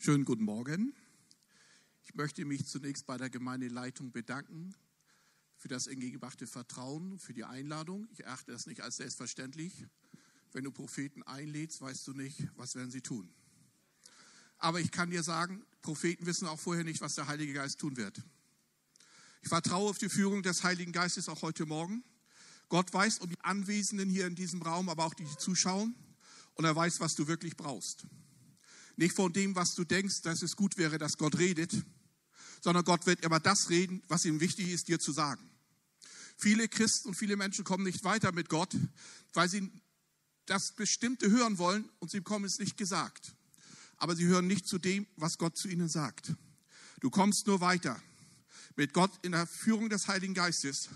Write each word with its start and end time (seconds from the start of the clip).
Schönen 0.00 0.24
guten 0.24 0.44
Morgen. 0.44 0.94
Ich 2.04 2.14
möchte 2.14 2.44
mich 2.44 2.66
zunächst 2.66 3.04
bei 3.06 3.18
der 3.18 3.30
Gemeindeleitung 3.30 4.12
bedanken 4.12 4.72
für 5.56 5.66
das 5.66 5.88
entgegengebrachte 5.88 6.46
Vertrauen, 6.46 7.18
für 7.18 7.34
die 7.34 7.42
Einladung. 7.42 8.06
Ich 8.12 8.20
erachte 8.20 8.52
das 8.52 8.66
nicht 8.66 8.80
als 8.80 8.98
selbstverständlich. 8.98 9.86
Wenn 10.52 10.62
du 10.62 10.70
Propheten 10.70 11.24
einlädst, 11.24 11.80
weißt 11.80 12.06
du 12.06 12.12
nicht, 12.12 12.46
was 12.54 12.76
werden 12.76 12.92
sie 12.92 13.00
tun. 13.00 13.28
Aber 14.58 14.78
ich 14.78 14.92
kann 14.92 15.10
dir 15.10 15.24
sagen, 15.24 15.64
Propheten 15.82 16.26
wissen 16.26 16.46
auch 16.46 16.60
vorher 16.60 16.84
nicht, 16.84 17.00
was 17.00 17.16
der 17.16 17.26
Heilige 17.26 17.52
Geist 17.52 17.80
tun 17.80 17.96
wird. 17.96 18.22
Ich 19.42 19.48
vertraue 19.48 19.90
auf 19.90 19.98
die 19.98 20.08
Führung 20.08 20.44
des 20.44 20.62
Heiligen 20.62 20.92
Geistes 20.92 21.28
auch 21.28 21.42
heute 21.42 21.66
Morgen. 21.66 22.04
Gott 22.68 22.94
weiß 22.94 23.18
um 23.18 23.30
die 23.30 23.40
Anwesenden 23.40 24.08
hier 24.08 24.28
in 24.28 24.36
diesem 24.36 24.62
Raum, 24.62 24.90
aber 24.90 25.04
auch 25.04 25.14
die 25.14 25.26
Zuschauer. 25.38 25.88
Und 26.54 26.64
er 26.64 26.76
weiß, 26.76 27.00
was 27.00 27.16
du 27.16 27.26
wirklich 27.26 27.56
brauchst. 27.56 28.06
Nicht 28.98 29.14
von 29.14 29.32
dem, 29.32 29.54
was 29.54 29.74
du 29.76 29.84
denkst, 29.84 30.22
dass 30.22 30.42
es 30.42 30.56
gut 30.56 30.76
wäre, 30.76 30.98
dass 30.98 31.18
Gott 31.18 31.38
redet, 31.38 31.72
sondern 32.60 32.84
Gott 32.84 33.06
wird 33.06 33.24
immer 33.24 33.38
das 33.38 33.70
reden, 33.70 34.02
was 34.08 34.24
ihm 34.24 34.40
wichtig 34.40 34.70
ist, 34.70 34.88
dir 34.88 34.98
zu 34.98 35.12
sagen. 35.12 35.48
Viele 36.36 36.66
Christen 36.66 37.10
und 37.10 37.14
viele 37.14 37.36
Menschen 37.36 37.64
kommen 37.64 37.84
nicht 37.84 38.02
weiter 38.02 38.32
mit 38.32 38.48
Gott, 38.48 38.76
weil 39.34 39.48
sie 39.48 39.70
das 40.46 40.74
Bestimmte 40.74 41.30
hören 41.30 41.58
wollen 41.58 41.88
und 42.00 42.10
sie 42.10 42.18
bekommen 42.18 42.44
es 42.44 42.58
nicht 42.58 42.76
gesagt. 42.76 43.36
Aber 43.98 44.16
sie 44.16 44.26
hören 44.26 44.48
nicht 44.48 44.66
zu 44.66 44.78
dem, 44.78 45.06
was 45.14 45.38
Gott 45.38 45.56
zu 45.56 45.68
ihnen 45.68 45.88
sagt. 45.88 46.32
Du 46.98 47.08
kommst 47.08 47.46
nur 47.46 47.60
weiter 47.60 48.02
mit 48.74 48.92
Gott 48.94 49.12
in 49.22 49.30
der 49.30 49.46
Führung 49.46 49.90
des 49.90 50.08
Heiligen 50.08 50.34
Geistes, 50.34 50.88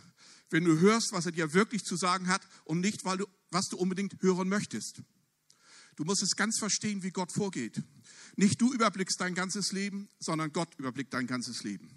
wenn 0.50 0.64
du 0.64 0.80
hörst, 0.80 1.12
was 1.12 1.26
er 1.26 1.32
dir 1.32 1.52
wirklich 1.52 1.84
zu 1.84 1.94
sagen 1.94 2.26
hat 2.26 2.42
und 2.64 2.80
nicht, 2.80 3.04
weil 3.04 3.18
du, 3.18 3.26
was 3.52 3.68
du 3.68 3.76
unbedingt 3.76 4.20
hören 4.22 4.48
möchtest. 4.48 5.02
Du 5.96 6.04
musst 6.04 6.22
es 6.22 6.36
ganz 6.36 6.58
verstehen, 6.58 7.02
wie 7.02 7.10
Gott 7.10 7.32
vorgeht. 7.32 7.82
Nicht 8.36 8.60
du 8.60 8.72
überblickst 8.72 9.20
dein 9.20 9.34
ganzes 9.34 9.72
Leben, 9.72 10.08
sondern 10.18 10.52
Gott 10.52 10.74
überblickt 10.78 11.12
dein 11.12 11.26
ganzes 11.26 11.62
Leben. 11.64 11.90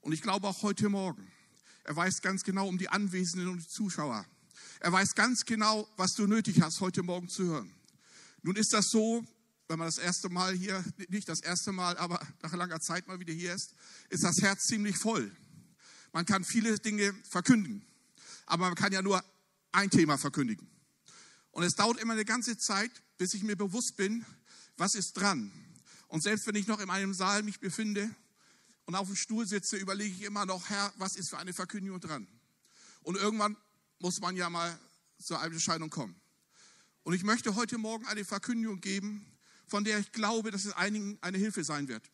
Und 0.00 0.12
ich 0.12 0.22
glaube 0.22 0.48
auch 0.48 0.62
heute 0.62 0.88
Morgen, 0.88 1.30
er 1.84 1.96
weiß 1.96 2.20
ganz 2.20 2.42
genau 2.42 2.68
um 2.68 2.78
die 2.78 2.88
Anwesenden 2.88 3.48
und 3.48 3.62
die 3.62 3.68
Zuschauer. 3.68 4.26
Er 4.80 4.92
weiß 4.92 5.14
ganz 5.14 5.44
genau, 5.44 5.88
was 5.96 6.12
du 6.14 6.26
nötig 6.26 6.60
hast, 6.60 6.80
heute 6.80 7.02
Morgen 7.02 7.28
zu 7.28 7.44
hören. 7.44 7.72
Nun 8.42 8.56
ist 8.56 8.72
das 8.72 8.88
so, 8.90 9.24
wenn 9.68 9.78
man 9.78 9.88
das 9.88 9.98
erste 9.98 10.28
Mal 10.28 10.54
hier, 10.54 10.84
nicht 11.08 11.28
das 11.28 11.40
erste 11.40 11.72
Mal, 11.72 11.96
aber 11.98 12.20
nach 12.42 12.52
langer 12.52 12.80
Zeit 12.80 13.06
mal 13.06 13.20
wieder 13.20 13.32
hier 13.32 13.54
ist, 13.54 13.74
ist 14.08 14.24
das 14.24 14.40
Herz 14.40 14.64
ziemlich 14.64 14.96
voll. 14.96 15.30
Man 16.12 16.24
kann 16.24 16.44
viele 16.44 16.78
Dinge 16.78 17.14
verkündigen, 17.28 17.84
aber 18.46 18.66
man 18.66 18.74
kann 18.74 18.92
ja 18.92 19.02
nur 19.02 19.22
ein 19.72 19.90
Thema 19.90 20.16
verkündigen. 20.16 20.68
Und 21.50 21.64
es 21.64 21.74
dauert 21.74 22.00
immer 22.00 22.14
eine 22.14 22.24
ganze 22.24 22.56
Zeit, 22.56 22.90
bis 23.18 23.34
ich 23.34 23.42
mir 23.42 23.56
bewusst 23.56 23.96
bin, 23.96 24.24
was 24.76 24.94
ist 24.94 25.12
dran. 25.14 25.52
Und 26.08 26.22
selbst 26.22 26.46
wenn 26.46 26.54
ich 26.54 26.66
noch 26.66 26.80
in 26.80 26.90
einem 26.90 27.14
Saal 27.14 27.42
mich 27.42 27.60
befinde 27.60 28.10
und 28.86 28.94
auf 28.94 29.06
dem 29.06 29.16
Stuhl 29.16 29.46
sitze, 29.46 29.76
überlege 29.76 30.14
ich 30.14 30.22
immer 30.22 30.46
noch, 30.46 30.68
Herr, 30.68 30.92
was 30.96 31.16
ist 31.16 31.28
für 31.28 31.38
eine 31.38 31.52
Verkündigung 31.52 32.00
dran? 32.00 32.26
Und 33.02 33.16
irgendwann 33.16 33.56
muss 34.00 34.20
man 34.20 34.36
ja 34.36 34.48
mal 34.50 34.78
zur 35.18 35.42
Entscheidung 35.42 35.90
kommen. 35.90 36.18
Und 37.02 37.14
ich 37.14 37.22
möchte 37.22 37.54
heute 37.54 37.78
Morgen 37.78 38.06
eine 38.06 38.24
Verkündigung 38.24 38.80
geben, 38.80 39.24
von 39.66 39.84
der 39.84 39.98
ich 39.98 40.12
glaube, 40.12 40.50
dass 40.50 40.64
es 40.64 40.72
einigen 40.72 41.18
eine 41.20 41.38
Hilfe 41.38 41.64
sein 41.64 41.88
wird. 41.88 42.10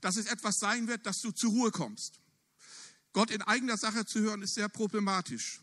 Dass 0.00 0.16
es 0.16 0.26
etwas 0.26 0.58
sein 0.58 0.88
wird, 0.88 1.06
dass 1.06 1.20
du 1.20 1.32
zur 1.32 1.50
Ruhe 1.50 1.70
kommst. 1.70 2.20
Gott 3.12 3.30
in 3.30 3.42
eigener 3.42 3.76
Sache 3.76 4.04
zu 4.04 4.20
hören, 4.20 4.42
ist 4.42 4.54
sehr 4.54 4.68
problematisch. 4.68 5.60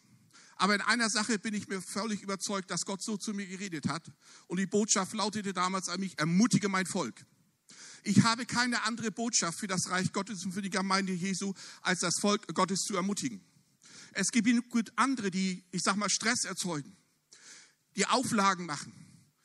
Aber 0.57 0.75
in 0.75 0.81
einer 0.81 1.09
Sache 1.09 1.39
bin 1.39 1.53
ich 1.53 1.67
mir 1.67 1.81
völlig 1.81 2.21
überzeugt, 2.21 2.71
dass 2.71 2.85
Gott 2.85 3.01
so 3.01 3.15
zu 3.15 3.33
mir 3.33 3.45
geredet 3.45 3.87
hat. 3.87 4.11
Und 4.47 4.57
die 4.57 4.65
Botschaft 4.65 5.13
lautete 5.13 5.53
damals 5.53 5.87
an 5.87 5.99
mich, 5.99 6.17
ermutige 6.17 6.67
mein 6.67 6.85
Volk. 6.85 7.25
Ich 8.03 8.23
habe 8.23 8.45
keine 8.45 8.83
andere 8.83 9.11
Botschaft 9.11 9.59
für 9.59 9.67
das 9.67 9.89
Reich 9.89 10.13
Gottes 10.13 10.45
und 10.45 10.53
für 10.53 10.61
die 10.61 10.69
Gemeinde 10.69 11.13
Jesu, 11.13 11.53
als 11.81 11.99
das 11.99 12.19
Volk 12.19 12.53
Gottes 12.53 12.81
zu 12.81 12.95
ermutigen. 12.95 13.41
Es 14.13 14.31
gibt 14.31 14.69
gut 14.69 14.91
andere, 14.95 15.29
die, 15.29 15.63
ich 15.71 15.83
sag 15.83 15.95
mal, 15.95 16.09
Stress 16.09 16.45
erzeugen, 16.45 16.95
die 17.95 18.05
Auflagen 18.05 18.65
machen. 18.65 18.93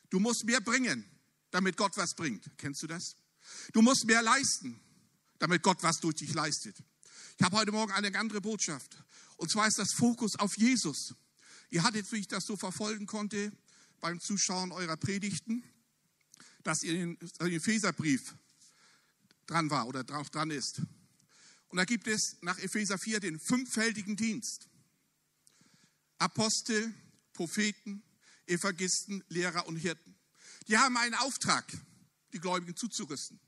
Du 0.09 0.19
musst 0.19 0.45
mehr 0.45 0.61
bringen, 0.61 1.05
damit 1.51 1.77
Gott 1.77 1.97
was 1.97 2.15
bringt. 2.15 2.49
Kennst 2.57 2.81
du 2.83 2.87
das? 2.87 3.15
Du 3.73 3.81
musst 3.81 4.05
mehr 4.05 4.21
leisten, 4.21 4.79
damit 5.39 5.61
Gott 5.61 5.83
was 5.83 5.99
durch 5.99 6.15
dich 6.15 6.33
leistet. 6.33 6.75
Ich 7.37 7.43
habe 7.43 7.57
heute 7.57 7.71
Morgen 7.71 7.91
eine 7.91 8.17
andere 8.17 8.41
Botschaft. 8.41 8.97
Und 9.37 9.51
zwar 9.51 9.67
ist 9.67 9.77
das 9.77 9.93
Fokus 9.93 10.37
auf 10.37 10.55
Jesus. 10.57 11.15
Ihr 11.69 11.83
hattet, 11.83 12.11
wie 12.11 12.17
ich 12.17 12.27
das 12.27 12.45
so 12.45 12.55
verfolgen 12.55 13.07
konnte, 13.07 13.51
beim 13.99 14.19
Zuschauen 14.19 14.71
eurer 14.71 14.97
Predigten, 14.97 15.63
dass 16.63 16.83
ihr 16.83 16.93
den 16.93 17.17
Epheserbrief 17.39 18.35
dran 19.45 19.69
war 19.69 19.87
oder 19.87 20.03
drauf 20.03 20.29
dran 20.29 20.51
ist. 20.51 20.81
Und 21.67 21.77
da 21.77 21.85
gibt 21.85 22.07
es 22.07 22.37
nach 22.41 22.57
Epheser 22.59 22.97
4 22.97 23.19
den 23.19 23.39
fünffältigen 23.39 24.15
Dienst. 24.15 24.67
Apostel, 26.19 26.93
Propheten, 27.33 28.03
Evangelisten, 28.45 29.23
Lehrer 29.27 29.67
und 29.67 29.75
Hirten. 29.75 30.15
Die 30.67 30.77
haben 30.77 30.95
einen 30.97 31.15
Auftrag, 31.15 31.65
die 32.31 32.39
Gläubigen 32.39 32.75
zuzurüsten, 32.75 33.39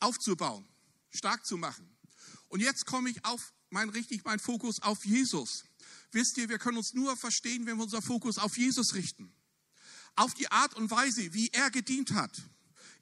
aufzubauen, 0.00 0.66
stark 1.10 1.44
zu 1.44 1.56
machen. 1.56 1.88
Und 2.48 2.60
jetzt 2.60 2.86
komme 2.86 3.10
ich 3.10 3.24
auf 3.24 3.52
mein 3.70 3.90
richtig 3.90 4.24
mein 4.24 4.38
Fokus 4.38 4.80
auf 4.80 5.04
Jesus. 5.04 5.64
Wisst 6.12 6.38
ihr, 6.38 6.48
wir 6.48 6.58
können 6.58 6.78
uns 6.78 6.94
nur 6.94 7.16
verstehen, 7.16 7.66
wenn 7.66 7.76
wir 7.76 7.84
unser 7.84 8.00
Fokus 8.00 8.38
auf 8.38 8.56
Jesus 8.56 8.94
richten. 8.94 9.32
Auf 10.16 10.34
die 10.34 10.50
Art 10.50 10.74
und 10.74 10.90
Weise, 10.90 11.32
wie 11.32 11.48
er 11.48 11.70
gedient 11.70 12.12
hat, 12.12 12.32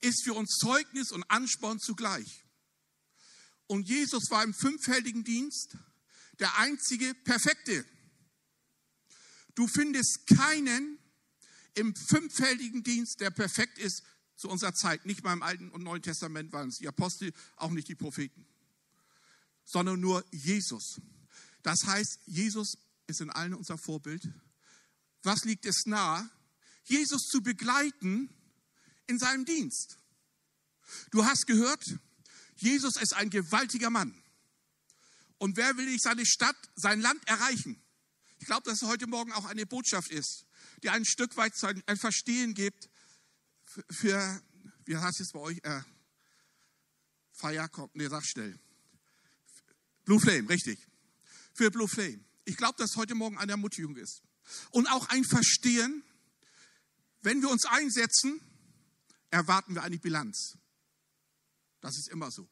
ist 0.01 0.25
für 0.25 0.35
uns 0.35 0.57
Zeugnis 0.59 1.13
und 1.13 1.25
Ansporn 1.31 1.81
zugleich. 1.81 2.45
Und 3.67 3.89
Jesus 3.89 4.31
war 4.31 4.45
im 4.45 4.55
fünffältigen 4.55 5.25
Dienst 5.25 5.77
der 6.39 6.59
einzige 6.59 7.15
Perfekte. 7.15 7.85
Du 9.55 9.67
findest 9.67 10.27
keinen 10.27 10.99
im 11.75 11.95
fünffältigen 11.95 12.83
Dienst, 12.83 13.21
der 13.21 13.31
perfekt 13.31 13.79
ist 13.79 14.03
zu 14.37 14.49
unserer 14.49 14.75
Zeit. 14.75 15.07
Nicht 15.07 15.25
mal 15.25 15.33
im 15.33 15.43
Alten 15.43 15.71
und 15.71 15.83
Neuen 15.83 16.03
Testament 16.03 16.53
waren 16.53 16.69
es 16.69 16.79
die 16.79 16.89
Apostel, 16.89 17.33
auch 17.57 17.71
nicht 17.71 17.89
die 17.89 17.95
Propheten 17.95 18.47
sondern 19.67 20.01
nur 20.01 20.25
Jesus. 20.31 21.01
Das 21.63 21.85
heißt, 21.85 22.21
Jesus 22.27 22.79
ist 23.09 23.21
in 23.21 23.31
allen 23.31 23.53
unser 23.53 23.77
Vorbild. 23.77 24.23
Was 25.23 25.45
liegt 25.45 25.67
es 25.67 25.85
nahe? 25.87 26.31
Jesus 26.87 27.29
zu 27.29 27.43
begleiten 27.43 28.31
in 29.07 29.19
seinem 29.19 29.45
Dienst. 29.45 29.99
Du 31.11 31.25
hast 31.25 31.47
gehört, 31.47 31.85
Jesus 32.57 32.97
ist 32.97 33.15
ein 33.15 33.31
gewaltiger 33.31 33.91
Mann. 33.91 34.15
Und 35.39 35.57
wer 35.57 35.77
will 35.77 35.87
nicht 35.87 36.03
seine 36.03 36.25
Stadt, 36.25 36.57
sein 36.75 37.01
Land 37.01 37.27
erreichen? 37.29 37.81
Ich 38.39 38.47
glaube, 38.47 38.69
dass 38.69 38.83
es 38.83 38.89
heute 38.89 39.07
Morgen 39.07 39.33
auch 39.33 39.45
eine 39.45 39.67
Botschaft 39.67 40.11
ist, 40.11 40.47
die 40.83 40.91
ein 40.91 41.05
Stück 41.05 41.37
weit 41.37 41.53
ein 41.87 41.97
Verstehen 41.97 42.55
gibt 42.55 42.89
für, 43.91 44.41
wie 44.85 44.97
heißt 44.97 45.21
es 45.21 45.33
bei 45.33 45.41
euch? 45.41 45.59
Äh, 45.63 45.83
Feier 47.33 47.69
kommt, 47.69 47.95
nee, 47.97 48.09
sag 48.09 48.25
schnell. 48.25 48.59
Blue 50.05 50.21
Flame, 50.21 50.49
richtig. 50.49 50.79
Für 51.53 51.71
Blue 51.71 51.89
Flame. 51.89 52.25
Ich 52.45 52.57
glaube, 52.57 52.79
dass 52.79 52.97
heute 52.97 53.15
Morgen 53.15 53.37
eine 53.39 53.53
Ermutigung 53.53 53.97
ist. 53.97 54.23
Und 54.71 54.87
auch 54.87 55.09
ein 55.09 55.25
Verstehen, 55.25 56.03
wenn 57.27 57.43
wir 57.43 57.51
uns 57.51 57.65
einsetzen, 57.65 58.41
erwarten 59.31 59.75
wir 59.75 59.83
eine 59.83 59.99
Bilanz. 59.99 60.57
Das 61.81 61.99
ist 61.99 62.09
immer 62.09 62.31
so. 62.31 62.49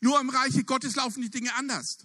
Nur 0.00 0.18
im 0.18 0.30
Reiche 0.30 0.64
Gottes 0.64 0.96
laufen 0.96 1.20
die 1.20 1.30
Dinge 1.30 1.54
anders. 1.54 1.98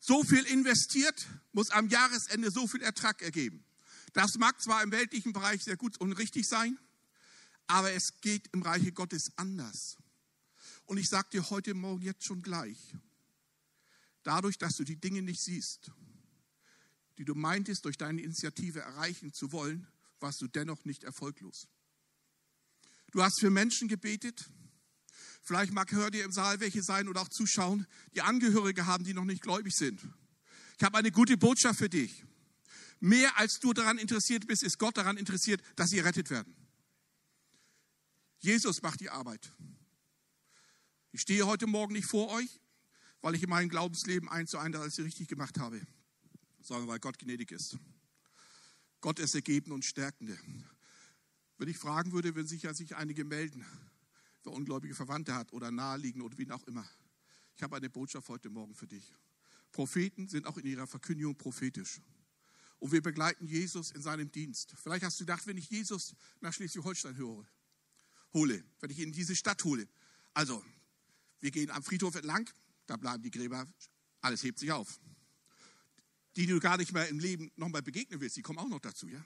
So 0.00 0.22
viel 0.24 0.44
investiert, 0.44 1.26
muss 1.52 1.70
am 1.70 1.88
Jahresende 1.88 2.50
so 2.50 2.66
viel 2.66 2.82
Ertrag 2.82 3.22
ergeben. 3.22 3.64
Das 4.12 4.34
mag 4.34 4.60
zwar 4.60 4.82
im 4.82 4.90
weltlichen 4.90 5.32
Bereich 5.32 5.62
sehr 5.62 5.76
gut 5.76 5.98
und 5.98 6.12
richtig 6.12 6.46
sein, 6.46 6.78
aber 7.68 7.92
es 7.92 8.20
geht 8.20 8.48
im 8.52 8.62
Reiche 8.62 8.92
Gottes 8.92 9.32
anders. 9.36 9.96
Und 10.84 10.98
ich 10.98 11.08
sage 11.08 11.28
dir 11.30 11.48
heute 11.48 11.74
Morgen 11.74 12.02
jetzt 12.02 12.24
schon 12.24 12.42
gleich, 12.42 12.78
Dadurch, 14.24 14.56
dass 14.56 14.76
du 14.76 14.84
die 14.84 14.96
Dinge 14.96 15.20
nicht 15.20 15.42
siehst, 15.42 15.92
die 17.18 17.26
du 17.26 17.34
meintest, 17.34 17.84
durch 17.84 17.98
deine 17.98 18.22
Initiative 18.22 18.80
erreichen 18.80 19.34
zu 19.34 19.52
wollen, 19.52 19.86
warst 20.24 20.40
du 20.40 20.48
dennoch 20.48 20.86
nicht 20.86 21.04
erfolglos. 21.04 21.68
Du 23.12 23.22
hast 23.22 23.38
für 23.40 23.50
Menschen 23.50 23.88
gebetet. 23.88 24.50
Vielleicht 25.42 25.70
mag 25.74 25.92
hör 25.92 26.10
dir 26.10 26.24
im 26.24 26.32
Saal 26.32 26.60
welche 26.60 26.82
sein 26.82 27.08
oder 27.08 27.20
auch 27.20 27.28
zuschauen, 27.28 27.86
die 28.14 28.22
Angehörige 28.22 28.86
haben, 28.86 29.04
die 29.04 29.12
noch 29.12 29.26
nicht 29.26 29.42
gläubig 29.42 29.74
sind. 29.74 30.00
Ich 30.78 30.82
habe 30.82 30.96
eine 30.96 31.10
gute 31.10 31.36
Botschaft 31.36 31.78
für 31.78 31.90
dich. 31.90 32.24
Mehr 33.00 33.36
als 33.36 33.60
du 33.60 33.74
daran 33.74 33.98
interessiert 33.98 34.46
bist, 34.46 34.62
ist 34.62 34.78
Gott 34.78 34.96
daran 34.96 35.18
interessiert, 35.18 35.60
dass 35.76 35.90
sie 35.90 35.98
errettet 35.98 36.30
werden. 36.30 36.56
Jesus 38.38 38.80
macht 38.80 39.00
die 39.00 39.10
Arbeit. 39.10 39.52
Ich 41.12 41.20
stehe 41.20 41.46
heute 41.46 41.66
Morgen 41.66 41.92
nicht 41.92 42.08
vor 42.08 42.30
euch, 42.30 42.60
weil 43.20 43.34
ich 43.34 43.42
in 43.42 43.50
meinem 43.50 43.68
Glaubensleben 43.68 44.30
eins 44.30 44.50
zu 44.50 44.58
eins 44.58 44.74
alles 44.74 44.98
richtig 44.98 45.28
gemacht 45.28 45.58
habe, 45.58 45.86
sondern 46.62 46.88
weil 46.88 46.98
Gott 46.98 47.18
gnädig 47.18 47.52
ist. 47.52 47.76
Gott 49.04 49.18
ist 49.18 49.34
Ergeben 49.34 49.70
und 49.72 49.84
Stärkende. 49.84 50.34
Wenn 51.58 51.68
ich 51.68 51.76
fragen 51.76 52.12
würde, 52.12 52.34
würden 52.34 52.48
sicher 52.48 52.72
sich 52.72 52.96
einige 52.96 53.26
melden. 53.26 53.62
wer 54.44 54.54
ungläubige 54.54 54.94
Verwandte 54.94 55.34
hat 55.34 55.52
oder 55.52 55.70
naheliegende 55.70 56.24
oder 56.24 56.38
wen 56.38 56.50
auch 56.50 56.62
immer. 56.64 56.88
Ich 57.54 57.62
habe 57.62 57.76
eine 57.76 57.90
Botschaft 57.90 58.30
heute 58.30 58.48
Morgen 58.48 58.74
für 58.74 58.86
dich. 58.86 59.14
Propheten 59.72 60.26
sind 60.26 60.46
auch 60.46 60.56
in 60.56 60.64
ihrer 60.64 60.86
Verkündigung 60.86 61.36
prophetisch. 61.36 62.00
Und 62.78 62.92
wir 62.92 63.02
begleiten 63.02 63.46
Jesus 63.46 63.90
in 63.90 64.00
seinem 64.00 64.32
Dienst. 64.32 64.74
Vielleicht 64.82 65.04
hast 65.04 65.20
du 65.20 65.26
gedacht, 65.26 65.46
wenn 65.46 65.58
ich 65.58 65.68
Jesus 65.68 66.14
nach 66.40 66.54
Schleswig-Holstein 66.54 67.14
höre, 67.18 67.46
hole, 68.32 68.64
wenn 68.80 68.88
ich 68.88 69.00
ihn 69.00 69.08
in 69.08 69.12
diese 69.12 69.36
Stadt 69.36 69.62
hole. 69.64 69.86
Also, 70.32 70.64
wir 71.40 71.50
gehen 71.50 71.70
am 71.72 71.82
Friedhof 71.82 72.14
entlang, 72.14 72.48
da 72.86 72.96
bleiben 72.96 73.22
die 73.22 73.30
Gräber, 73.30 73.66
alles 74.22 74.42
hebt 74.42 74.58
sich 74.58 74.72
auf. 74.72 74.98
Die, 76.36 76.46
du 76.46 76.58
gar 76.60 76.76
nicht 76.76 76.92
mehr 76.92 77.08
im 77.08 77.18
Leben 77.18 77.52
nochmal 77.56 77.82
begegnen 77.82 78.20
willst, 78.20 78.36
die 78.36 78.42
kommen 78.42 78.58
auch 78.58 78.68
noch 78.68 78.80
dazu, 78.80 79.08
ja? 79.08 79.24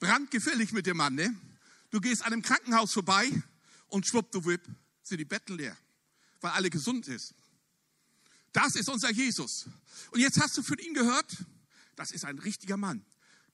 Brandgefällig 0.00 0.72
mit 0.72 0.86
dem 0.86 0.96
Mann, 0.96 1.14
ne? 1.14 1.34
Du 1.90 2.00
gehst 2.00 2.22
an 2.22 2.32
einem 2.32 2.42
Krankenhaus 2.42 2.92
vorbei 2.92 3.30
und 3.88 4.06
schwuppdiwupp 4.06 4.60
sind 5.02 5.18
die 5.18 5.24
Betten 5.24 5.56
leer, 5.56 5.76
weil 6.40 6.50
alle 6.50 6.68
gesund 6.68 7.06
ist. 7.06 7.34
Das 8.52 8.74
ist 8.74 8.88
unser 8.88 9.10
Jesus. 9.10 9.66
Und 10.10 10.20
jetzt 10.20 10.40
hast 10.40 10.56
du 10.56 10.62
von 10.62 10.78
ihm 10.78 10.94
gehört, 10.94 11.44
das 11.96 12.10
ist 12.10 12.24
ein 12.24 12.38
richtiger 12.38 12.76
Mann. 12.76 13.04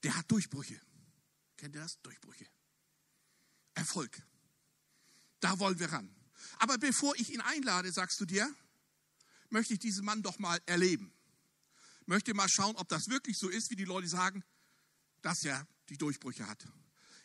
Der 0.03 0.17
hat 0.17 0.31
Durchbrüche. 0.31 0.81
Kennt 1.57 1.75
ihr 1.75 1.83
das? 1.83 2.01
Durchbrüche. 2.03 2.47
Erfolg. 3.75 4.23
Da 5.41 5.59
wollen 5.59 5.79
wir 5.79 5.93
ran. 5.93 6.15
Aber 6.59 6.79
bevor 6.79 7.15
ich 7.17 7.33
ihn 7.33 7.41
einlade, 7.41 7.93
sagst 7.93 8.21
du 8.21 8.27
dir, 8.27 8.49
möchte 9.51 9.75
ich 9.75 9.79
diesen 9.79 10.05
Mann 10.05 10.23
doch 10.23 10.39
mal 10.39 10.61
erleben. 10.67 11.13
Möchte 12.07 12.35
mal 12.35 12.49
schauen, 12.49 12.77
ob 12.77 12.89
das 12.89 13.09
wirklich 13.09 13.37
so 13.39 13.49
ist, 13.49 13.71
wie 13.71 13.77
die 13.77 13.85
Leute 13.85 14.09
sagen, 14.09 14.43
dass 15.23 15.45
er 15.45 15.67
die 15.89 15.97
Durchbrüche 15.97 16.47
hat. 16.47 16.67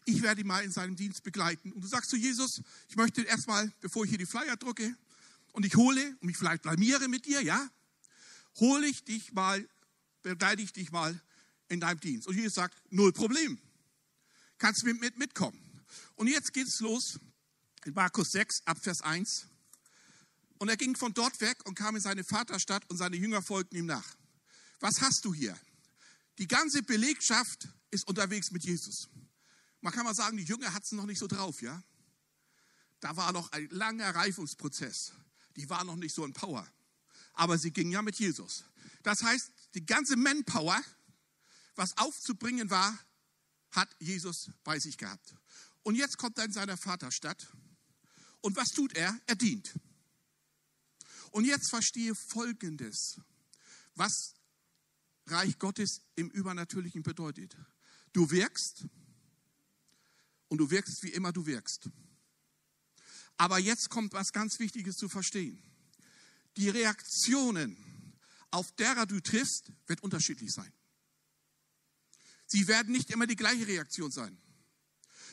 Ich 0.06 0.22
werde 0.22 0.42
ihn 0.42 0.48
mal 0.48 0.64
in 0.64 0.72
seinem 0.72 0.96
Dienst 0.96 1.24
begleiten. 1.24 1.72
Und 1.72 1.82
du 1.82 1.88
sagst 1.88 2.12
zu 2.12 2.16
Jesus, 2.16 2.62
ich 2.88 2.96
möchte 2.96 3.24
erstmal, 3.24 3.72
bevor 3.82 4.04
ich 4.04 4.10
hier 4.10 4.20
die 4.20 4.28
Flyer 4.28 4.56
drücke 4.56 4.96
und 5.54 5.66
ich 5.66 5.76
hole 5.76 6.16
und 6.20 6.24
mich 6.24 6.38
vielleicht 6.38 6.62
blamiere 6.62 7.08
mit 7.08 7.26
dir, 7.26 7.42
ja, 7.42 7.70
hole 8.60 8.86
ich 8.88 9.04
dich 9.04 9.34
mal, 9.34 9.68
begleite 10.22 10.62
ich 10.62 10.74
dich 10.74 10.92
mal 10.92 11.20
in 11.70 11.80
deinem 11.80 12.00
Dienst. 12.00 12.28
Und 12.28 12.36
Jesus 12.36 12.54
sagt, 12.54 12.80
null 12.92 13.14
Problem. 13.14 13.60
Kannst 14.58 14.84
du 14.84 14.88
mit, 14.88 15.02
mit 15.02 15.18
mitkommen. 15.18 15.60
Und 16.16 16.28
jetzt 16.28 16.54
geht 16.54 16.68
es 16.68 16.80
los 16.80 17.20
in 17.86 17.94
Markus 17.94 18.30
6, 18.32 18.62
Abvers 18.66 19.02
1. 19.02 19.48
Und 20.58 20.70
er 20.70 20.78
ging 20.78 20.96
von 20.96 21.14
dort 21.14 21.42
weg 21.42 21.58
und 21.66 21.76
kam 21.76 21.96
in 21.96 22.02
seine 22.02 22.24
Vaterstadt 22.24 22.90
und 22.90 22.98
seine 22.98 23.16
Jünger 23.16 23.42
folgten 23.42 23.76
ihm 23.76 23.86
nach. 23.86 24.16
Was 24.80 25.02
hast 25.02 25.24
du 25.24 25.34
hier? 25.34 25.58
Die 26.38 26.48
ganze 26.48 26.84
Belegschaft 26.84 27.68
ist 27.92 28.08
unterwegs 28.08 28.52
mit 28.52 28.64
Jesus. 28.64 29.10
Man 29.82 29.94
kann 29.94 30.04
mal 30.04 30.16
sagen, 30.16 30.38
die 30.38 30.44
Jünger 30.44 30.74
hatten 30.74 30.86
es 30.86 30.92
noch 30.92 31.06
nicht 31.06 31.20
so 31.20 31.28
drauf, 31.28 31.62
ja? 31.62 31.82
Da 33.00 33.16
war 33.16 33.32
noch 33.32 33.52
ein 33.52 33.70
langer 33.70 34.16
Reifungsprozess. 34.16 35.14
Die 35.56 35.70
waren 35.70 35.88
noch 35.88 35.96
nicht 35.96 36.14
so 36.14 36.26
in 36.26 36.34
Power. 36.34 36.68
Aber 37.34 37.58
sie 37.58 37.72
gingen 37.72 37.92
ja 37.92 38.02
mit 38.02 38.18
Jesus. 38.18 38.64
Das 39.04 39.22
heißt, 39.22 39.52
die 39.76 39.86
ganze 39.86 40.16
Manpower, 40.16 40.82
was 41.76 41.98
aufzubringen 41.98 42.70
war, 42.70 42.98
hat 43.72 43.90
Jesus 44.00 44.50
bei 44.64 44.80
sich 44.80 44.98
gehabt. 44.98 45.36
Und 45.84 45.96
jetzt 45.96 46.18
kommt 46.18 46.38
er 46.38 46.46
in 46.46 46.52
seiner 46.52 46.78
Vaterstadt. 46.78 47.48
Und 48.42 48.56
was 48.56 48.70
tut 48.70 48.96
er? 48.96 49.20
Er 49.28 49.36
dient. 49.36 49.78
Und 51.32 51.46
jetzt 51.46 51.70
verstehe 51.70 52.16
Folgendes, 52.16 53.20
was 53.96 54.34
Reich 55.28 55.58
Gottes 55.58 56.02
im 56.16 56.30
Übernatürlichen 56.30 57.04
bedeutet. 57.04 57.56
Du 58.14 58.30
wirkst 58.32 58.86
und 60.48 60.60
du 60.60 60.70
wirkst, 60.70 61.04
wie 61.04 61.10
immer 61.10 61.32
du 61.32 61.46
wirkst. 61.46 61.90
Aber 63.38 63.60
jetzt 63.60 63.90
kommt 63.90 64.14
was 64.14 64.32
ganz 64.32 64.60
Wichtiges 64.60 64.98
zu 64.98 65.10
verstehen. 65.10 65.62
Die 66.58 66.70
Reaktionen, 66.70 67.76
auf 68.52 68.72
derer 68.74 69.06
du 69.06 69.20
triffst, 69.20 69.72
wird 69.88 70.02
unterschiedlich 70.02 70.54
sein. 70.54 70.72
Sie 72.46 72.68
werden 72.68 72.94
nicht 72.94 73.10
immer 73.12 73.28
die 73.28 73.36
gleiche 73.36 73.68
Reaktion 73.68 74.12
sein. 74.12 74.38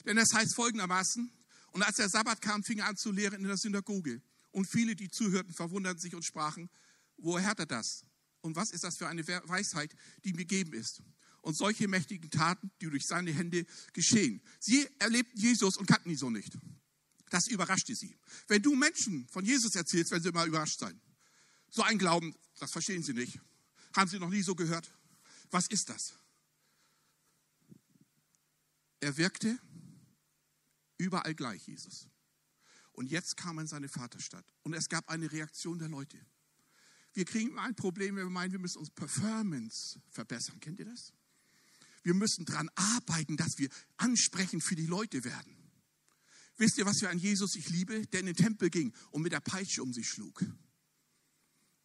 Denn 0.04 0.16
das 0.16 0.32
heißt 0.32 0.54
folgendermaßen, 0.54 1.30
und 1.72 1.82
als 1.82 1.96
der 1.96 2.08
Sabbat 2.08 2.40
kam, 2.42 2.62
fing 2.64 2.78
er 2.78 2.86
an 2.86 2.96
zu 2.96 3.12
lehren 3.12 3.40
in 3.40 3.46
der 3.46 3.56
Synagoge. 3.56 4.20
Und 4.50 4.66
viele, 4.66 4.94
die 4.94 5.08
zuhörten, 5.08 5.54
verwunderten 5.54 6.00
sich 6.00 6.14
und 6.14 6.24
sprachen, 6.24 6.68
woher 7.16 7.46
hat 7.46 7.60
er 7.60 7.66
das? 7.66 8.04
Und 8.42 8.56
was 8.56 8.70
ist 8.70 8.84
das 8.84 8.96
für 8.96 9.08
eine 9.08 9.26
Weisheit, 9.26 9.94
die 10.24 10.30
ihm 10.30 10.36
gegeben 10.36 10.74
ist? 10.74 11.02
Und 11.40 11.56
solche 11.56 11.88
mächtigen 11.88 12.30
Taten, 12.30 12.70
die 12.80 12.90
durch 12.90 13.06
seine 13.06 13.32
Hände 13.32 13.66
geschehen. 13.92 14.42
Sie 14.60 14.86
erlebten 14.98 15.40
Jesus 15.40 15.76
und 15.76 15.86
kannten 15.86 16.10
ihn 16.10 16.16
so 16.16 16.30
nicht. 16.30 16.56
Das 17.30 17.48
überraschte 17.48 17.96
sie. 17.96 18.16
Wenn 18.46 18.62
du 18.62 18.76
Menschen 18.76 19.26
von 19.28 19.44
Jesus 19.44 19.74
erzählst, 19.74 20.10
werden 20.10 20.22
sie 20.22 20.28
immer 20.28 20.44
überrascht 20.44 20.78
sein. 20.78 21.00
So 21.70 21.82
ein 21.82 21.98
Glauben, 21.98 22.34
das 22.58 22.70
verstehen 22.70 23.02
sie 23.02 23.14
nicht. 23.14 23.40
Haben 23.96 24.10
sie 24.10 24.18
noch 24.18 24.28
nie 24.28 24.42
so 24.42 24.54
gehört? 24.54 24.92
Was 25.50 25.66
ist 25.68 25.88
das? 25.88 26.14
Er 29.00 29.16
wirkte 29.16 29.58
überall 30.98 31.34
gleich, 31.34 31.66
Jesus. 31.66 32.06
Und 32.92 33.10
jetzt 33.10 33.36
kam 33.36 33.58
er 33.58 33.62
in 33.62 33.66
seine 33.66 33.88
Vaterstadt 33.88 34.44
und 34.62 34.74
es 34.74 34.88
gab 34.88 35.08
eine 35.08 35.32
Reaktion 35.32 35.78
der 35.78 35.88
Leute. 35.88 36.18
Wir 37.14 37.24
kriegen 37.24 37.58
ein 37.58 37.74
Problem, 37.74 38.16
wenn 38.16 38.24
wir 38.24 38.30
meinen, 38.30 38.52
wir 38.52 38.58
müssen 38.58 38.78
uns 38.78 38.90
Performance 38.90 40.00
verbessern. 40.10 40.58
Kennt 40.60 40.78
ihr 40.78 40.86
das? 40.86 41.12
Wir 42.02 42.14
müssen 42.14 42.44
daran 42.44 42.70
arbeiten, 42.74 43.36
dass 43.36 43.58
wir 43.58 43.68
ansprechend 43.96 44.62
für 44.62 44.74
die 44.74 44.86
Leute 44.86 45.24
werden. 45.24 45.56
Wisst 46.56 46.78
ihr, 46.78 46.86
was 46.86 47.00
für 47.00 47.08
ein 47.08 47.18
Jesus 47.18 47.54
ich 47.56 47.68
liebe, 47.68 48.06
der 48.08 48.20
in 48.20 48.26
den 48.26 48.36
Tempel 48.36 48.70
ging 48.70 48.92
und 49.10 49.22
mit 49.22 49.32
der 49.32 49.40
Peitsche 49.40 49.82
um 49.82 49.92
sich 49.92 50.08
schlug? 50.08 50.44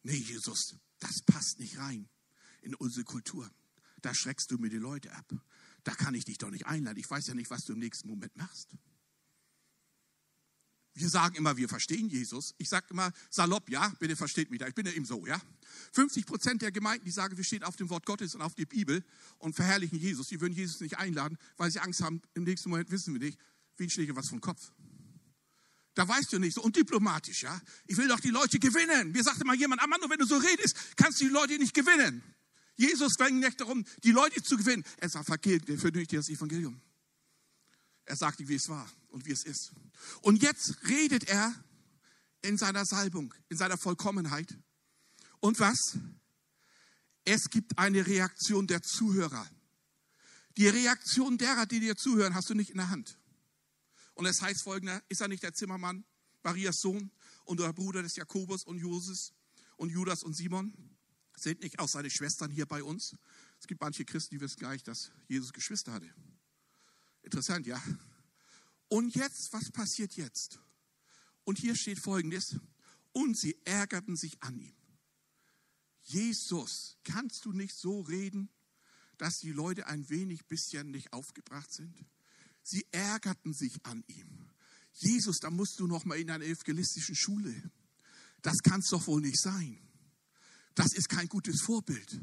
Nee, 0.02 0.16
Jesus, 0.16 0.76
das 0.98 1.22
passt 1.22 1.58
nicht 1.58 1.78
rein 1.78 2.08
in 2.62 2.74
unsere 2.74 3.04
Kultur. 3.04 3.50
Da 4.02 4.14
schreckst 4.14 4.50
du 4.50 4.58
mir 4.58 4.70
die 4.70 4.76
Leute 4.76 5.12
ab. 5.12 5.32
Da 5.84 5.94
kann 5.94 6.14
ich 6.14 6.24
dich 6.24 6.38
doch 6.38 6.50
nicht 6.50 6.66
einladen. 6.66 6.98
Ich 6.98 7.10
weiß 7.10 7.26
ja 7.28 7.34
nicht, 7.34 7.50
was 7.50 7.64
du 7.64 7.72
im 7.72 7.78
nächsten 7.78 8.08
Moment 8.08 8.36
machst. 8.36 8.70
Wir 10.98 11.08
sagen 11.08 11.36
immer, 11.36 11.56
wir 11.56 11.68
verstehen 11.68 12.08
Jesus. 12.08 12.56
Ich 12.58 12.68
sage 12.68 12.86
immer 12.90 13.12
salopp, 13.30 13.70
ja, 13.70 13.94
bitte 14.00 14.16
versteht 14.16 14.50
mich 14.50 14.58
da. 14.58 14.66
Ich 14.66 14.74
bin 14.74 14.84
ja 14.84 14.90
eben 14.90 15.04
so, 15.04 15.24
ja. 15.26 15.40
50 15.92 16.26
Prozent 16.26 16.60
der 16.60 16.72
Gemeinden, 16.72 17.04
die 17.04 17.12
sagen, 17.12 17.36
wir 17.36 17.44
stehen 17.44 17.62
auf 17.62 17.76
dem 17.76 17.88
Wort 17.88 18.04
Gottes 18.04 18.34
und 18.34 18.42
auf 18.42 18.56
die 18.56 18.66
Bibel 18.66 19.04
und 19.38 19.54
verherrlichen 19.54 19.96
Jesus, 19.96 20.26
die 20.26 20.40
würden 20.40 20.54
Jesus 20.54 20.80
nicht 20.80 20.98
einladen, 20.98 21.38
weil 21.56 21.70
sie 21.70 21.78
Angst 21.78 22.02
haben, 22.02 22.20
im 22.34 22.42
nächsten 22.42 22.70
Moment 22.70 22.90
wissen 22.90 23.14
wir 23.14 23.20
nicht, 23.20 23.38
wen 23.76 23.88
schläge 23.88 24.16
was 24.16 24.28
vom 24.28 24.40
Kopf. 24.40 24.72
Da 25.94 26.08
weißt 26.08 26.32
du 26.32 26.40
nicht 26.40 26.54
so. 26.54 26.62
Und 26.62 26.74
diplomatisch, 26.74 27.44
ja. 27.44 27.60
Ich 27.86 27.96
will 27.96 28.08
doch 28.08 28.18
die 28.18 28.30
Leute 28.30 28.58
gewinnen. 28.58 29.12
Mir 29.12 29.22
sagte 29.22 29.44
mal 29.44 29.54
jemand, 29.54 29.80
Amando, 29.80 30.10
wenn 30.10 30.18
du 30.18 30.26
so 30.26 30.36
redest, 30.36 30.76
kannst 30.96 31.20
du 31.20 31.26
die 31.26 31.30
Leute 31.30 31.58
nicht 31.58 31.74
gewinnen. 31.74 32.24
Jesus 32.74 33.14
ging 33.16 33.38
nicht 33.38 33.60
darum, 33.60 33.84
die 34.02 34.10
Leute 34.10 34.42
zu 34.42 34.56
gewinnen. 34.56 34.82
Er 34.96 35.08
sagt, 35.08 35.26
verkehrt, 35.26 35.62
für 35.78 35.92
dich 35.92 36.08
das 36.08 36.28
Evangelium. 36.28 36.80
Er 38.04 38.16
sagte, 38.16 38.48
wie 38.48 38.56
es 38.56 38.68
war 38.68 38.90
und 39.08 39.26
wie 39.26 39.32
es 39.32 39.44
ist. 39.44 39.72
Und 40.22 40.42
jetzt 40.42 40.76
redet 40.88 41.24
er 41.24 41.54
in 42.42 42.56
seiner 42.56 42.84
Salbung, 42.84 43.34
in 43.48 43.56
seiner 43.56 43.78
Vollkommenheit. 43.78 44.56
Und 45.40 45.60
was? 45.60 45.98
Es 47.24 47.50
gibt 47.50 47.78
eine 47.78 48.06
Reaktion 48.06 48.66
der 48.66 48.82
Zuhörer. 48.82 49.46
Die 50.56 50.68
Reaktion 50.68 51.38
derer, 51.38 51.66
die 51.66 51.80
dir 51.80 51.96
zuhören, 51.96 52.34
hast 52.34 52.50
du 52.50 52.54
nicht 52.54 52.70
in 52.70 52.78
der 52.78 52.90
Hand. 52.90 53.18
Und 54.14 54.26
es 54.26 54.40
heißt 54.42 54.62
folgender, 54.62 55.02
ist 55.08 55.20
er 55.20 55.28
nicht 55.28 55.42
der 55.42 55.52
Zimmermann, 55.52 56.04
Marias 56.42 56.78
Sohn 56.80 57.12
und 57.44 57.60
der 57.60 57.72
Bruder 57.72 58.02
des 58.02 58.16
Jakobus 58.16 58.64
und 58.64 58.78
Joses 58.78 59.32
und 59.76 59.90
Judas 59.90 60.22
und 60.22 60.34
Simon? 60.34 60.74
Sind 61.36 61.62
nicht 61.62 61.78
auch 61.78 61.88
seine 61.88 62.10
Schwestern 62.10 62.50
hier 62.50 62.66
bei 62.66 62.82
uns? 62.82 63.14
Es 63.60 63.68
gibt 63.68 63.80
manche 63.80 64.04
Christen, 64.04 64.34
die 64.34 64.40
wissen 64.40 64.58
gar 64.58 64.72
nicht, 64.72 64.88
dass 64.88 65.12
Jesus 65.28 65.52
Geschwister 65.52 65.92
hatte. 65.92 66.12
Interessant, 67.22 67.66
ja. 67.66 67.80
Und 68.88 69.14
jetzt, 69.14 69.52
was 69.52 69.70
passiert 69.70 70.14
jetzt? 70.14 70.58
Und 71.44 71.58
hier 71.58 71.76
steht 71.76 72.02
folgendes. 72.02 72.56
Und 73.12 73.38
sie 73.38 73.56
ärgerten 73.64 74.16
sich 74.16 74.42
an 74.42 74.58
ihm. 74.58 74.74
Jesus, 76.02 76.96
kannst 77.04 77.44
du 77.44 77.52
nicht 77.52 77.76
so 77.76 78.00
reden, 78.00 78.48
dass 79.18 79.38
die 79.38 79.52
Leute 79.52 79.86
ein 79.86 80.08
wenig 80.08 80.46
bisschen 80.46 80.90
nicht 80.90 81.12
aufgebracht 81.12 81.72
sind? 81.72 81.94
Sie 82.62 82.86
ärgerten 82.92 83.52
sich 83.52 83.84
an 83.84 84.04
ihm. 84.06 84.50
Jesus, 84.92 85.38
da 85.38 85.50
musst 85.50 85.78
du 85.80 85.86
noch 85.86 86.04
mal 86.04 86.18
in 86.18 86.30
einer 86.30 86.44
evangelistischen 86.44 87.14
Schule. 87.14 87.70
Das 88.42 88.58
kann 88.58 88.80
es 88.80 88.88
doch 88.88 89.06
wohl 89.06 89.20
nicht 89.20 89.40
sein. 89.40 89.78
Das 90.74 90.92
ist 90.94 91.08
kein 91.08 91.28
gutes 91.28 91.60
Vorbild. 91.60 92.20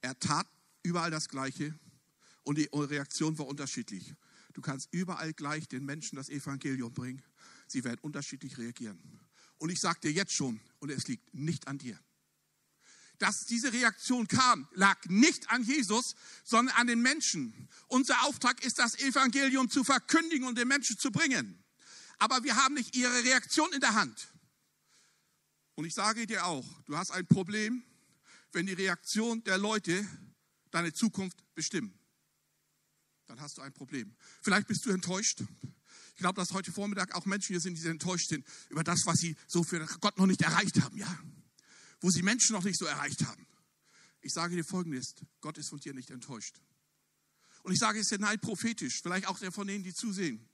Er 0.00 0.18
tat 0.18 0.46
überall 0.82 1.10
das 1.10 1.28
Gleiche 1.28 1.78
und 2.44 2.58
die 2.58 2.68
Reaktion 2.72 3.38
war 3.38 3.46
unterschiedlich. 3.46 4.14
Du 4.60 4.66
kannst 4.66 4.92
überall 4.92 5.32
gleich 5.32 5.68
den 5.68 5.86
Menschen 5.86 6.16
das 6.16 6.28
Evangelium 6.28 6.92
bringen. 6.92 7.22
Sie 7.66 7.82
werden 7.82 7.98
unterschiedlich 8.02 8.58
reagieren. 8.58 9.00
Und 9.56 9.70
ich 9.70 9.80
sage 9.80 10.00
dir 10.00 10.12
jetzt 10.12 10.34
schon, 10.34 10.60
und 10.80 10.90
es 10.90 11.08
liegt 11.08 11.32
nicht 11.32 11.66
an 11.66 11.78
dir. 11.78 11.98
Dass 13.16 13.46
diese 13.46 13.72
Reaktion 13.72 14.28
kam, 14.28 14.68
lag 14.74 15.02
nicht 15.06 15.48
an 15.48 15.62
Jesus, 15.62 16.14
sondern 16.44 16.76
an 16.76 16.88
den 16.88 17.00
Menschen. 17.00 17.70
Unser 17.88 18.22
Auftrag 18.26 18.62
ist, 18.62 18.78
das 18.78 18.98
Evangelium 18.98 19.70
zu 19.70 19.82
verkündigen 19.82 20.46
und 20.46 20.58
den 20.58 20.68
Menschen 20.68 20.98
zu 20.98 21.10
bringen. 21.10 21.64
aber 22.18 22.44
wir 22.44 22.54
haben 22.56 22.74
nicht 22.74 22.94
ihre 22.94 23.24
Reaktion 23.24 23.72
in 23.72 23.80
der 23.80 23.94
Hand. 23.94 24.28
Und 25.74 25.86
ich 25.86 25.94
sage 25.94 26.26
dir 26.26 26.44
auch, 26.44 26.66
du 26.82 26.98
hast 26.98 27.12
ein 27.12 27.26
Problem, 27.26 27.82
wenn 28.52 28.66
die 28.66 28.74
Reaktion 28.74 29.42
der 29.44 29.56
Leute 29.56 30.06
deine 30.70 30.92
Zukunft 30.92 31.38
bestimmen. 31.54 31.99
Dann 33.30 33.40
hast 33.40 33.58
du 33.58 33.62
ein 33.62 33.72
Problem. 33.72 34.12
Vielleicht 34.42 34.66
bist 34.66 34.84
du 34.84 34.90
enttäuscht. 34.90 35.44
Ich 36.14 36.16
glaube, 36.16 36.34
dass 36.34 36.52
heute 36.52 36.72
Vormittag 36.72 37.14
auch 37.14 37.26
Menschen 37.26 37.52
hier 37.52 37.60
sind, 37.60 37.78
die 37.78 37.86
enttäuscht 37.86 38.28
sind 38.28 38.44
über 38.70 38.82
das, 38.82 39.06
was 39.06 39.20
sie 39.20 39.36
so 39.46 39.62
für 39.62 39.86
Gott 40.00 40.18
noch 40.18 40.26
nicht 40.26 40.42
erreicht 40.42 40.80
haben, 40.82 40.98
ja. 40.98 41.16
Wo 42.00 42.10
sie 42.10 42.22
Menschen 42.22 42.54
noch 42.54 42.64
nicht 42.64 42.76
so 42.76 42.86
erreicht 42.86 43.24
haben. 43.24 43.46
Ich 44.20 44.32
sage 44.32 44.56
dir 44.56 44.64
folgendes: 44.64 45.14
Gott 45.40 45.58
ist 45.58 45.68
von 45.68 45.78
dir 45.78 45.94
nicht 45.94 46.10
enttäuscht. 46.10 46.60
Und 47.62 47.72
ich 47.72 47.78
sage 47.78 48.00
es 48.00 48.08
dir 48.08 48.18
nein 48.18 48.40
prophetisch, 48.40 49.00
vielleicht 49.00 49.28
auch 49.28 49.38
der 49.38 49.52
von 49.52 49.68
denen, 49.68 49.84
die 49.84 49.94
zusehen. 49.94 50.48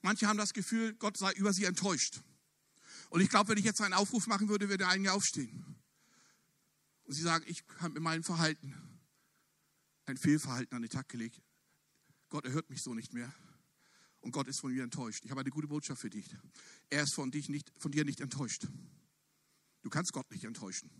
Manche 0.00 0.28
haben 0.28 0.38
das 0.38 0.52
Gefühl, 0.52 0.94
Gott 0.94 1.16
sei 1.16 1.32
über 1.32 1.52
sie 1.52 1.64
enttäuscht. 1.64 2.20
Und 3.10 3.20
ich 3.20 3.30
glaube, 3.30 3.48
wenn 3.48 3.58
ich 3.58 3.64
jetzt 3.64 3.80
einen 3.80 3.94
Aufruf 3.94 4.28
machen 4.28 4.48
würde, 4.48 4.68
würde 4.68 4.86
einige 4.86 5.12
aufstehen. 5.12 5.64
Und 7.02 7.14
sie 7.14 7.22
sagen, 7.22 7.44
ich 7.48 7.64
habe 7.80 7.94
mit 7.94 8.02
meinem 8.04 8.22
Verhalten 8.22 8.76
ein 10.04 10.16
Fehlverhalten 10.16 10.76
an 10.76 10.82
den 10.82 10.90
Tag 10.90 11.08
gelegt. 11.08 11.42
Gott 12.32 12.46
erhört 12.46 12.70
mich 12.70 12.80
so 12.80 12.94
nicht 12.94 13.12
mehr. 13.12 13.30
Und 14.20 14.30
Gott 14.32 14.48
ist 14.48 14.60
von 14.60 14.72
mir 14.72 14.82
enttäuscht. 14.82 15.22
Ich 15.22 15.30
habe 15.30 15.42
eine 15.42 15.50
gute 15.50 15.68
Botschaft 15.68 16.00
für 16.00 16.08
dich. 16.08 16.34
Er 16.88 17.02
ist 17.02 17.12
von, 17.12 17.30
dich 17.30 17.50
nicht, 17.50 17.70
von 17.76 17.92
dir 17.92 18.06
nicht 18.06 18.22
enttäuscht. 18.22 18.68
Du 19.82 19.90
kannst 19.90 20.14
Gott 20.14 20.30
nicht 20.30 20.44
enttäuschen. 20.44 20.90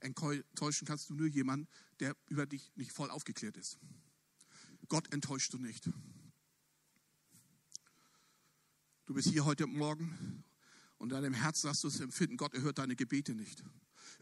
Enttäuschen 0.00 0.84
kannst 0.84 1.10
du 1.10 1.14
nur 1.14 1.28
jemanden, 1.28 1.68
der 2.00 2.16
über 2.28 2.44
dich 2.44 2.72
nicht 2.74 2.90
voll 2.90 3.08
aufgeklärt 3.08 3.56
ist. 3.56 3.78
Gott 4.88 5.12
enttäuscht 5.12 5.52
du 5.52 5.58
nicht. 5.58 5.88
Du 9.06 9.14
bist 9.14 9.28
hier 9.28 9.44
heute 9.44 9.68
Morgen 9.68 10.42
und 10.96 11.12
in 11.12 11.22
deinem 11.22 11.34
Herzen 11.34 11.70
hast 11.70 11.84
du 11.84 11.88
das 11.88 12.00
Empfinden, 12.00 12.36
Gott 12.36 12.54
erhört 12.54 12.78
deine 12.78 12.96
Gebete 12.96 13.36
nicht. 13.36 13.62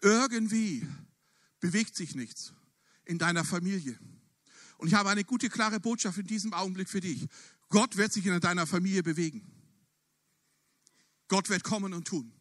Irgendwie 0.02 0.86
bewegt 1.60 1.96
sich 1.96 2.14
nichts 2.14 2.52
in 3.06 3.16
deiner 3.16 3.42
Familie. 3.42 3.98
Und 4.78 4.88
ich 4.88 4.94
habe 4.94 5.08
eine 5.08 5.24
gute, 5.24 5.48
klare 5.48 5.80
Botschaft 5.80 6.18
in 6.18 6.26
diesem 6.26 6.52
Augenblick 6.52 6.88
für 6.88 7.00
dich. 7.00 7.28
Gott 7.68 7.96
wird 7.96 8.12
sich 8.12 8.26
in 8.26 8.40
deiner 8.40 8.66
Familie 8.66 9.02
bewegen. 9.02 9.50
Gott 11.28 11.48
wird 11.48 11.64
kommen 11.64 11.92
und 11.94 12.06
tun. 12.06 12.32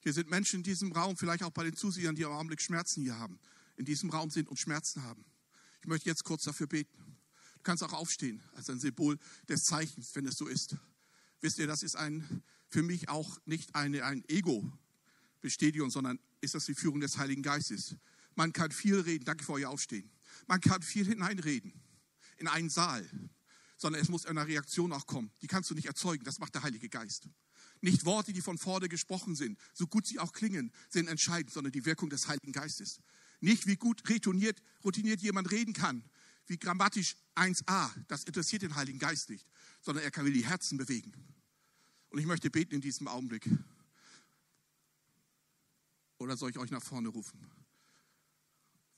Hier 0.00 0.12
sind 0.12 0.28
Menschen 0.28 0.56
in 0.56 0.62
diesem 0.62 0.92
Raum, 0.92 1.16
vielleicht 1.16 1.42
auch 1.42 1.50
bei 1.50 1.64
den 1.64 1.74
Zusehern, 1.74 2.14
die 2.14 2.22
im 2.22 2.28
Augenblick 2.28 2.60
Schmerzen 2.60 3.02
hier 3.02 3.18
haben, 3.18 3.38
in 3.76 3.86
diesem 3.86 4.10
Raum 4.10 4.30
sind 4.30 4.48
und 4.48 4.58
Schmerzen 4.58 5.02
haben. 5.02 5.24
Ich 5.80 5.86
möchte 5.86 6.10
jetzt 6.10 6.24
kurz 6.24 6.44
dafür 6.44 6.66
beten. 6.66 6.92
Du 7.56 7.62
kannst 7.62 7.82
auch 7.82 7.94
aufstehen 7.94 8.42
als 8.54 8.68
ein 8.68 8.78
Symbol 8.78 9.18
des 9.48 9.64
Zeichens, 9.64 10.14
wenn 10.14 10.26
es 10.26 10.36
so 10.36 10.46
ist. 10.46 10.76
Wisst 11.40 11.58
ihr, 11.58 11.66
das 11.66 11.82
ist 11.82 11.96
ein, 11.96 12.42
für 12.68 12.82
mich 12.82 13.08
auch 13.08 13.38
nicht 13.46 13.74
eine, 13.74 14.04
ein 14.04 14.22
Ego-Bestätigung, 14.28 15.90
sondern 15.90 16.18
ist 16.42 16.54
das 16.54 16.66
die 16.66 16.74
Führung 16.74 17.00
des 17.00 17.16
Heiligen 17.16 17.42
Geistes. 17.42 17.96
Man 18.34 18.52
kann 18.52 18.72
viel 18.72 19.00
reden, 19.00 19.24
danke 19.24 19.44
für 19.44 19.52
euer 19.52 19.70
Aufstehen. 19.70 20.10
Man 20.46 20.60
kann 20.60 20.82
viel 20.82 21.06
hineinreden 21.06 21.72
in 22.38 22.48
einen 22.48 22.70
Saal, 22.70 23.08
sondern 23.76 24.02
es 24.02 24.08
muss 24.08 24.26
eine 24.26 24.46
Reaktion 24.46 24.92
auch 24.92 25.06
kommen. 25.06 25.30
Die 25.42 25.46
kannst 25.46 25.70
du 25.70 25.74
nicht 25.74 25.86
erzeugen, 25.86 26.24
das 26.24 26.38
macht 26.38 26.54
der 26.54 26.62
Heilige 26.62 26.88
Geist. 26.88 27.28
Nicht 27.80 28.04
Worte, 28.04 28.32
die 28.32 28.40
von 28.40 28.56
vorne 28.56 28.88
gesprochen 28.88 29.34
sind, 29.34 29.58
so 29.72 29.86
gut 29.86 30.06
sie 30.06 30.18
auch 30.18 30.32
klingen, 30.32 30.72
sind 30.88 31.08
entscheidend, 31.08 31.52
sondern 31.52 31.72
die 31.72 31.84
Wirkung 31.84 32.08
des 32.08 32.28
Heiligen 32.28 32.52
Geistes. 32.52 33.00
Nicht 33.40 33.66
wie 33.66 33.76
gut 33.76 34.08
routiniert, 34.08 34.62
routiniert 34.82 35.20
jemand 35.20 35.50
reden 35.50 35.74
kann, 35.74 36.02
wie 36.46 36.58
grammatisch 36.58 37.16
1a, 37.34 37.90
das 38.08 38.24
interessiert 38.24 38.62
den 38.62 38.74
Heiligen 38.74 38.98
Geist 38.98 39.30
nicht, 39.30 39.46
sondern 39.80 40.04
er 40.04 40.10
kann 40.10 40.24
die 40.24 40.46
Herzen 40.46 40.78
bewegen. 40.78 41.12
Und 42.08 42.18
ich 42.18 42.26
möchte 42.26 42.50
beten 42.50 42.74
in 42.74 42.80
diesem 42.80 43.08
Augenblick. 43.08 43.48
Oder 46.18 46.36
soll 46.36 46.50
ich 46.50 46.58
euch 46.58 46.70
nach 46.70 46.82
vorne 46.82 47.08
rufen? 47.08 47.38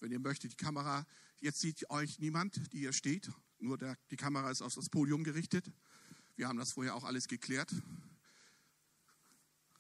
Wenn 0.01 0.13
ihr 0.13 0.21
möchtet, 0.21 0.53
die 0.53 0.57
Kamera, 0.57 1.07
jetzt 1.41 1.61
sieht 1.61 1.89
euch 1.91 2.19
niemand, 2.19 2.73
die 2.73 2.79
hier 2.79 2.93
steht, 2.93 3.31
nur 3.59 3.79
der, 3.79 3.97
die 4.11 4.17
Kamera 4.17 4.51
ist 4.51 4.63
auf 4.63 4.75
das 4.75 4.89
Podium 4.89 5.25
gerichtet. 5.25 5.71
Wir 6.37 6.49
haben 6.49 6.59
das 6.59 6.73
vorher 6.73 6.95
auch 6.95 7.05
alles 7.05 7.29
geklärt. 7.29 7.75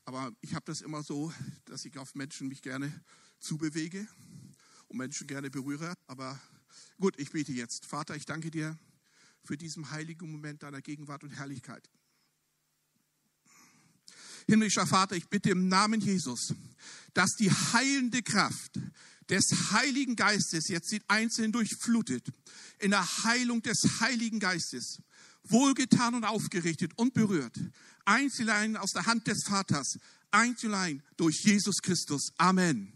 Aber 0.04 0.32
ich 0.40 0.54
habe 0.54 0.64
das 0.66 0.82
immer 0.82 1.02
so, 1.02 1.32
dass 1.64 1.84
ich 1.84 1.98
auf 1.98 2.14
Menschen 2.14 2.48
mich 2.48 2.62
gerne 2.62 2.92
zubewege 3.40 4.06
und 4.88 4.98
Menschen 4.98 5.26
gerne 5.26 5.50
berühre. 5.50 5.94
Aber 6.06 6.40
gut, 6.98 7.18
ich 7.18 7.30
bete 7.30 7.52
jetzt. 7.52 7.84
Vater, 7.84 8.14
ich 8.14 8.24
danke 8.24 8.50
dir 8.50 8.78
für 9.42 9.56
diesen 9.56 9.90
heiligen 9.90 10.30
Moment 10.30 10.62
deiner 10.62 10.80
Gegenwart 10.80 11.24
und 11.24 11.30
Herrlichkeit. 11.30 11.90
Himmlischer 14.46 14.86
Vater, 14.86 15.16
ich 15.16 15.28
bitte 15.28 15.50
im 15.50 15.68
Namen 15.68 16.00
Jesus, 16.00 16.54
dass 17.14 17.34
die 17.36 17.50
heilende 17.50 18.22
Kraft 18.22 18.78
des 19.28 19.72
Heiligen 19.72 20.14
Geistes 20.14 20.68
jetzt 20.68 20.92
den 20.92 21.02
Einzelnen 21.08 21.52
durchflutet, 21.52 22.32
in 22.78 22.90
der 22.90 23.24
Heilung 23.24 23.62
des 23.62 24.00
Heiligen 24.00 24.38
Geistes, 24.38 25.02
wohlgetan 25.44 26.14
und 26.14 26.24
aufgerichtet 26.24 26.92
und 26.96 27.14
berührt, 27.14 27.58
einzeln 28.04 28.76
aus 28.76 28.92
der 28.92 29.06
Hand 29.06 29.26
des 29.26 29.44
Vaters, 29.44 29.98
einzeln 30.30 31.02
durch 31.16 31.40
Jesus 31.42 31.82
Christus. 31.82 32.32
Amen. 32.36 32.92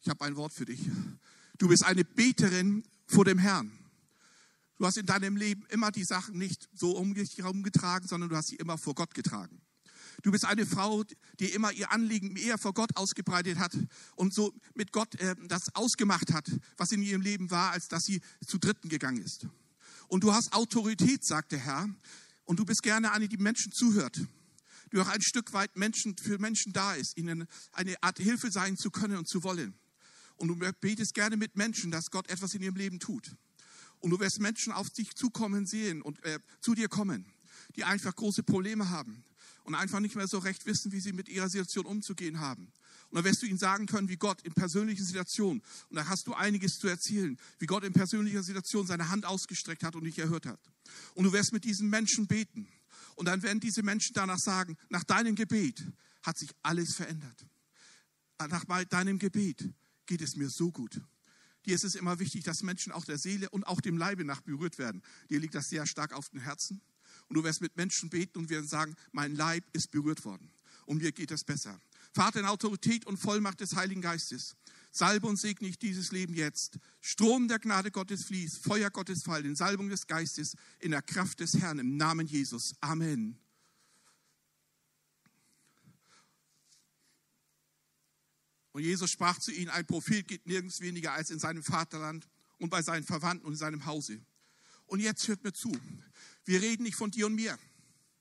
Ich 0.00 0.08
habe 0.08 0.24
ein 0.24 0.36
Wort 0.36 0.54
für 0.54 0.64
dich. 0.64 0.80
Du 1.58 1.68
bist 1.68 1.84
eine 1.84 2.04
Beterin 2.04 2.84
vor 3.06 3.24
dem 3.24 3.38
Herrn. 3.38 3.77
Du 4.78 4.86
hast 4.86 4.96
in 4.96 5.06
deinem 5.06 5.36
Leben 5.36 5.64
immer 5.70 5.90
die 5.90 6.04
Sachen 6.04 6.38
nicht 6.38 6.68
so 6.72 6.96
umgetragen, 6.96 8.06
sondern 8.06 8.30
du 8.30 8.36
hast 8.36 8.48
sie 8.48 8.56
immer 8.56 8.78
vor 8.78 8.94
Gott 8.94 9.12
getragen. 9.12 9.60
Du 10.22 10.32
bist 10.32 10.44
eine 10.44 10.66
Frau, 10.66 11.04
die 11.38 11.46
immer 11.46 11.72
ihr 11.72 11.92
Anliegen 11.92 12.36
eher 12.36 12.58
vor 12.58 12.74
Gott 12.74 12.96
ausgebreitet 12.96 13.58
hat 13.58 13.76
und 14.16 14.34
so 14.34 14.52
mit 14.74 14.92
Gott 14.92 15.14
äh, 15.16 15.36
das 15.46 15.74
ausgemacht 15.74 16.32
hat, 16.32 16.50
was 16.76 16.90
in 16.92 17.02
ihrem 17.02 17.20
Leben 17.20 17.50
war, 17.50 17.72
als 17.72 17.88
dass 17.88 18.04
sie 18.04 18.20
zu 18.46 18.58
Dritten 18.58 18.88
gegangen 18.88 19.22
ist. 19.22 19.46
Und 20.08 20.24
du 20.24 20.32
hast 20.32 20.52
Autorität, 20.52 21.24
sagt 21.24 21.52
der 21.52 21.60
Herr, 21.60 21.88
und 22.44 22.58
du 22.58 22.64
bist 22.64 22.82
gerne 22.82 23.12
eine, 23.12 23.28
die 23.28 23.36
Menschen 23.36 23.72
zuhört, 23.72 24.20
die 24.92 24.98
auch 24.98 25.08
ein 25.08 25.22
Stück 25.22 25.52
weit 25.52 25.76
Menschen, 25.76 26.16
für 26.16 26.38
Menschen 26.38 26.72
da 26.72 26.94
ist, 26.94 27.16
ihnen 27.16 27.46
eine 27.72 28.02
Art 28.02 28.18
Hilfe 28.18 28.50
sein 28.50 28.76
zu 28.76 28.90
können 28.90 29.18
und 29.18 29.28
zu 29.28 29.42
wollen. 29.42 29.74
Und 30.36 30.48
du 30.48 30.56
betest 30.80 31.14
gerne 31.14 31.36
mit 31.36 31.56
Menschen, 31.56 31.90
dass 31.90 32.10
Gott 32.10 32.28
etwas 32.28 32.54
in 32.54 32.62
ihrem 32.62 32.76
Leben 32.76 32.98
tut. 33.00 33.36
Und 34.00 34.10
du 34.10 34.20
wirst 34.20 34.40
Menschen 34.40 34.72
auf 34.72 34.90
dich 34.90 35.14
zukommen 35.14 35.66
sehen 35.66 36.02
und 36.02 36.22
äh, 36.24 36.38
zu 36.60 36.74
dir 36.74 36.88
kommen, 36.88 37.26
die 37.76 37.84
einfach 37.84 38.14
große 38.14 38.42
Probleme 38.42 38.90
haben 38.90 39.24
und 39.64 39.74
einfach 39.74 40.00
nicht 40.00 40.16
mehr 40.16 40.28
so 40.28 40.38
recht 40.38 40.66
wissen, 40.66 40.92
wie 40.92 41.00
sie 41.00 41.12
mit 41.12 41.28
ihrer 41.28 41.48
Situation 41.48 41.86
umzugehen 41.86 42.40
haben. 42.40 42.72
Und 43.10 43.16
dann 43.16 43.24
wirst 43.24 43.42
du 43.42 43.46
ihnen 43.46 43.58
sagen 43.58 43.86
können, 43.86 44.08
wie 44.08 44.16
Gott 44.16 44.42
in 44.42 44.52
persönlichen 44.52 45.04
Situationen, 45.04 45.62
und 45.88 45.96
da 45.96 46.08
hast 46.08 46.26
du 46.26 46.34
einiges 46.34 46.78
zu 46.78 46.88
erzählen, 46.88 47.38
wie 47.58 47.66
Gott 47.66 47.84
in 47.84 47.92
persönlicher 47.92 48.42
Situation 48.42 48.86
seine 48.86 49.08
Hand 49.08 49.24
ausgestreckt 49.24 49.82
hat 49.82 49.96
und 49.96 50.04
dich 50.04 50.18
erhört 50.18 50.46
hat. 50.46 50.60
Und 51.14 51.24
du 51.24 51.32
wirst 51.32 51.52
mit 51.52 51.64
diesen 51.64 51.88
Menschen 51.88 52.26
beten. 52.26 52.68
Und 53.14 53.26
dann 53.26 53.42
werden 53.42 53.60
diese 53.60 53.82
Menschen 53.82 54.12
danach 54.14 54.38
sagen, 54.38 54.76
nach 54.90 55.04
deinem 55.04 55.34
Gebet 55.34 55.84
hat 56.22 56.38
sich 56.38 56.50
alles 56.62 56.94
verändert. 56.94 57.46
Nach 58.38 58.64
deinem 58.84 59.18
Gebet 59.18 59.68
geht 60.06 60.20
es 60.20 60.36
mir 60.36 60.48
so 60.48 60.70
gut. 60.70 61.00
Dir 61.68 61.74
ist 61.74 61.84
es 61.84 61.96
immer 61.96 62.18
wichtig, 62.18 62.44
dass 62.44 62.62
Menschen 62.62 62.92
auch 62.92 63.04
der 63.04 63.18
Seele 63.18 63.50
und 63.50 63.66
auch 63.66 63.82
dem 63.82 63.98
Leibe 63.98 64.24
nach 64.24 64.40
berührt 64.40 64.78
werden. 64.78 65.02
Dir 65.28 65.38
liegt 65.38 65.54
das 65.54 65.68
sehr 65.68 65.84
stark 65.84 66.14
auf 66.14 66.30
dem 66.30 66.40
Herzen. 66.40 66.80
Und 67.28 67.36
du 67.36 67.44
wirst 67.44 67.60
mit 67.60 67.76
Menschen 67.76 68.08
beten 68.08 68.38
und 68.38 68.48
werden 68.48 68.66
sagen, 68.66 68.96
mein 69.12 69.36
Leib 69.36 69.64
ist 69.74 69.90
berührt 69.90 70.24
worden. 70.24 70.50
Und 70.86 71.02
mir 71.02 71.12
geht 71.12 71.30
es 71.30 71.44
besser. 71.44 71.78
Vater 72.14 72.40
in 72.40 72.46
Autorität 72.46 73.04
und 73.04 73.18
Vollmacht 73.18 73.60
des 73.60 73.76
Heiligen 73.76 74.00
Geistes, 74.00 74.56
salbe 74.90 75.26
und 75.26 75.36
segne 75.36 75.68
ich 75.68 75.78
dieses 75.78 76.10
Leben 76.10 76.32
jetzt. 76.32 76.78
Strom 77.02 77.48
der 77.48 77.58
Gnade 77.58 77.90
Gottes 77.90 78.24
fließt, 78.24 78.64
Feuer 78.64 78.88
Gottes 78.88 79.22
fallen, 79.22 79.44
in 79.44 79.54
Salbung 79.54 79.90
des 79.90 80.06
Geistes, 80.06 80.54
in 80.78 80.92
der 80.92 81.02
Kraft 81.02 81.40
des 81.40 81.58
Herrn, 81.60 81.78
im 81.80 81.98
Namen 81.98 82.26
Jesus. 82.26 82.72
Amen. 82.80 83.38
Und 88.78 88.84
Jesus 88.84 89.10
sprach 89.10 89.40
zu 89.40 89.50
ihnen, 89.50 89.70
ein 89.70 89.84
Prophet 89.86 90.28
geht 90.28 90.46
nirgends 90.46 90.78
weniger 90.78 91.12
als 91.12 91.30
in 91.30 91.40
seinem 91.40 91.64
Vaterland 91.64 92.28
und 92.58 92.70
bei 92.70 92.80
seinen 92.80 93.02
Verwandten 93.02 93.44
und 93.44 93.54
in 93.54 93.58
seinem 93.58 93.86
Hause. 93.86 94.24
Und 94.86 95.00
jetzt 95.00 95.26
hört 95.26 95.42
mir 95.42 95.52
zu. 95.52 95.76
Wir 96.44 96.62
reden 96.62 96.84
nicht 96.84 96.94
von 96.94 97.10
dir 97.10 97.26
und 97.26 97.34
mir. 97.34 97.58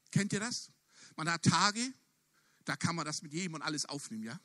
Kennt 0.10 0.34
ihr 0.34 0.40
das? 0.40 0.72
Man 1.16 1.30
hat 1.30 1.44
Tage, 1.44 1.94
da 2.66 2.76
kann 2.76 2.96
man 2.96 3.06
das 3.06 3.22
mit 3.22 3.34
jedem 3.34 3.54
und 3.54 3.62
alles 3.62 3.86
aufnehmen, 3.86 4.24
ja? 4.24 4.40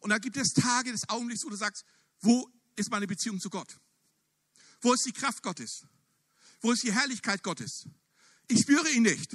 Und 0.00 0.10
da 0.10 0.18
gibt 0.18 0.36
es 0.36 0.52
Tage 0.52 0.92
des 0.92 1.08
Augenblicks, 1.08 1.42
wo 1.46 1.48
du 1.48 1.56
sagst, 1.56 1.86
wo 2.20 2.46
ist 2.76 2.90
meine 2.90 3.06
Beziehung 3.06 3.40
zu 3.40 3.48
Gott? 3.48 3.80
Wo 4.82 4.92
ist 4.92 5.06
die 5.06 5.12
Kraft 5.12 5.42
Gottes? 5.42 5.86
Wo 6.60 6.72
ist 6.72 6.82
die 6.82 6.92
Herrlichkeit 6.92 7.42
Gottes? 7.42 7.88
Ich 8.46 8.60
spüre 8.60 8.90
ihn 8.90 9.04
nicht. 9.04 9.34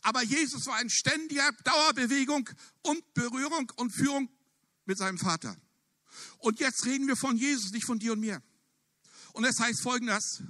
Aber 0.00 0.22
Jesus 0.22 0.64
war 0.64 0.80
in 0.80 0.88
ständiger 0.88 1.52
Dauerbewegung 1.62 2.48
und 2.84 3.12
Berührung 3.12 3.70
und 3.76 3.90
Führung 3.90 4.30
mit 4.88 4.98
seinem 4.98 5.18
Vater. 5.18 5.56
Und 6.38 6.58
jetzt 6.58 6.84
reden 6.86 7.06
wir 7.06 7.16
von 7.16 7.36
Jesus, 7.36 7.70
nicht 7.70 7.84
von 7.84 7.98
dir 7.98 8.12
und 8.12 8.20
mir. 8.20 8.42
Und 9.34 9.44
es 9.44 9.60
heißt 9.60 9.82
folgendes, 9.82 10.42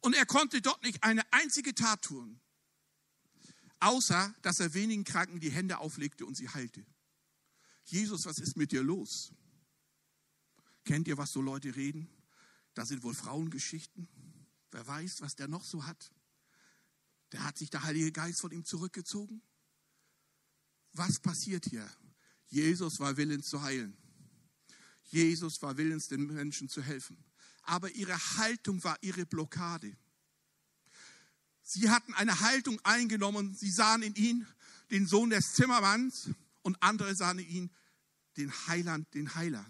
und 0.00 0.14
er 0.14 0.24
konnte 0.24 0.62
dort 0.62 0.82
nicht 0.82 1.02
eine 1.02 1.30
einzige 1.32 1.74
Tat 1.74 2.00
tun, 2.00 2.40
außer 3.80 4.34
dass 4.40 4.60
er 4.60 4.72
wenigen 4.72 5.04
Kranken 5.04 5.40
die 5.40 5.50
Hände 5.50 5.78
auflegte 5.78 6.24
und 6.24 6.36
sie 6.36 6.48
heilte. 6.48 6.86
Jesus, 7.84 8.24
was 8.24 8.38
ist 8.38 8.56
mit 8.56 8.72
dir 8.72 8.82
los? 8.82 9.32
Kennt 10.84 11.08
ihr, 11.08 11.18
was 11.18 11.32
so 11.32 11.42
Leute 11.42 11.74
reden? 11.76 12.08
Da 12.74 12.86
sind 12.86 13.02
wohl 13.02 13.14
Frauengeschichten. 13.14 14.08
Wer 14.70 14.86
weiß, 14.86 15.20
was 15.20 15.34
der 15.34 15.48
noch 15.48 15.64
so 15.64 15.84
hat? 15.84 16.12
Der 17.32 17.42
hat 17.42 17.58
sich 17.58 17.68
der 17.68 17.82
Heilige 17.82 18.12
Geist 18.12 18.40
von 18.40 18.52
ihm 18.52 18.64
zurückgezogen. 18.64 19.42
Was 20.92 21.18
passiert 21.18 21.66
hier? 21.66 21.88
Jesus 22.50 23.00
war 23.00 23.16
willens 23.16 23.46
zu 23.46 23.62
heilen. 23.62 23.96
Jesus 25.04 25.60
war 25.62 25.76
willens, 25.76 26.08
den 26.08 26.26
Menschen 26.26 26.68
zu 26.68 26.82
helfen. 26.82 27.16
Aber 27.62 27.90
ihre 27.90 28.16
Haltung 28.36 28.82
war 28.84 28.98
ihre 29.00 29.26
Blockade. 29.26 29.96
Sie 31.62 31.88
hatten 31.88 32.14
eine 32.14 32.40
Haltung 32.40 32.80
eingenommen. 32.84 33.54
Sie 33.54 33.70
sahen 33.70 34.02
in 34.02 34.14
ihn 34.14 34.46
den 34.90 35.06
Sohn 35.06 35.30
des 35.30 35.52
Zimmermanns 35.54 36.30
und 36.62 36.82
andere 36.82 37.14
sahen 37.14 37.38
in 37.38 37.48
ihn 37.48 37.70
den 38.36 38.52
Heiland, 38.66 39.12
den 39.14 39.34
Heiler. 39.34 39.64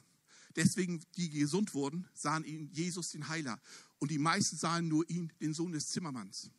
Deswegen, 0.57 1.05
die 1.17 1.31
gesund 1.31 1.75
wurden, 1.75 2.09
sahen 2.15 2.45
ihn 2.45 2.71
Jesus, 2.73 3.11
den 3.11 3.29
Heiler. 3.29 3.61
Und 3.99 4.11
die 4.11 4.19
meisten 4.19 4.57
sahen 4.57 4.89
nur 4.89 5.09
ihn, 5.09 5.33
den 5.41 5.55
Sohn 5.55 5.73
des 5.73 5.87
Zimmermanns. 5.87 6.51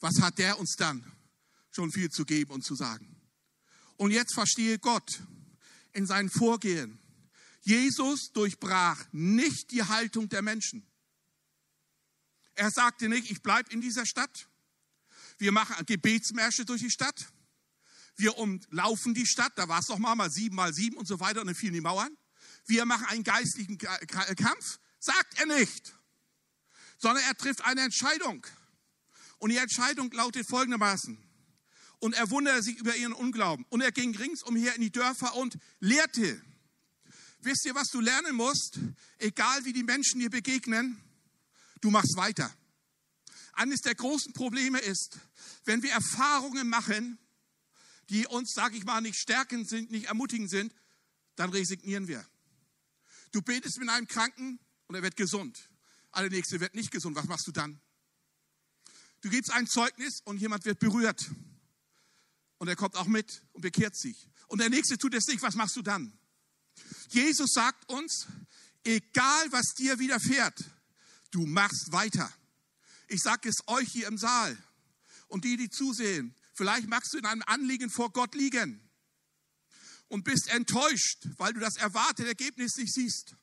Was 0.00 0.20
hat 0.20 0.38
der 0.38 0.58
uns 0.58 0.76
dann 0.76 1.04
schon 1.70 1.90
viel 1.90 2.10
zu 2.10 2.24
geben 2.24 2.52
und 2.52 2.64
zu 2.64 2.74
sagen? 2.74 3.16
Und 3.96 4.12
jetzt 4.12 4.32
verstehe 4.32 4.78
Gott 4.78 5.20
in 5.92 6.06
seinem 6.06 6.30
Vorgehen. 6.30 6.98
Jesus 7.60 8.32
durchbrach 8.32 9.04
nicht 9.12 9.70
die 9.72 9.82
Haltung 9.82 10.28
der 10.28 10.42
Menschen. 10.42 10.86
Er 12.54 12.70
sagte 12.70 13.08
nicht, 13.08 13.30
ich 13.30 13.42
bleibe 13.42 13.70
in 13.72 13.80
dieser 13.80 14.06
Stadt. 14.06 14.48
Wir 15.38 15.52
machen 15.52 15.86
Gebetsmärsche 15.86 16.64
durch 16.64 16.80
die 16.80 16.90
Stadt. 16.90 17.28
Wir 18.16 18.36
umlaufen 18.36 19.14
die 19.14 19.26
Stadt. 19.26 19.52
Da 19.56 19.68
war 19.68 19.78
es 19.78 19.86
doch 19.86 19.98
mal, 19.98 20.14
mal 20.16 20.30
sieben 20.30 20.56
mal 20.56 20.72
sieben 20.74 20.96
und 20.96 21.06
so 21.06 21.20
weiter 21.20 21.40
und 21.40 21.46
dann 21.46 21.54
fielen 21.54 21.74
die 21.74 21.80
Mauern. 21.80 22.16
Wir 22.66 22.84
machen 22.84 23.06
einen 23.06 23.22
geistlichen 23.22 23.78
Kampf. 23.78 24.80
Sagt 24.98 25.38
er 25.38 25.46
nicht. 25.46 25.94
Sondern 26.98 27.22
er 27.24 27.36
trifft 27.36 27.64
eine 27.64 27.82
Entscheidung. 27.82 28.44
Und 29.38 29.50
die 29.50 29.56
Entscheidung 29.56 30.10
lautet 30.10 30.48
folgendermaßen. 30.48 31.27
Und 32.00 32.14
er 32.14 32.30
wunderte 32.30 32.62
sich 32.62 32.78
über 32.78 32.94
ihren 32.96 33.12
Unglauben. 33.12 33.64
Und 33.70 33.80
er 33.80 33.92
ging 33.92 34.16
ringsumher 34.16 34.74
in 34.74 34.82
die 34.82 34.92
Dörfer 34.92 35.34
und 35.34 35.58
lehrte. 35.80 36.40
Wisst 37.40 37.66
ihr, 37.66 37.74
was 37.74 37.88
du 37.88 38.00
lernen 38.00 38.36
musst? 38.36 38.78
Egal 39.18 39.64
wie 39.64 39.72
die 39.72 39.82
Menschen 39.82 40.20
dir 40.20 40.30
begegnen, 40.30 41.00
du 41.80 41.90
machst 41.90 42.16
weiter. 42.16 42.52
Eines 43.52 43.80
der 43.80 43.94
großen 43.94 44.32
Probleme 44.32 44.78
ist, 44.78 45.18
wenn 45.64 45.82
wir 45.82 45.90
Erfahrungen 45.90 46.68
machen, 46.68 47.18
die 48.10 48.26
uns, 48.26 48.52
sage 48.54 48.76
ich 48.76 48.84
mal, 48.84 49.00
nicht 49.00 49.18
stärken 49.18 49.64
sind, 49.64 49.90
nicht 49.90 50.06
ermutigen 50.06 50.48
sind, 50.48 50.72
dann 51.36 51.50
resignieren 51.50 52.08
wir. 52.08 52.24
Du 53.32 53.42
betest 53.42 53.78
mit 53.78 53.88
einem 53.88 54.06
Kranken 54.06 54.58
und 54.86 54.94
er 54.94 55.02
wird 55.02 55.16
gesund. 55.16 55.58
Der 56.16 56.30
nächste 56.30 56.60
wird 56.60 56.74
nicht 56.74 56.90
gesund. 56.90 57.16
Was 57.16 57.26
machst 57.26 57.46
du 57.46 57.52
dann? 57.52 57.80
Du 59.20 59.30
gibst 59.30 59.52
ein 59.52 59.66
Zeugnis 59.66 60.20
und 60.24 60.38
jemand 60.38 60.64
wird 60.64 60.78
berührt. 60.78 61.30
Und 62.58 62.68
er 62.68 62.76
kommt 62.76 62.96
auch 62.96 63.06
mit 63.06 63.42
und 63.52 63.62
bekehrt 63.62 63.96
sich. 63.96 64.28
Und 64.48 64.60
der 64.60 64.68
nächste 64.68 64.98
tut 64.98 65.14
es 65.14 65.26
nicht. 65.26 65.42
Was 65.42 65.54
machst 65.54 65.76
du 65.76 65.82
dann? 65.82 66.12
Jesus 67.08 67.50
sagt 67.52 67.88
uns, 67.90 68.26
egal 68.84 69.52
was 69.52 69.74
dir 69.74 69.98
widerfährt, 69.98 70.58
du 71.30 71.46
machst 71.46 71.92
weiter. 71.92 72.32
Ich 73.08 73.20
sage 73.20 73.48
es 73.48 73.56
euch 73.66 73.88
hier 73.90 74.06
im 74.06 74.18
Saal 74.18 74.56
und 75.28 75.44
die, 75.44 75.56
die 75.56 75.70
zusehen. 75.70 76.34
Vielleicht 76.54 76.88
magst 76.88 77.12
du 77.14 77.18
in 77.18 77.24
einem 77.24 77.42
Anliegen 77.46 77.90
vor 77.90 78.12
Gott 78.12 78.34
liegen 78.34 78.80
und 80.08 80.24
bist 80.24 80.48
enttäuscht, 80.48 81.28
weil 81.36 81.52
du 81.52 81.60
das 81.60 81.76
erwartete 81.76 82.28
Ergebnis 82.28 82.76
nicht 82.76 82.92
siehst. 82.92 83.36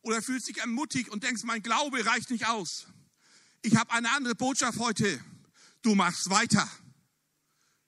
Oder 0.00 0.22
fühlst 0.22 0.48
dich 0.48 0.58
ermutigt 0.58 1.10
und 1.10 1.22
denkst, 1.22 1.42
mein 1.44 1.62
Glaube 1.62 2.04
reicht 2.04 2.30
nicht 2.30 2.46
aus. 2.46 2.86
Ich 3.62 3.76
habe 3.76 3.92
eine 3.92 4.10
andere 4.10 4.34
Botschaft 4.34 4.78
heute. 4.78 5.22
Du 5.82 5.94
machst 5.94 6.28
weiter. 6.30 6.68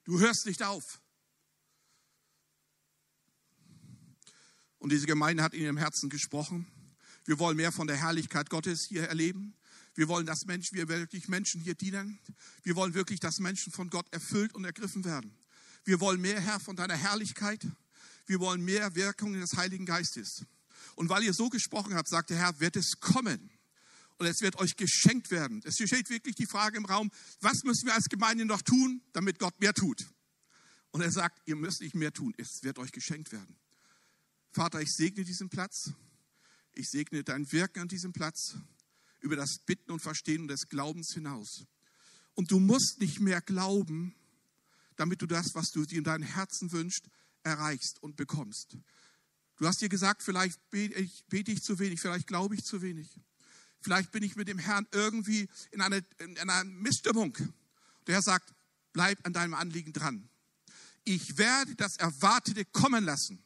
Du 0.05 0.19
hörst 0.19 0.45
nicht 0.45 0.63
auf. 0.63 1.01
Und 4.77 4.91
diese 4.91 5.07
Gemeinde 5.07 5.41
hat 5.41 5.53
in 5.53 5.61
ihrem 5.61 5.77
Herzen 5.77 6.09
gesprochen. 6.09 6.67
Wir 7.25 7.39
wollen 7.39 7.57
mehr 7.57 7.71
von 7.71 7.87
der 7.87 7.97
Herrlichkeit 7.97 8.51
Gottes 8.51 8.85
hier 8.85 9.03
erleben. 9.09 9.55
Wir 9.95 10.07
wollen, 10.07 10.27
dass 10.27 10.45
Menschen, 10.45 10.77
wir 10.77 10.87
wirklich 10.87 11.27
Menschen 11.27 11.59
hier 11.59 11.73
dienen. 11.73 12.19
Wir 12.61 12.75
wollen 12.75 12.93
wirklich, 12.93 13.19
dass 13.19 13.39
Menschen 13.39 13.73
von 13.73 13.89
Gott 13.89 14.05
erfüllt 14.13 14.53
und 14.53 14.63
ergriffen 14.63 15.03
werden. 15.05 15.35
Wir 15.85 15.99
wollen 15.99 16.21
mehr, 16.21 16.39
Herr, 16.39 16.59
von 16.59 16.75
deiner 16.75 16.95
Herrlichkeit. 16.95 17.65
Wir 18.27 18.39
wollen 18.39 18.63
mehr 18.63 18.93
Wirkung 18.93 19.33
des 19.33 19.55
Heiligen 19.55 19.85
Geistes. 19.85 20.45
Und 20.95 21.09
weil 21.09 21.23
ihr 21.23 21.33
so 21.33 21.49
gesprochen 21.49 21.95
habt, 21.95 22.09
sagt 22.09 22.29
der 22.29 22.37
Herr, 22.37 22.59
wird 22.59 22.75
es 22.75 22.99
kommen. 22.99 23.49
Und 24.17 24.27
es 24.27 24.41
wird 24.41 24.57
euch 24.57 24.75
geschenkt 24.77 25.29
werden. 25.29 25.61
Es 25.65 25.75
steht 25.75 26.09
wirklich 26.09 26.35
die 26.35 26.45
Frage 26.45 26.77
im 26.77 26.85
Raum, 26.85 27.11
was 27.41 27.63
müssen 27.63 27.87
wir 27.87 27.93
als 27.93 28.05
Gemeinde 28.05 28.45
noch 28.45 28.61
tun, 28.61 29.01
damit 29.11 29.39
Gott 29.39 29.59
mehr 29.59 29.73
tut? 29.73 30.05
Und 30.91 31.01
er 31.01 31.11
sagt, 31.11 31.41
ihr 31.45 31.57
müsst 31.57 31.81
nicht 31.81 31.95
mehr 31.95 32.13
tun, 32.13 32.33
es 32.37 32.59
wird 32.63 32.79
euch 32.79 32.93
geschenkt 32.93 33.33
werden. 33.33 33.57
Vater, 34.51 34.81
ich 34.81 34.93
segne 34.93 35.25
diesen 35.25 35.49
Platz. 35.49 35.91
Ich 36.73 36.89
segne 36.89 37.23
dein 37.23 37.51
Wirken 37.51 37.81
an 37.81 37.87
diesem 37.89 38.13
Platz 38.13 38.55
über 39.19 39.35
das 39.35 39.59
Bitten 39.65 39.91
und 39.91 40.01
Verstehen 40.01 40.47
des 40.47 40.69
Glaubens 40.69 41.13
hinaus. 41.13 41.65
Und 42.35 42.51
du 42.51 42.59
musst 42.59 42.99
nicht 42.99 43.19
mehr 43.19 43.41
glauben, 43.41 44.15
damit 44.95 45.21
du 45.21 45.25
das, 45.25 45.55
was 45.55 45.71
du 45.71 45.85
dir 45.85 45.97
in 45.97 46.03
deinem 46.03 46.23
Herzen 46.23 46.71
wünschst, 46.71 47.09
erreichst 47.43 48.01
und 48.01 48.15
bekommst. 48.15 48.77
Du 49.57 49.67
hast 49.67 49.81
dir 49.81 49.89
gesagt, 49.89 50.23
vielleicht 50.23 50.69
bete 50.69 50.95
ich, 50.95 51.25
bete 51.27 51.51
ich 51.51 51.61
zu 51.61 51.79
wenig, 51.79 52.01
vielleicht 52.01 52.27
glaube 52.27 52.55
ich 52.55 52.63
zu 52.63 52.81
wenig. 52.81 53.09
Vielleicht 53.85 54.11
bin 54.11 54.23
ich 54.23 54.35
mit 54.35 54.47
dem 54.47 54.57
Herrn 54.57 54.87
irgendwie 54.93 55.47
in, 55.69 55.79
eine, 55.79 56.03
in 56.17 56.39
einer 56.39 56.63
Missstimmung. 56.63 57.37
Der 58.07 58.15
Herr 58.15 58.21
sagt, 58.23 58.51
bleib 58.93 59.23
an 59.27 59.31
deinem 59.31 59.53
Anliegen 59.53 59.93
dran. 59.93 60.27
Ich 61.03 61.37
werde 61.37 61.75
das 61.75 61.95
Erwartete 61.97 62.65
kommen 62.65 63.03
lassen 63.03 63.43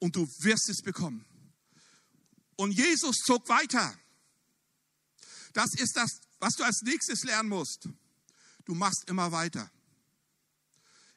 und 0.00 0.16
du 0.16 0.26
wirst 0.40 0.68
es 0.70 0.82
bekommen. 0.82 1.24
Und 2.56 2.72
Jesus 2.72 3.18
zog 3.18 3.48
weiter. 3.48 3.96
Das 5.52 5.72
ist 5.74 5.96
das, 5.96 6.20
was 6.40 6.54
du 6.54 6.64
als 6.64 6.82
nächstes 6.82 7.22
lernen 7.22 7.48
musst. 7.48 7.88
Du 8.64 8.74
machst 8.74 9.04
immer 9.06 9.30
weiter. 9.30 9.70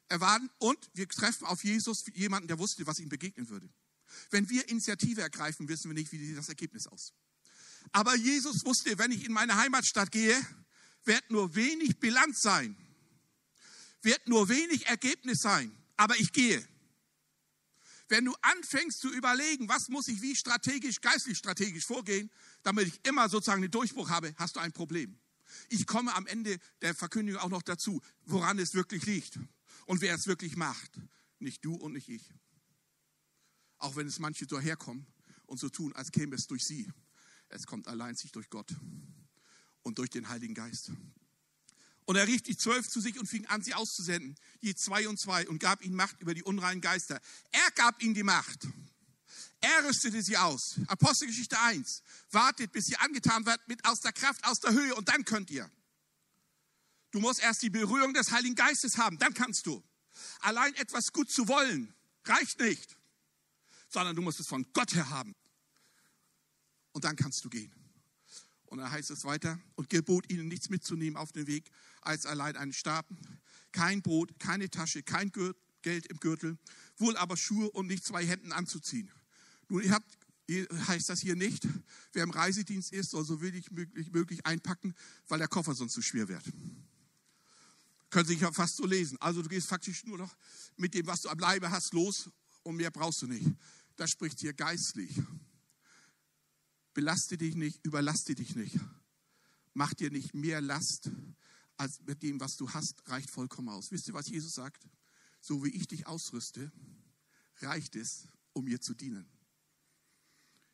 Er 0.08 0.20
war, 0.20 0.38
und 0.58 0.78
wir 0.94 1.08
treffen 1.08 1.44
auf 1.44 1.64
Jesus 1.64 2.04
jemanden, 2.14 2.46
der 2.46 2.60
wusste, 2.60 2.86
was 2.86 3.00
ihm 3.00 3.08
begegnen 3.08 3.48
würde. 3.48 3.68
Wenn 4.30 4.48
wir 4.48 4.68
Initiative 4.68 5.22
ergreifen, 5.22 5.68
wissen 5.68 5.90
wir 5.90 5.94
nicht, 5.94 6.12
wie 6.12 6.36
das 6.36 6.48
Ergebnis 6.48 6.86
aus. 6.86 7.12
Aber 7.92 8.14
Jesus 8.16 8.64
wusste, 8.64 8.98
wenn 8.98 9.10
ich 9.10 9.24
in 9.24 9.32
meine 9.32 9.56
Heimatstadt 9.56 10.10
gehe, 10.12 10.36
wird 11.04 11.30
nur 11.30 11.54
wenig 11.54 11.98
Bilanz 11.98 12.40
sein, 12.40 12.76
wird 14.02 14.28
nur 14.28 14.48
wenig 14.48 14.86
Ergebnis 14.86 15.40
sein, 15.40 15.76
aber 15.96 16.18
ich 16.18 16.32
gehe. 16.32 16.66
Wenn 18.08 18.24
du 18.24 18.34
anfängst 18.42 18.98
zu 18.98 19.12
überlegen, 19.12 19.68
was 19.68 19.88
muss 19.88 20.08
ich 20.08 20.20
wie 20.20 20.34
strategisch, 20.34 21.00
geistlich 21.00 21.38
strategisch 21.38 21.86
vorgehen, 21.86 22.30
damit 22.64 22.88
ich 22.88 23.00
immer 23.06 23.28
sozusagen 23.28 23.62
den 23.62 23.70
Durchbruch 23.70 24.10
habe, 24.10 24.34
hast 24.36 24.56
du 24.56 24.60
ein 24.60 24.72
Problem. 24.72 25.16
Ich 25.68 25.86
komme 25.86 26.14
am 26.14 26.26
Ende 26.26 26.58
der 26.82 26.94
Verkündigung 26.94 27.40
auch 27.40 27.48
noch 27.48 27.62
dazu, 27.62 28.02
woran 28.24 28.58
es 28.58 28.74
wirklich 28.74 29.06
liegt 29.06 29.38
und 29.86 30.00
wer 30.00 30.14
es 30.14 30.26
wirklich 30.26 30.56
macht. 30.56 31.00
Nicht 31.38 31.64
du 31.64 31.74
und 31.74 31.92
nicht 31.92 32.08
ich. 32.08 32.32
Auch 33.78 33.96
wenn 33.96 34.06
es 34.06 34.18
manche 34.18 34.46
so 34.48 34.58
herkommen 34.60 35.06
und 35.46 35.58
so 35.58 35.68
tun, 35.68 35.92
als 35.94 36.10
käme 36.10 36.34
es 36.34 36.46
durch 36.46 36.64
sie. 36.64 36.90
Es 37.50 37.66
kommt 37.66 37.88
allein 37.88 38.14
sich 38.16 38.32
durch 38.32 38.48
Gott 38.48 38.74
und 39.82 39.98
durch 39.98 40.10
den 40.10 40.28
Heiligen 40.28 40.54
Geist. 40.54 40.92
Und 42.06 42.16
er 42.16 42.26
rief 42.26 42.42
die 42.42 42.56
Zwölf 42.56 42.88
zu 42.88 43.00
sich 43.00 43.18
und 43.18 43.26
fing 43.26 43.46
an, 43.46 43.62
sie 43.62 43.74
auszusenden, 43.74 44.36
je 44.60 44.74
zwei 44.74 45.08
und 45.08 45.18
zwei, 45.18 45.46
und 45.48 45.58
gab 45.58 45.84
ihnen 45.84 45.94
Macht 45.94 46.20
über 46.20 46.34
die 46.34 46.42
unreinen 46.42 46.80
Geister. 46.80 47.20
Er 47.52 47.70
gab 47.72 48.02
ihnen 48.02 48.14
die 48.14 48.22
Macht. 48.22 48.66
Er 49.60 49.84
rüstete 49.84 50.22
sie 50.22 50.36
aus. 50.36 50.80
Apostelgeschichte 50.86 51.58
1. 51.60 52.02
Wartet, 52.30 52.72
bis 52.72 52.88
ihr 52.88 53.00
angetan 53.00 53.44
wird 53.46 53.60
mit 53.68 53.84
aus 53.84 54.00
der 54.00 54.12
Kraft, 54.12 54.44
aus 54.44 54.58
der 54.60 54.72
Höhe, 54.72 54.94
und 54.94 55.08
dann 55.08 55.24
könnt 55.24 55.50
ihr. 55.50 55.70
Du 57.10 57.20
musst 57.20 57.40
erst 57.40 57.62
die 57.62 57.70
Berührung 57.70 58.14
des 58.14 58.30
Heiligen 58.30 58.54
Geistes 58.54 58.96
haben, 58.96 59.18
dann 59.18 59.34
kannst 59.34 59.66
du. 59.66 59.82
Allein 60.40 60.74
etwas 60.74 61.12
gut 61.12 61.30
zu 61.30 61.48
wollen, 61.48 61.94
reicht 62.24 62.60
nicht, 62.60 62.96
sondern 63.88 64.16
du 64.16 64.22
musst 64.22 64.40
es 64.40 64.46
von 64.46 64.66
Gott 64.72 64.94
her 64.94 65.10
haben. 65.10 65.34
Und 66.92 67.04
dann 67.04 67.16
kannst 67.16 67.44
du 67.44 67.48
gehen. 67.48 67.72
Und 68.66 68.78
dann 68.78 68.90
heißt 68.90 69.10
es 69.10 69.24
weiter, 69.24 69.58
und 69.74 69.90
gebot 69.90 70.30
ihnen 70.30 70.48
nichts 70.48 70.70
mitzunehmen 70.70 71.16
auf 71.16 71.32
den 71.32 71.46
Weg, 71.46 71.70
als 72.02 72.24
allein 72.24 72.56
einen 72.56 72.72
Stab, 72.72 73.06
kein 73.72 74.00
Brot, 74.00 74.38
keine 74.38 74.70
Tasche, 74.70 75.02
kein 75.02 75.32
Geld 75.82 76.06
im 76.06 76.18
Gürtel, 76.18 76.56
wohl 76.96 77.16
aber 77.16 77.36
Schuhe 77.36 77.70
und 77.70 77.86
nicht 77.86 78.04
zwei 78.04 78.24
Händen 78.24 78.52
anzuziehen. 78.52 79.10
Nun, 79.68 79.82
ihr 79.82 79.92
habt, 79.92 80.18
heißt 80.88 81.08
das 81.08 81.20
hier 81.20 81.36
nicht, 81.36 81.66
wer 82.12 82.24
im 82.24 82.30
Reisedienst 82.30 82.92
ist, 82.92 83.10
soll 83.10 83.24
so 83.24 83.40
wenig 83.40 83.70
möglich, 83.70 84.12
möglich 84.12 84.46
einpacken, 84.46 84.94
weil 85.28 85.38
der 85.38 85.48
Koffer 85.48 85.74
sonst 85.74 85.94
zu 85.94 86.02
schwer 86.02 86.28
wird. 86.28 86.44
Können 88.10 88.28
Sie 88.28 88.34
ja 88.34 88.50
fast 88.50 88.76
so 88.76 88.86
lesen. 88.86 89.16
Also 89.20 89.40
du 89.42 89.48
gehst 89.48 89.68
faktisch 89.68 90.04
nur 90.04 90.18
noch 90.18 90.36
mit 90.76 90.94
dem, 90.94 91.06
was 91.06 91.22
du 91.22 91.28
am 91.28 91.38
Leibe 91.38 91.70
hast, 91.70 91.92
los 91.92 92.28
und 92.64 92.76
mehr 92.76 92.90
brauchst 92.90 93.22
du 93.22 93.28
nicht. 93.28 93.46
Das 93.96 94.10
spricht 94.10 94.40
hier 94.40 94.52
geistlich. 94.52 95.12
Belaste 96.94 97.38
dich 97.38 97.54
nicht, 97.54 97.84
überlaste 97.84 98.34
dich 98.34 98.56
nicht. 98.56 98.78
Mach 99.74 99.94
dir 99.94 100.10
nicht 100.10 100.34
mehr 100.34 100.60
Last, 100.60 101.10
als 101.76 102.00
mit 102.02 102.22
dem, 102.22 102.40
was 102.40 102.56
du 102.56 102.70
hast, 102.70 103.08
reicht 103.08 103.30
vollkommen 103.30 103.68
aus. 103.68 103.90
Wisst 103.90 104.08
ihr, 104.08 104.14
was 104.14 104.28
Jesus 104.28 104.54
sagt? 104.54 104.86
So 105.40 105.64
wie 105.64 105.70
ich 105.70 105.86
dich 105.86 106.06
ausrüste, 106.06 106.70
reicht 107.58 107.96
es, 107.96 108.28
um 108.52 108.64
mir 108.64 108.80
zu 108.80 108.94
dienen. 108.94 109.26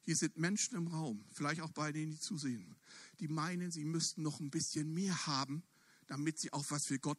Hier 0.02 0.16
sind 0.16 0.36
Menschen 0.36 0.76
im 0.76 0.86
Raum, 0.88 1.24
vielleicht 1.32 1.60
auch 1.60 1.72
bei 1.72 1.92
denen, 1.92 2.12
die 2.12 2.18
zusehen, 2.18 2.76
die 3.18 3.28
meinen, 3.28 3.70
sie 3.70 3.84
müssten 3.84 4.22
noch 4.22 4.40
ein 4.40 4.50
bisschen 4.50 4.92
mehr 4.94 5.26
haben, 5.26 5.64
damit 6.06 6.38
sie 6.38 6.52
auch 6.52 6.64
was 6.70 6.86
für 6.86 6.98
Gott 6.98 7.18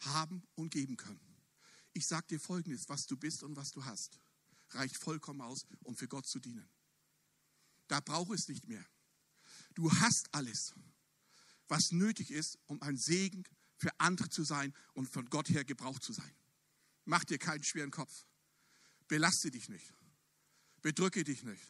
haben 0.00 0.42
und 0.56 0.70
geben 0.70 0.96
können. 0.96 1.20
Ich 1.92 2.06
sage 2.06 2.26
dir 2.28 2.40
Folgendes, 2.40 2.88
was 2.88 3.06
du 3.06 3.16
bist 3.16 3.42
und 3.42 3.56
was 3.56 3.70
du 3.70 3.84
hast, 3.84 4.18
reicht 4.70 4.96
vollkommen 4.96 5.40
aus, 5.40 5.66
um 5.84 5.96
für 5.96 6.08
Gott 6.08 6.26
zu 6.26 6.38
dienen. 6.38 6.68
Da 7.90 7.98
braucht 7.98 8.30
es 8.30 8.46
nicht 8.46 8.68
mehr. 8.68 8.86
Du 9.74 9.90
hast 9.90 10.32
alles, 10.32 10.74
was 11.66 11.90
nötig 11.90 12.30
ist, 12.30 12.56
um 12.66 12.80
ein 12.82 12.96
Segen 12.96 13.42
für 13.78 13.90
andere 13.98 14.28
zu 14.28 14.44
sein 14.44 14.72
und 14.94 15.08
von 15.08 15.28
Gott 15.28 15.48
her 15.48 15.64
gebraucht 15.64 16.04
zu 16.04 16.12
sein. 16.12 16.32
Mach 17.04 17.24
dir 17.24 17.38
keinen 17.38 17.64
schweren 17.64 17.90
Kopf. 17.90 18.24
Belaste 19.08 19.50
dich 19.50 19.68
nicht. 19.68 19.92
Bedrücke 20.82 21.24
dich 21.24 21.42
nicht. 21.42 21.64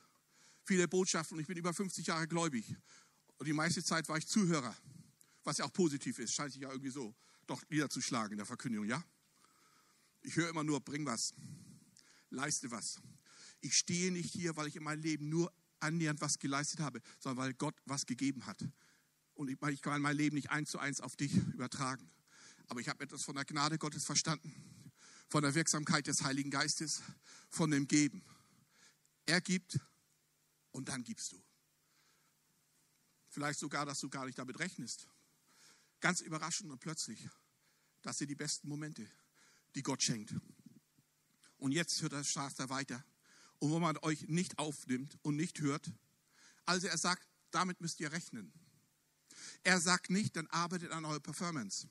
Viele 0.62 0.88
Botschaften, 0.88 1.40
ich 1.40 1.46
bin 1.46 1.56
über 1.56 1.72
50 1.72 2.08
Jahre 2.08 2.28
gläubig. 2.28 2.76
Und 3.38 3.46
die 3.46 3.54
meiste 3.54 3.82
Zeit 3.82 4.06
war 4.10 4.18
ich 4.18 4.26
Zuhörer, 4.26 4.76
was 5.42 5.56
ja 5.56 5.64
auch 5.64 5.72
positiv 5.72 6.18
ist, 6.18 6.34
scheint 6.34 6.52
sich 6.52 6.60
ja 6.60 6.68
irgendwie 6.68 6.90
so 6.90 7.14
doch 7.46 7.62
niederzuschlagen 7.70 8.32
in 8.32 8.36
der 8.36 8.46
Verkündigung, 8.46 8.86
ja? 8.86 9.02
Ich 10.20 10.36
höre 10.36 10.50
immer 10.50 10.64
nur, 10.64 10.82
bring 10.82 11.06
was, 11.06 11.32
leiste 12.28 12.70
was. 12.70 13.00
Ich 13.62 13.74
stehe 13.74 14.12
nicht 14.12 14.30
hier, 14.30 14.54
weil 14.56 14.66
ich 14.66 14.76
in 14.76 14.82
meinem 14.82 15.00
Leben 15.00 15.30
nur 15.30 15.50
annähernd 15.80 16.20
was 16.20 16.38
geleistet 16.38 16.80
habe, 16.80 17.00
sondern 17.18 17.44
weil 17.44 17.54
Gott 17.54 17.74
was 17.84 18.06
gegeben 18.06 18.46
hat. 18.46 18.64
Und 19.34 19.48
ich 19.48 19.82
kann 19.82 20.02
mein 20.02 20.16
Leben 20.16 20.36
nicht 20.36 20.50
eins 20.50 20.70
zu 20.70 20.78
eins 20.78 21.00
auf 21.00 21.16
dich 21.16 21.34
übertragen. 21.34 22.10
Aber 22.66 22.80
ich 22.80 22.88
habe 22.88 23.02
etwas 23.02 23.24
von 23.24 23.34
der 23.34 23.44
Gnade 23.44 23.78
Gottes 23.78 24.04
verstanden, 24.04 24.54
von 25.28 25.42
der 25.42 25.54
Wirksamkeit 25.54 26.06
des 26.06 26.22
Heiligen 26.22 26.50
Geistes, 26.50 27.02
von 27.48 27.70
dem 27.70 27.88
Geben. 27.88 28.22
Er 29.26 29.40
gibt 29.40 29.78
und 30.72 30.88
dann 30.88 31.02
gibst 31.02 31.32
du. 31.32 31.42
Vielleicht 33.28 33.58
sogar, 33.58 33.86
dass 33.86 34.00
du 34.00 34.08
gar 34.08 34.26
nicht 34.26 34.38
damit 34.38 34.58
rechnest. 34.58 35.08
Ganz 36.00 36.20
überraschend 36.20 36.70
und 36.70 36.80
plötzlich. 36.80 37.28
Das 38.02 38.18
sind 38.18 38.28
die 38.28 38.34
besten 38.34 38.68
Momente, 38.68 39.08
die 39.74 39.82
Gott 39.82 40.02
schenkt. 40.02 40.34
Und 41.58 41.72
jetzt 41.72 42.00
hört 42.02 42.12
der 42.12 42.24
Starter 42.24 42.68
weiter. 42.70 43.04
Und 43.60 43.70
wo 43.70 43.78
man 43.78 43.96
euch 43.98 44.28
nicht 44.28 44.58
aufnimmt 44.58 45.16
und 45.22 45.36
nicht 45.36 45.60
hört. 45.60 45.92
Also 46.66 46.86
er 46.86 46.98
sagt, 46.98 47.26
damit 47.50 47.80
müsst 47.80 48.00
ihr 48.00 48.12
rechnen. 48.12 48.52
Er 49.62 49.80
sagt 49.80 50.10
nicht, 50.10 50.36
dann 50.36 50.46
arbeitet 50.48 50.92
an 50.92 51.04
eurer 51.04 51.20
Performance. 51.20 51.88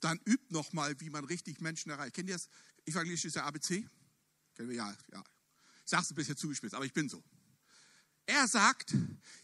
Dann 0.00 0.20
übt 0.24 0.46
nochmal, 0.50 0.98
wie 1.00 1.10
man 1.10 1.24
richtig 1.24 1.60
Menschen 1.60 1.90
erreicht. 1.90 2.14
Kennt 2.14 2.28
ihr 2.28 2.34
das? 2.34 2.48
Evangelisches 2.86 3.36
ABC? 3.36 3.86
Kennen 4.54 4.68
wir 4.68 4.76
ja, 4.76 4.96
ja. 5.12 5.24
Ich 5.84 5.90
sage 5.90 6.02
es 6.02 6.10
ein 6.10 6.14
bisschen 6.14 6.36
zugespitzt, 6.36 6.74
aber 6.74 6.84
ich 6.84 6.92
bin 6.92 7.08
so. 7.08 7.22
Er 8.26 8.46
sagt, 8.46 8.94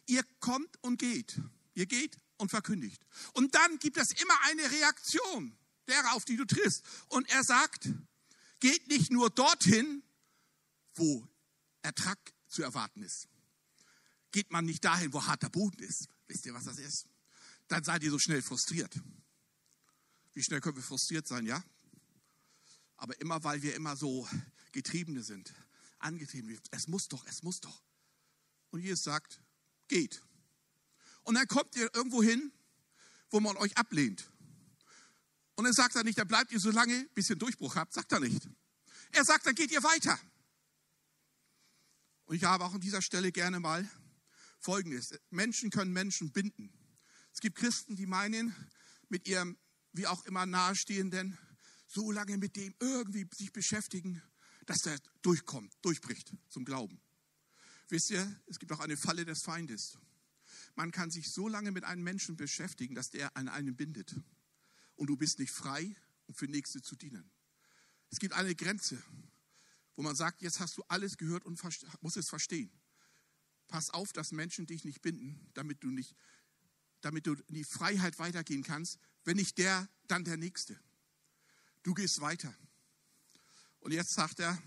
ihr 0.07 0.23
kommt 0.41 0.83
und 0.83 0.99
geht. 0.99 1.41
Ihr 1.75 1.87
geht 1.87 2.19
und 2.37 2.51
verkündigt. 2.51 3.05
Und 3.33 3.55
dann 3.55 3.79
gibt 3.79 3.97
es 3.97 4.13
immer 4.13 4.35
eine 4.45 4.71
Reaktion 4.71 5.57
derer, 5.89 6.15
auf 6.15 6.25
die 6.25 6.37
du 6.37 6.45
triffst. 6.45 6.85
Und 7.09 7.29
er 7.31 7.45
sagt, 7.45 7.89
geht 8.61 8.89
nicht 8.89 9.11
nur 9.11 9.31
dorthin, 9.31 10.03
wo 10.95 11.27
Ertrag 11.83 12.19
zu 12.49 12.63
erwarten 12.63 13.03
ist. 13.03 13.29
Geht 14.33 14.51
man 14.51 14.65
nicht 14.65 14.85
dahin, 14.85 15.13
wo 15.13 15.25
harter 15.25 15.51
Boden 15.51 15.83
ist. 15.83 16.09
Wisst 16.27 16.47
ihr, 16.47 16.55
was 16.55 16.65
das 16.65 16.79
ist? 16.79 17.07
Dann 17.69 17.85
seid 17.85 18.03
ihr 18.03 18.11
so 18.11 18.19
schnell 18.19 18.43
frustriert. 18.43 18.95
Wie 20.33 20.43
schnell 20.43 20.61
können 20.61 20.77
wir 20.77 20.83
frustriert 20.83 21.27
sein, 21.27 21.47
ja? 21.47 21.63
Aber 22.97 23.21
immer, 23.21 23.43
weil 23.45 23.63
wir 23.63 23.75
immer 23.75 23.97
so 23.97 24.29
Getriebene 24.73 25.23
sind, 25.23 25.53
angetrieben, 25.99 26.59
es 26.71 26.89
muss 26.89 27.09
doch, 27.09 27.25
es 27.27 27.43
muss 27.43 27.61
doch. 27.61 27.83
Und 28.71 28.81
Jesus 28.81 29.05
sagt, 29.05 29.41
geht. 29.89 30.23
Und 31.23 31.37
dann 31.37 31.47
kommt 31.47 31.75
ihr 31.77 31.95
irgendwo 31.95 32.23
hin, 32.23 32.53
wo 33.31 33.41
man 33.41 33.57
euch 33.57 33.77
ablehnt. 33.77 34.29
Und 35.57 35.65
dann 35.65 35.73
sagt 35.73 35.95
er 35.97 36.05
nicht, 36.05 36.19
dann 36.19 36.29
bleibt 36.29 36.53
ihr 36.53 36.61
so 36.61 36.71
lange, 36.71 37.09
bis 37.15 37.31
ihr 37.31 37.35
einen 37.35 37.41
Durchbruch 37.41 37.77
habt. 37.77 37.95
Sagt 37.95 38.13
er 38.13 38.21
nicht. 38.21 38.49
Er 39.13 39.25
sagt, 39.25 39.47
dann 39.47 39.55
geht 39.55 39.71
ihr 39.71 39.83
weiter. 39.83 40.19
Und 42.35 42.39
ich 42.39 42.47
habe 42.47 42.65
auch 42.65 42.75
an 42.75 42.81
dieser 42.81 43.01
Stelle 43.01 43.31
gerne 43.31 43.61
mal 43.61 43.89
Folgendes. 44.59 45.15
Menschen 45.31 45.71
können 45.71 45.93
Menschen 45.93 46.33
binden. 46.33 46.77
Es 47.33 47.39
gibt 47.39 47.57
Christen, 47.57 47.95
die 47.95 48.07
meinen, 48.07 48.53
mit 49.09 49.29
ihrem, 49.29 49.57
wie 49.93 50.09
auch 50.09 50.25
immer, 50.25 50.45
Nahestehenden, 50.45 51.39
so 51.87 52.11
lange 52.11 52.37
mit 52.37 52.57
dem 52.57 52.75
irgendwie 52.81 53.25
sich 53.33 53.53
beschäftigen, 53.53 54.21
dass 54.67 54.83
der 54.83 54.99
durchkommt, 55.23 55.73
durchbricht 55.83 56.33
zum 56.49 56.65
Glauben. 56.65 57.01
Wisst 57.89 58.11
ihr, 58.11 58.43
es 58.47 58.59
gibt 58.59 58.73
auch 58.73 58.81
eine 58.81 58.97
Falle 58.97 59.25
des 59.25 59.43
Feindes. 59.43 59.97
Man 60.75 60.91
kann 60.91 61.13
sich 61.13 61.31
so 61.31 61.47
lange 61.47 61.71
mit 61.71 61.85
einem 61.85 62.03
Menschen 62.03 62.37
beschäftigen, 62.37 62.97
dass 62.97 63.11
der 63.11 63.37
an 63.37 63.49
einen 63.49 63.77
bindet. 63.77 64.13
Und 64.97 65.07
du 65.07 65.17
bist 65.17 65.39
nicht 65.39 65.53
frei, 65.53 65.95
um 66.27 66.35
für 66.35 66.47
Nächste 66.49 66.83
zu 66.83 66.97
dienen. 66.97 67.31
Es 68.11 68.19
gibt 68.19 68.35
eine 68.35 68.57
Grenze, 68.57 69.01
wo 69.97 70.03
man 70.03 70.17
sagt, 70.17 70.43
jetzt 70.43 70.61
hast 70.61 70.77
du 70.77 70.83
alles 70.89 71.17
gehört 71.17 71.45
und 71.45 71.61
musst 72.01 72.17
es 72.17 72.29
verstehen. 72.29 72.71
Pass 73.69 73.91
auf, 73.91 74.13
dass 74.13 74.33
Menschen 74.33 74.67
dich 74.67 74.85
nicht 74.85 75.03
binden, 75.03 75.51
damit 75.55 75.83
du 75.83 75.89
nicht, 75.89 76.15
damit 77.01 77.27
du 77.27 77.35
in 77.35 77.55
die 77.55 77.65
Freiheit 77.65 78.19
weitergehen 78.19 78.63
kannst. 78.63 78.99
Wenn 79.25 79.37
nicht 79.37 79.59
der, 79.59 79.89
dann 80.07 80.25
der 80.25 80.37
Nächste. 80.37 80.79
Du 81.83 81.95
gehst 81.95 82.21
weiter. 82.21 82.55
Und 83.81 83.93
jetzt 83.93 84.15
sagt 84.15 84.41
er, 84.41 84.61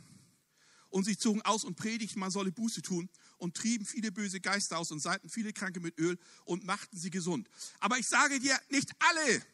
und 0.89 1.03
sie 1.03 1.17
zogen 1.17 1.41
aus 1.41 1.63
und 1.63 1.75
predigten, 1.75 2.19
man 2.19 2.31
solle 2.31 2.51
Buße 2.51 2.81
tun 2.81 3.09
und 3.37 3.55
trieben 3.55 3.85
viele 3.85 4.11
böse 4.11 4.39
Geister 4.39 4.77
aus 4.77 4.91
und 4.91 4.99
salbten 4.99 5.29
viele 5.29 5.53
Kranke 5.53 5.79
mit 5.79 5.97
Öl 5.99 6.17
und 6.45 6.63
machten 6.63 6.97
sie 6.97 7.09
gesund. 7.09 7.49
Aber 7.79 7.97
ich 7.97 8.07
sage 8.07 8.39
dir, 8.39 8.59
nicht 8.69 8.91
alle. 8.99 9.45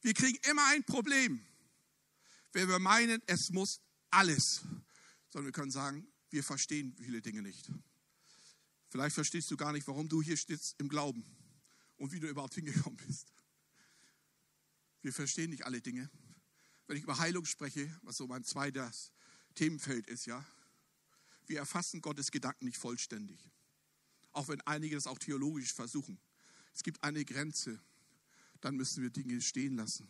Wir 0.00 0.14
kriegen 0.14 0.38
immer 0.50 0.66
ein 0.68 0.84
Problem, 0.84 1.44
wenn 2.52 2.68
wir 2.68 2.80
meinen, 2.80 3.22
es 3.26 3.50
muss 3.50 3.80
alles, 4.12 4.62
sondern 5.30 5.46
wir 5.46 5.52
können 5.52 5.70
sagen, 5.70 6.06
wir 6.30 6.44
verstehen 6.44 6.94
viele 6.96 7.20
Dinge 7.20 7.42
nicht. 7.42 7.70
Vielleicht 8.88 9.14
verstehst 9.14 9.50
du 9.50 9.56
gar 9.56 9.72
nicht, 9.72 9.86
warum 9.86 10.08
du 10.08 10.22
hier 10.22 10.36
stehst 10.36 10.74
im 10.78 10.88
Glauben 10.88 11.24
und 11.96 12.12
wie 12.12 12.20
du 12.20 12.28
überhaupt 12.28 12.54
hingekommen 12.54 12.98
bist. 13.06 13.32
Wir 15.00 15.12
verstehen 15.12 15.50
nicht 15.50 15.64
alle 15.64 15.80
Dinge. 15.80 16.10
Wenn 16.86 16.96
ich 16.96 17.02
über 17.02 17.18
Heilung 17.18 17.44
spreche, 17.44 17.90
was 18.02 18.16
so 18.16 18.26
mein 18.26 18.44
zweites 18.44 19.12
Themenfeld 19.54 20.06
ist, 20.08 20.26
ja, 20.26 20.44
wir 21.46 21.58
erfassen 21.58 22.00
Gottes 22.00 22.30
Gedanken 22.30 22.66
nicht 22.66 22.78
vollständig. 22.78 23.50
Auch 24.32 24.48
wenn 24.48 24.60
einige 24.62 24.94
das 24.94 25.06
auch 25.06 25.18
theologisch 25.18 25.72
versuchen. 25.72 26.18
Es 26.74 26.82
gibt 26.82 27.02
eine 27.02 27.24
Grenze, 27.24 27.80
dann 28.60 28.76
müssen 28.76 29.02
wir 29.02 29.10
Dinge 29.10 29.40
stehen 29.40 29.76
lassen. 29.76 30.08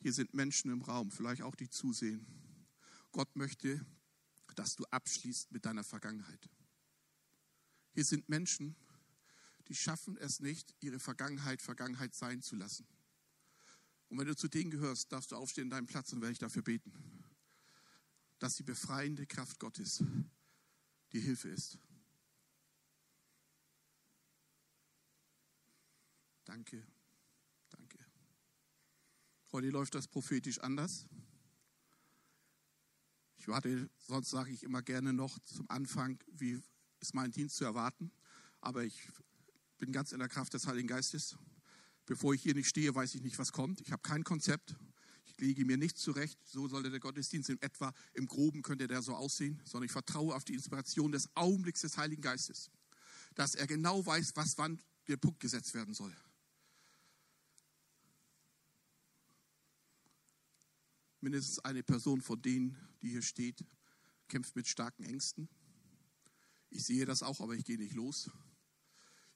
Hier 0.00 0.12
sind 0.12 0.34
Menschen 0.34 0.70
im 0.70 0.82
Raum, 0.82 1.10
vielleicht 1.10 1.42
auch 1.42 1.54
die 1.54 1.68
zusehen. 1.68 2.26
Gott 3.12 3.36
möchte, 3.36 3.84
dass 4.56 4.76
du 4.76 4.84
abschließt 4.84 5.52
mit 5.52 5.64
deiner 5.64 5.84
Vergangenheit. 5.84 6.48
Hier 7.92 8.04
sind 8.04 8.28
Menschen, 8.28 8.76
die 9.68 9.74
schaffen 9.74 10.16
es 10.16 10.40
nicht, 10.40 10.74
ihre 10.80 10.98
Vergangenheit 10.98 11.62
Vergangenheit 11.62 12.14
sein 12.14 12.42
zu 12.42 12.56
lassen. 12.56 12.86
Und 14.08 14.18
wenn 14.18 14.26
du 14.26 14.34
zu 14.34 14.48
denen 14.48 14.70
gehörst, 14.70 15.12
darfst 15.12 15.32
du 15.32 15.36
aufstehen 15.36 15.64
in 15.64 15.70
deinem 15.70 15.86
Platz 15.86 16.12
und 16.12 16.20
werde 16.20 16.32
ich 16.32 16.38
dafür 16.38 16.62
beten 16.62 16.92
dass 18.40 18.56
die 18.56 18.62
befreiende 18.62 19.26
Kraft 19.26 19.60
Gottes 19.60 20.02
die 21.12 21.20
Hilfe 21.20 21.50
ist. 21.50 21.78
Danke. 26.44 26.84
Heute 29.52 29.70
läuft 29.70 29.96
das 29.96 30.06
prophetisch 30.06 30.60
anders. 30.60 31.06
Ich 33.36 33.48
warte, 33.48 33.90
sonst 34.06 34.30
sage 34.30 34.52
ich 34.52 34.62
immer 34.62 34.80
gerne 34.80 35.12
noch 35.12 35.40
zum 35.40 35.68
Anfang, 35.68 36.22
wie 36.30 36.62
ist 37.00 37.14
mein 37.14 37.32
Dienst 37.32 37.56
zu 37.56 37.64
erwarten. 37.64 38.12
Aber 38.60 38.84
ich 38.84 39.08
bin 39.78 39.90
ganz 39.90 40.12
in 40.12 40.20
der 40.20 40.28
Kraft 40.28 40.54
des 40.54 40.68
Heiligen 40.68 40.86
Geistes. 40.86 41.36
Bevor 42.06 42.32
ich 42.32 42.42
hier 42.42 42.54
nicht 42.54 42.68
stehe, 42.68 42.94
weiß 42.94 43.16
ich 43.16 43.22
nicht, 43.22 43.40
was 43.40 43.50
kommt. 43.50 43.80
Ich 43.80 43.90
habe 43.90 44.02
kein 44.02 44.22
Konzept. 44.22 44.76
Ich 45.24 45.40
lege 45.40 45.64
mir 45.64 45.76
nichts 45.76 46.00
zurecht, 46.00 46.38
so 46.44 46.68
sollte 46.68 46.90
der 46.90 47.00
Gottesdienst 47.00 47.50
in 47.50 47.60
etwa, 47.60 47.92
im 48.14 48.26
Groben 48.26 48.62
könnte 48.62 48.86
der 48.86 49.02
so 49.02 49.16
aussehen, 49.16 49.60
sondern 49.64 49.86
ich 49.86 49.92
vertraue 49.92 50.32
auf 50.32 50.44
die 50.44 50.54
Inspiration 50.54 51.10
des 51.10 51.28
Augenblicks 51.34 51.80
des 51.80 51.96
Heiligen 51.96 52.22
Geistes, 52.22 52.70
dass 53.34 53.56
er 53.56 53.66
genau 53.66 54.06
weiß, 54.06 54.32
was 54.36 54.58
wann 54.58 54.80
der 55.08 55.16
Punkt 55.16 55.40
gesetzt 55.40 55.74
werden 55.74 55.94
soll. 55.94 56.14
Mindestens 61.20 61.58
eine 61.60 61.82
Person 61.82 62.22
von 62.22 62.40
denen, 62.40 62.76
die 63.02 63.10
hier 63.10 63.22
steht, 63.22 63.64
kämpft 64.28 64.56
mit 64.56 64.66
starken 64.66 65.04
Ängsten. 65.04 65.48
Ich 66.70 66.84
sehe 66.84 67.04
das 67.04 67.22
auch, 67.22 67.40
aber 67.40 67.54
ich 67.54 67.64
gehe 67.64 67.78
nicht 67.78 67.94
los. 67.94 68.30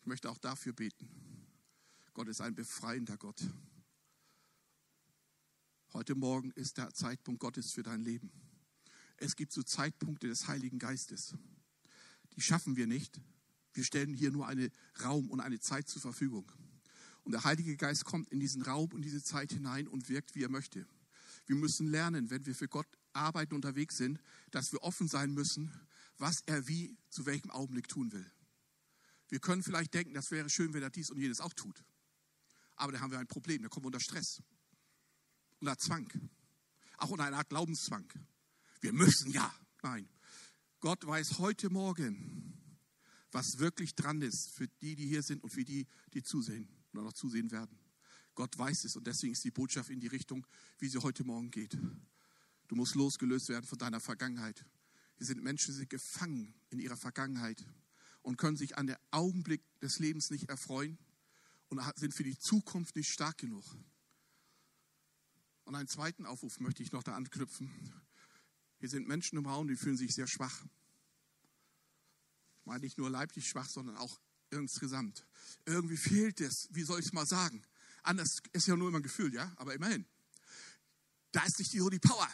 Ich 0.01 0.07
möchte 0.07 0.31
auch 0.31 0.39
dafür 0.39 0.73
beten. 0.73 1.09
Gott 2.15 2.29
ist 2.29 2.41
ein 2.41 2.55
befreiender 2.55 3.17
Gott. 3.17 3.43
Heute 5.93 6.15
Morgen 6.15 6.53
ist 6.53 6.79
der 6.79 6.93
Zeitpunkt 6.95 7.41
Gottes 7.41 7.73
für 7.73 7.83
dein 7.83 8.01
Leben. 8.01 8.33
Es 9.17 9.37
gibt 9.37 9.53
so 9.53 9.63
Zeitpunkte 9.63 10.27
des 10.27 10.49
Heiligen 10.49 10.79
Geistes. 10.79 11.35
Die 12.37 12.41
schaffen 12.41 12.77
wir 12.77 12.87
nicht. 12.87 13.21
Wir 13.73 13.85
stellen 13.85 14.15
hier 14.15 14.31
nur 14.31 14.47
einen 14.47 14.71
Raum 15.03 15.31
und 15.31 15.41
eine 15.41 15.61
Zeit 15.61 15.89
zur 15.89 16.01
Verfügung. 16.01 16.51
Und 17.25 17.33
der 17.33 17.45
Heilige 17.45 17.77
Geist 17.77 18.05
kommt 18.05 18.29
in 18.29 18.41
diesen 18.41 18.63
Raum 18.63 18.93
und 18.93 19.03
diese 19.03 19.23
Zeit 19.23 19.53
hinein 19.53 19.89
und 19.89 20.09
wirkt, 20.09 20.35
wie 20.35 20.43
er 20.43 20.51
möchte. 20.51 20.87
Wir 21.47 21.57
müssen 21.57 21.87
lernen, 21.87 22.31
wenn 22.31 22.47
wir 22.47 22.55
für 22.55 22.69
Gott 22.69 22.87
arbeiten 23.13 23.55
unterwegs 23.55 23.97
sind, 23.97 24.21
dass 24.51 24.73
wir 24.73 24.83
offen 24.83 25.09
sein 25.09 25.33
müssen, 25.33 25.73
was 26.19 26.41
er 26.47 26.67
wie 26.69 26.97
zu 27.11 27.27
welchem 27.27 27.51
Augenblick 27.51 27.89
tun 27.89 28.13
will. 28.13 28.31
Wir 29.29 29.41
können 29.41 29.63
vielleicht 29.63 29.95
denken, 29.95 30.15
das 30.15 30.31
wäre 30.31 30.49
schön, 30.49 30.73
wenn 30.75 30.83
er 30.83 30.91
dies 30.91 31.11
und 31.11 31.19
jenes 31.19 31.41
auch 31.41 31.53
tut. 31.53 31.85
Aber 32.77 32.93
da 32.93 33.01
haben 33.01 33.11
wir 33.11 33.19
ein 33.19 33.27
Problem, 33.27 33.63
da 33.63 33.69
kommen 33.69 33.85
wir 33.85 33.89
unter 33.89 34.01
Stress, 34.01 34.43
unter 35.61 35.79
Zwang, 35.79 36.09
auch 36.99 37.11
unter 37.11 37.25
eine 37.25 37.37
Art 37.37 37.49
Glaubenszwang. 37.49 38.07
Wir 38.81 38.93
müssen 38.93 39.31
ja. 39.31 39.53
Nein. 39.83 40.09
Gott 40.81 41.07
weiß 41.07 41.39
heute 41.39 41.71
Morgen, 41.71 42.55
was 43.33 43.59
wirklich 43.59 43.95
dran 43.95 44.23
ist 44.23 44.51
für 44.51 44.69
die, 44.83 44.95
die 44.95 45.07
hier 45.07 45.23
sind 45.23 45.43
und 45.43 45.51
für 45.51 45.65
die, 45.65 45.87
die 46.13 46.23
zusehen 46.23 46.69
oder 46.93 47.03
noch 47.03 47.13
zusehen 47.13 47.51
werden. 47.51 47.79
Gott 48.35 48.57
weiß 48.59 48.85
es 48.85 48.97
und 48.97 49.07
deswegen 49.07 49.33
ist 49.33 49.45
die 49.45 49.51
Botschaft 49.51 49.91
in 49.91 50.01
die 50.01 50.09
Richtung, 50.09 50.47
wie 50.79 50.89
sie 50.89 50.99
heute 50.99 51.25
Morgen 51.25 51.51
geht. 51.51 51.79
Du 52.69 52.77
musst 52.77 52.95
losgelöst 52.95 53.49
werden 53.49 53.67
von 53.67 53.79
deiner 53.79 54.01
Vergangenheit. 54.01 54.65
Hier 55.17 55.27
sind 55.27 55.43
Menschen, 55.43 55.73
die 55.73 55.79
sind 55.79 55.91
gefangen 55.91 56.55
in 56.71 56.81
ihrer 56.81 56.97
Vergangenheit 56.97 57.65
und 58.23 58.37
können 58.37 58.57
sich 58.57 58.77
an 58.77 58.87
den 58.87 58.97
Augenblick 59.11 59.63
des 59.81 59.99
Lebens 59.99 60.31
nicht 60.31 60.49
erfreuen 60.49 60.99
und 61.69 61.81
sind 61.97 62.15
für 62.15 62.25
die 62.25 62.39
Zukunft 62.39 62.97
nicht 62.97 63.11
stark 63.11 63.39
genug. 63.39 63.65
Und 65.65 65.75
einen 65.75 65.89
zweiten 65.89 66.27
Aufruf 66.27 66.61
möchte 66.61 66.83
ich 66.83 66.93
noch 66.93 67.03
da 67.03 67.15
anknüpfen. 67.15 67.71
Hier 68.79 68.89
sind 68.89 69.09
Menschen 69.09 69.39
im 69.39 69.47
Raum, 69.47 69.69
die 69.69 69.77
fühlen 69.77 69.97
sich 69.97 70.15
sehr 70.15 70.27
schwach. 70.27 70.65
Ich 72.59 72.67
meine 72.67 72.81
nicht 72.81 72.99
nur 72.99 73.11
leiblich 73.11 73.49
schwach, 73.49 73.69
sondern 73.69 73.97
auch 73.97 74.21
insgesamt. 74.51 75.27
Irgendwie 75.65 75.97
fehlt 75.97 76.41
es, 76.41 76.69
wie 76.71 76.83
soll 76.83 77.01
ich 77.01 77.07
es 77.07 77.13
mal 77.13 77.27
sagen? 77.27 77.63
Anders 78.05 78.37
ist 78.53 78.67
ja 78.67 78.77
nur 78.77 78.89
immer 78.89 78.99
ein 79.01 79.03
Gefühl, 79.03 79.35
ja, 79.35 79.53
aber 79.57 79.75
immerhin. 79.75 80.07
Da 81.33 81.43
ist 81.43 81.59
nicht 81.59 81.73
die 81.73 81.99
Power. 81.99 82.29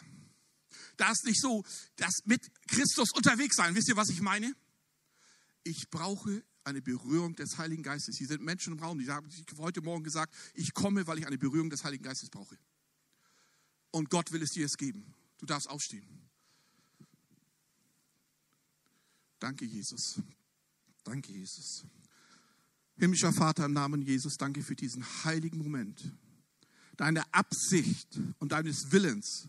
Da 0.97 1.11
ist 1.11 1.25
nicht 1.25 1.41
so 1.41 1.65
das 1.97 2.13
mit 2.25 2.43
Christus 2.67 3.11
unterwegs 3.15 3.57
sein. 3.57 3.75
Wisst 3.75 3.89
ihr, 3.89 3.97
was 3.97 4.11
ich 4.11 4.21
meine? 4.21 4.55
Ich 5.63 5.89
brauche 5.91 6.45
eine 6.65 6.83
Berührung 6.83 7.35
des 7.37 7.57
Heiligen 7.57 7.83
Geistes. 7.83 8.19
Hier 8.19 8.27
sind 8.27 8.43
Menschen 8.43 8.75
im 8.75 8.81
Raum, 8.81 8.99
die 8.99 9.09
haben 9.09 9.31
heute 9.59 9.81
Morgen 9.81 10.05
gesagt, 10.05 10.35
ich 10.55 10.75
komme, 10.75 11.07
weil 11.07 11.19
ich 11.19 11.27
eine 11.27 11.39
Berührung 11.39 11.71
des 11.71 11.85
Heiligen 11.85 12.05
Geistes 12.05 12.29
brauche. 12.29 12.59
Und 13.93 14.11
Gott 14.11 14.33
will 14.33 14.43
es 14.43 14.51
dir 14.51 14.63
jetzt 14.63 14.79
geben. 14.79 15.15
Du 15.39 15.47
darfst 15.47 15.71
aufstehen. 15.71 16.07
Danke, 19.39 19.65
Jesus. 19.65 20.21
Danke, 21.05 21.33
Jesus. 21.33 21.87
Himmlischer 23.01 23.33
Vater, 23.33 23.65
im 23.65 23.73
Namen 23.73 24.03
Jesus, 24.03 24.37
danke 24.37 24.63
für 24.63 24.77
diesen 24.77 25.03
heiligen 25.25 25.57
Moment. 25.57 26.13
Deine 26.99 27.23
Absicht 27.33 28.21
und 28.39 28.53
deines 28.53 28.93
Willens, 28.93 29.49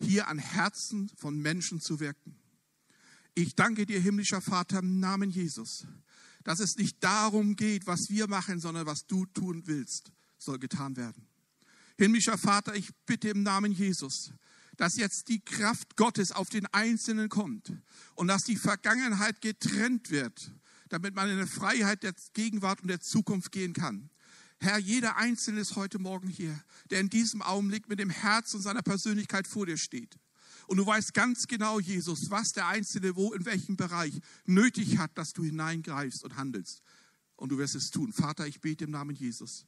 hier 0.00 0.28
an 0.28 0.38
Herzen 0.38 1.10
von 1.16 1.38
Menschen 1.38 1.82
zu 1.82 2.00
wirken. 2.00 2.36
Ich 3.34 3.54
danke 3.54 3.84
dir, 3.84 4.00
himmlischer 4.00 4.40
Vater, 4.40 4.78
im 4.78 4.98
Namen 4.98 5.28
Jesus, 5.28 5.86
dass 6.42 6.58
es 6.58 6.76
nicht 6.76 7.04
darum 7.04 7.54
geht, 7.54 7.86
was 7.86 8.08
wir 8.08 8.28
machen, 8.28 8.60
sondern 8.60 8.86
was 8.86 9.06
du 9.06 9.26
tun 9.26 9.64
willst, 9.66 10.10
soll 10.38 10.58
getan 10.58 10.96
werden. 10.96 11.26
Himmlischer 11.98 12.38
Vater, 12.38 12.74
ich 12.74 12.88
bitte 13.04 13.28
im 13.28 13.42
Namen 13.42 13.72
Jesus, 13.72 14.32
dass 14.78 14.96
jetzt 14.96 15.28
die 15.28 15.40
Kraft 15.40 15.96
Gottes 15.96 16.32
auf 16.32 16.48
den 16.48 16.64
Einzelnen 16.68 17.28
kommt 17.28 17.74
und 18.14 18.28
dass 18.28 18.44
die 18.44 18.56
Vergangenheit 18.56 19.42
getrennt 19.42 20.10
wird 20.10 20.50
damit 20.90 21.14
man 21.14 21.28
in 21.28 21.38
eine 21.38 21.46
Freiheit 21.46 22.02
der 22.02 22.14
Gegenwart 22.34 22.82
und 22.82 22.88
der 22.88 23.00
Zukunft 23.00 23.52
gehen 23.52 23.72
kann. 23.72 24.10
Herr, 24.58 24.78
jeder 24.78 25.16
Einzelne 25.16 25.60
ist 25.60 25.76
heute 25.76 25.98
Morgen 25.98 26.28
hier, 26.28 26.62
der 26.90 27.00
in 27.00 27.08
diesem 27.08 27.40
Augenblick 27.40 27.88
mit 27.88 27.98
dem 27.98 28.10
Herz 28.10 28.52
und 28.52 28.60
seiner 28.60 28.82
Persönlichkeit 28.82 29.46
vor 29.46 29.64
dir 29.64 29.78
steht. 29.78 30.18
Und 30.66 30.76
du 30.76 30.86
weißt 30.86 31.14
ganz 31.14 31.46
genau, 31.46 31.80
Jesus, 31.80 32.30
was 32.30 32.52
der 32.52 32.66
Einzelne 32.66 33.16
wo, 33.16 33.32
in 33.32 33.46
welchem 33.46 33.76
Bereich 33.76 34.20
nötig 34.44 34.98
hat, 34.98 35.16
dass 35.16 35.32
du 35.32 35.42
hineingreifst 35.42 36.22
und 36.24 36.36
handelst. 36.36 36.82
Und 37.36 37.50
du 37.50 37.58
wirst 37.58 37.74
es 37.74 37.90
tun. 37.90 38.12
Vater, 38.12 38.46
ich 38.46 38.60
bete 38.60 38.84
im 38.84 38.90
Namen 38.90 39.16
Jesus, 39.16 39.66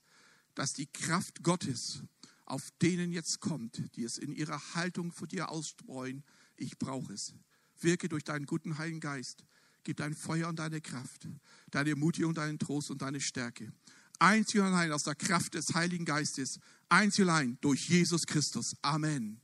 dass 0.54 0.74
die 0.74 0.86
Kraft 0.86 1.42
Gottes 1.42 2.02
auf 2.44 2.68
denen 2.82 3.12
jetzt 3.12 3.40
kommt, 3.40 3.96
die 3.96 4.04
es 4.04 4.18
in 4.18 4.32
ihrer 4.32 4.74
Haltung 4.74 5.10
vor 5.10 5.26
dir 5.26 5.48
ausstreuen. 5.48 6.22
Ich 6.56 6.78
brauche 6.78 7.14
es. 7.14 7.34
Wirke 7.80 8.08
durch 8.08 8.24
deinen 8.24 8.44
guten 8.44 8.76
Heiligen 8.76 9.00
Geist 9.00 9.44
Gib 9.84 9.96
dein 9.96 10.14
Feuer 10.14 10.48
und 10.48 10.58
deine 10.58 10.80
Kraft, 10.80 11.28
deine 11.70 11.90
Ermutigung, 11.90 12.34
deinen 12.34 12.58
Trost 12.58 12.90
und 12.90 13.02
deine 13.02 13.20
Stärke. 13.20 13.72
Einzig 14.18 14.60
und 14.60 14.66
allein 14.66 14.92
aus 14.92 15.02
der 15.02 15.16
Kraft 15.16 15.54
des 15.54 15.74
Heiligen 15.74 16.04
Geistes. 16.04 16.60
Einzig 16.88 17.24
und 17.24 17.30
allein 17.30 17.58
durch 17.60 17.88
Jesus 17.88 18.26
Christus. 18.26 18.76
Amen. 18.82 19.40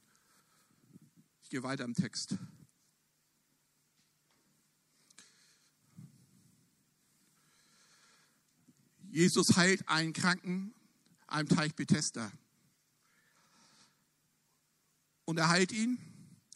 Ich 1.42 1.50
gehe 1.50 1.62
weiter 1.62 1.84
im 1.84 1.94
Text. 1.94 2.36
Jesus 9.10 9.56
heilt 9.56 9.88
einen 9.88 10.12
Kranken 10.12 10.74
einem 11.28 11.48
Teich 11.48 11.74
Bethesda. 11.74 12.32
Und 15.24 15.38
er 15.38 15.48
heilt 15.48 15.72
ihn. 15.72 15.98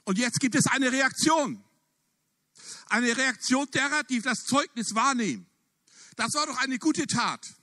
Und 0.05 0.19
jetzt 0.19 0.41
gibt 0.41 0.55
es 0.55 0.67
eine 0.67 0.91
Reaktion. 0.91 1.63
Eine 2.87 3.17
Reaktion 3.17 3.71
derer, 3.71 4.03
die 4.05 4.21
das 4.21 4.45
Zeugnis 4.45 4.95
wahrnehmen. 4.95 5.47
Das 6.17 6.35
war 6.35 6.47
doch 6.47 6.59
eine 6.59 6.79
gute 6.79 7.07
Tat. 7.07 7.55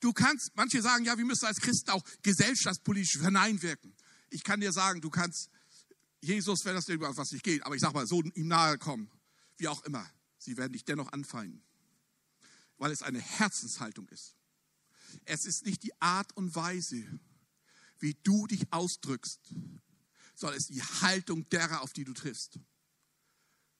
Du 0.00 0.12
kannst, 0.12 0.52
manche 0.54 0.82
sagen, 0.82 1.04
ja, 1.04 1.16
wir 1.16 1.24
müssen 1.24 1.46
als 1.46 1.58
Christen 1.58 1.90
auch 1.90 2.02
gesellschaftspolitisch 2.22 3.20
hineinwirken. 3.20 3.94
Ich 4.30 4.44
kann 4.44 4.60
dir 4.60 4.72
sagen, 4.72 5.00
du 5.00 5.10
kannst 5.10 5.50
Jesus, 6.20 6.64
wenn 6.64 6.74
das 6.74 6.88
irgendwas 6.88 7.16
was 7.16 7.32
nicht 7.32 7.44
geht, 7.44 7.64
aber 7.64 7.74
ich 7.74 7.80
sag 7.80 7.94
mal, 7.94 8.06
so 8.06 8.22
ihm 8.22 8.48
nahe 8.48 8.78
kommen, 8.78 9.10
wie 9.56 9.68
auch 9.68 9.82
immer. 9.84 10.08
Sie 10.38 10.56
werden 10.56 10.72
dich 10.72 10.84
dennoch 10.84 11.12
anfeinden, 11.12 11.62
weil 12.78 12.90
es 12.90 13.02
eine 13.02 13.20
Herzenshaltung 13.20 14.08
ist. 14.08 14.34
Es 15.24 15.46
ist 15.46 15.64
nicht 15.64 15.82
die 15.82 16.00
Art 16.00 16.36
und 16.36 16.54
Weise, 16.54 17.04
wie 17.98 18.14
du 18.22 18.46
dich 18.46 18.72
ausdrückst, 18.72 19.40
sondern 20.34 20.58
es 20.58 20.70
ist 20.70 20.74
die 20.74 20.82
Haltung 20.82 21.48
derer, 21.48 21.80
auf 21.82 21.92
die 21.92 22.04
du 22.04 22.12
triffst 22.12 22.58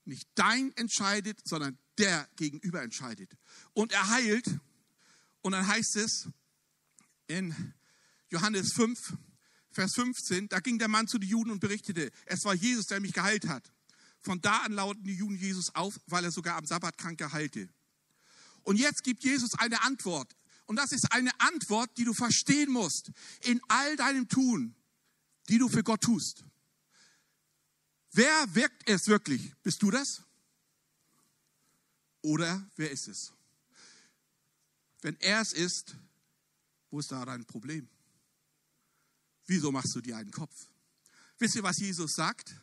nicht 0.06 0.28
dein 0.34 0.72
entscheidet, 0.76 1.38
sondern 1.44 1.78
der 1.98 2.28
gegenüber 2.36 2.82
entscheidet. 2.82 3.36
Und 3.72 3.92
er 3.92 4.08
heilt. 4.08 4.46
Und 5.42 5.52
dann 5.52 5.66
heißt 5.66 5.96
es 5.96 6.28
in 7.28 7.74
Johannes 8.30 8.72
5, 8.72 8.98
Vers 9.70 9.92
15, 9.94 10.48
da 10.48 10.60
ging 10.60 10.78
der 10.78 10.88
Mann 10.88 11.06
zu 11.06 11.18
den 11.18 11.28
Juden 11.28 11.50
und 11.50 11.60
berichtete, 11.60 12.10
es 12.24 12.44
war 12.44 12.54
Jesus, 12.54 12.86
der 12.86 13.00
mich 13.00 13.12
geheilt 13.12 13.46
hat. 13.46 13.70
Von 14.20 14.40
da 14.40 14.62
an 14.62 14.72
lauten 14.72 15.04
die 15.04 15.14
Juden 15.14 15.36
Jesus 15.36 15.74
auf, 15.74 16.00
weil 16.06 16.24
er 16.24 16.32
sogar 16.32 16.56
am 16.56 16.66
Sabbat 16.66 16.98
Kranke 16.98 17.32
heilte. 17.32 17.68
Und 18.62 18.76
jetzt 18.76 19.04
gibt 19.04 19.22
Jesus 19.22 19.54
eine 19.54 19.82
Antwort. 19.82 20.34
Und 20.64 20.76
das 20.76 20.92
ist 20.92 21.12
eine 21.12 21.30
Antwort, 21.38 21.90
die 21.96 22.04
du 22.04 22.12
verstehen 22.12 22.72
musst 22.72 23.12
in 23.44 23.60
all 23.68 23.96
deinem 23.96 24.28
Tun, 24.28 24.74
die 25.48 25.58
du 25.58 25.68
für 25.68 25.84
Gott 25.84 26.00
tust. 26.00 26.44
Wer 28.16 28.54
wirkt 28.54 28.88
es 28.88 29.08
wirklich? 29.08 29.52
Bist 29.62 29.82
du 29.82 29.90
das? 29.90 30.22
Oder 32.22 32.66
wer 32.76 32.90
ist 32.90 33.08
es? 33.08 33.34
Wenn 35.02 35.20
er 35.20 35.42
es 35.42 35.52
ist, 35.52 35.96
wo 36.90 36.98
ist 36.98 37.12
da 37.12 37.26
dein 37.26 37.44
Problem? 37.44 37.86
Wieso 39.44 39.70
machst 39.70 39.94
du 39.94 40.00
dir 40.00 40.16
einen 40.16 40.30
Kopf? 40.30 40.54
Wisst 41.38 41.56
ihr, 41.56 41.62
was 41.62 41.78
Jesus 41.78 42.14
sagt? 42.14 42.54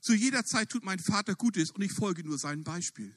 Zu 0.00 0.14
jeder 0.14 0.46
Zeit 0.46 0.70
tut 0.70 0.82
mein 0.82 0.98
Vater 0.98 1.34
Gutes 1.34 1.70
und 1.72 1.82
ich 1.82 1.92
folge 1.92 2.24
nur 2.24 2.38
seinem 2.38 2.64
Beispiel. 2.64 3.14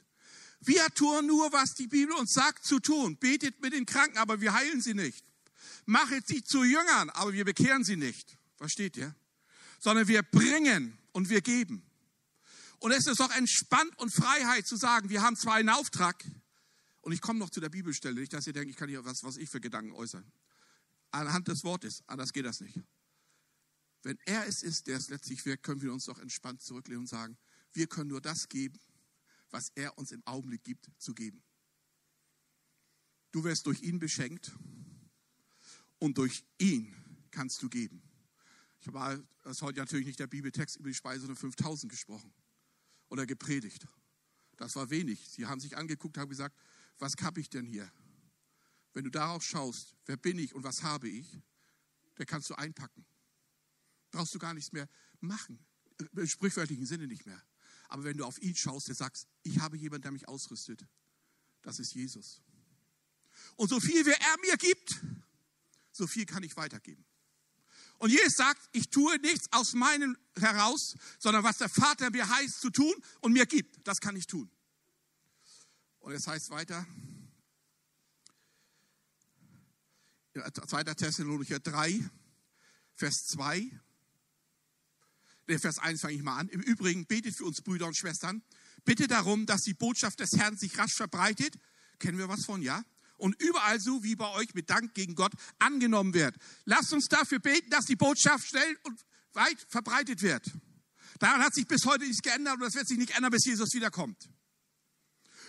Wir 0.59 0.85
tun 0.89 1.27
nur, 1.27 1.53
was 1.53 1.75
die 1.75 1.87
Bibel 1.87 2.13
uns 2.15 2.33
sagt 2.33 2.65
zu 2.65 2.81
tun. 2.81 3.15
Betet 3.15 3.61
mit 3.61 3.71
den 3.71 3.85
Kranken, 3.85 4.17
aber 4.17 4.41
wir 4.41 4.53
heilen 4.53 4.81
sie 4.81 4.95
nicht. 4.95 5.23
Machet 5.85 6.27
sie 6.27 6.43
zu 6.43 6.65
Jüngern, 6.65 7.09
aber 7.11 7.31
wir 7.31 7.45
bekehren 7.45 7.85
sie 7.85 7.95
nicht. 7.95 8.37
Versteht 8.57 8.97
ihr? 8.97 9.15
Sondern 9.79 10.07
wir 10.07 10.23
bringen 10.23 10.97
und 11.11 11.29
wir 11.29 11.41
geben. 11.41 11.83
Und 12.79 12.91
es 12.91 13.07
ist 13.07 13.19
doch 13.19 13.31
entspannt 13.31 13.97
und 13.97 14.11
Freiheit 14.11 14.67
zu 14.67 14.75
sagen, 14.75 15.09
wir 15.09 15.21
haben 15.21 15.35
zwar 15.35 15.55
einen 15.55 15.69
Auftrag, 15.69 16.23
und 17.01 17.13
ich 17.13 17.21
komme 17.21 17.39
noch 17.39 17.49
zu 17.49 17.59
der 17.59 17.69
Bibelstelle, 17.69 18.19
nicht, 18.19 18.33
dass 18.33 18.47
ihr 18.47 18.53
denkt, 18.53 18.69
ich 18.69 18.75
kann 18.75 18.89
hier 18.89 19.03
was, 19.05 19.23
was 19.23 19.37
ich 19.37 19.49
für 19.49 19.61
Gedanken 19.61 19.91
äußern. 19.93 20.23
Anhand 21.11 21.47
des 21.47 21.63
Wortes, 21.63 22.03
anders 22.07 22.33
geht 22.33 22.45
das 22.45 22.61
nicht. 22.61 22.79
Wenn 24.03 24.17
er 24.25 24.45
es 24.47 24.63
ist, 24.63 24.87
der 24.87 24.97
es 24.97 25.09
letztlich 25.09 25.45
wirkt, 25.45 25.63
können 25.63 25.81
wir 25.81 25.91
uns 25.91 26.05
doch 26.05 26.19
entspannt 26.19 26.61
zurücklehnen 26.61 27.01
und 27.01 27.07
sagen, 27.07 27.37
wir 27.73 27.87
können 27.87 28.09
nur 28.09 28.21
das 28.21 28.47
geben, 28.47 28.79
was 29.49 29.71
er 29.75 29.97
uns 29.97 30.11
im 30.11 30.25
Augenblick 30.25 30.63
gibt, 30.63 30.89
zu 30.99 31.13
geben. 31.13 31.41
Du 33.31 33.43
wirst 33.43 33.65
durch 33.65 33.81
ihn 33.81 33.99
beschenkt 33.99 34.51
und 35.99 36.17
durch 36.17 36.45
ihn 36.57 36.95
kannst 37.31 37.61
du 37.61 37.69
geben. 37.69 38.01
Habe 38.95 39.27
das 39.43 39.61
heute 39.61 39.79
natürlich 39.79 40.07
nicht 40.07 40.19
der 40.19 40.27
Bibeltext 40.27 40.77
über 40.77 40.89
die 40.89 40.95
Speise 40.95 41.27
der 41.27 41.35
5000 41.35 41.91
gesprochen 41.91 42.33
oder 43.09 43.25
gepredigt. 43.25 43.87
Das 44.57 44.75
war 44.75 44.89
wenig. 44.89 45.29
Sie 45.29 45.45
haben 45.45 45.59
sich 45.59 45.77
angeguckt, 45.77 46.17
haben 46.17 46.29
gesagt, 46.29 46.57
was 46.97 47.15
habe 47.21 47.39
ich 47.39 47.49
denn 47.49 47.65
hier? 47.65 47.91
Wenn 48.93 49.03
du 49.03 49.11
darauf 49.11 49.43
schaust, 49.43 49.95
wer 50.05 50.17
bin 50.17 50.39
ich 50.39 50.55
und 50.55 50.63
was 50.63 50.83
habe 50.83 51.07
ich, 51.07 51.39
der 52.17 52.25
kannst 52.25 52.49
du 52.49 52.55
einpacken. 52.55 53.05
Brauchst 54.11 54.33
du 54.33 54.39
gar 54.39 54.53
nichts 54.53 54.71
mehr 54.71 54.89
machen. 55.19 55.59
Im 56.15 56.27
sprichwörtlichen 56.27 56.85
Sinne 56.85 57.07
nicht 57.07 57.25
mehr. 57.25 57.41
Aber 57.89 58.03
wenn 58.03 58.17
du 58.17 58.25
auf 58.25 58.41
ihn 58.41 58.55
schaust, 58.55 58.87
der 58.87 58.95
sagst, 58.95 59.27
ich 59.43 59.59
habe 59.59 59.77
jemanden, 59.77 60.03
der 60.03 60.11
mich 60.11 60.27
ausrüstet. 60.27 60.85
Das 61.61 61.79
ist 61.79 61.93
Jesus. 61.93 62.41
Und 63.55 63.69
so 63.69 63.79
viel 63.79 64.05
wie 64.05 64.09
er 64.09 64.35
mir 64.41 64.57
gibt, 64.57 64.99
so 65.91 66.07
viel 66.07 66.25
kann 66.25 66.43
ich 66.43 66.57
weitergeben. 66.57 67.05
Und 67.99 68.11
Jesus 68.11 68.35
sagt, 68.35 68.61
ich 68.71 68.89
tue 68.89 69.19
nichts 69.19 69.51
aus 69.51 69.73
meinem 69.73 70.17
heraus, 70.39 70.95
sondern 71.19 71.43
was 71.43 71.57
der 71.57 71.69
Vater 71.69 72.09
mir 72.09 72.27
heißt 72.27 72.61
zu 72.61 72.69
tun 72.69 72.93
und 73.19 73.33
mir 73.33 73.45
gibt, 73.45 73.85
das 73.87 73.99
kann 73.99 74.15
ich 74.15 74.25
tun. 74.25 74.49
Und 75.99 76.13
es 76.13 76.25
heißt 76.25 76.49
weiter, 76.49 76.87
2. 80.33 80.83
Thessalonicher 80.95 81.59
3, 81.59 82.09
Vers 82.95 83.27
2, 83.27 83.69
Vers 85.57 85.79
1 85.79 85.99
fange 85.99 86.13
ich 86.13 86.21
mal 86.21 86.37
an. 86.37 86.47
Im 86.49 86.61
Übrigen 86.61 87.05
betet 87.05 87.35
für 87.35 87.45
uns 87.45 87.61
Brüder 87.61 87.87
und 87.87 87.97
Schwestern. 87.97 88.43
Bitte 88.85 89.07
darum, 89.07 89.45
dass 89.45 89.63
die 89.63 89.73
Botschaft 89.73 90.19
des 90.19 90.37
Herrn 90.37 90.55
sich 90.55 90.77
rasch 90.77 90.93
verbreitet. 90.93 91.59
Kennen 91.97 92.17
wir 92.17 92.29
was 92.29 92.45
von, 92.45 92.61
ja? 92.61 92.83
Und 93.19 93.41
überall 93.41 93.79
so 93.79 94.03
wie 94.03 94.15
bei 94.15 94.29
euch 94.31 94.53
mit 94.53 94.69
Dank 94.69 94.93
gegen 94.93 95.15
Gott 95.15 95.33
angenommen 95.59 96.13
wird. 96.13 96.35
Lasst 96.65 96.93
uns 96.93 97.07
dafür 97.07 97.39
beten, 97.39 97.69
dass 97.69 97.85
die 97.85 97.95
Botschaft 97.95 98.47
schnell 98.47 98.77
und 98.83 98.99
weit 99.33 99.65
verbreitet 99.69 100.21
wird. 100.21 100.51
Daran 101.19 101.41
hat 101.41 101.53
sich 101.53 101.67
bis 101.67 101.85
heute 101.85 102.05
nichts 102.05 102.21
geändert 102.21 102.55
und 102.55 102.61
das 102.61 102.75
wird 102.75 102.87
sich 102.87 102.97
nicht 102.97 103.15
ändern, 103.15 103.31
bis 103.31 103.45
Jesus 103.45 103.73
wiederkommt. 103.73 104.29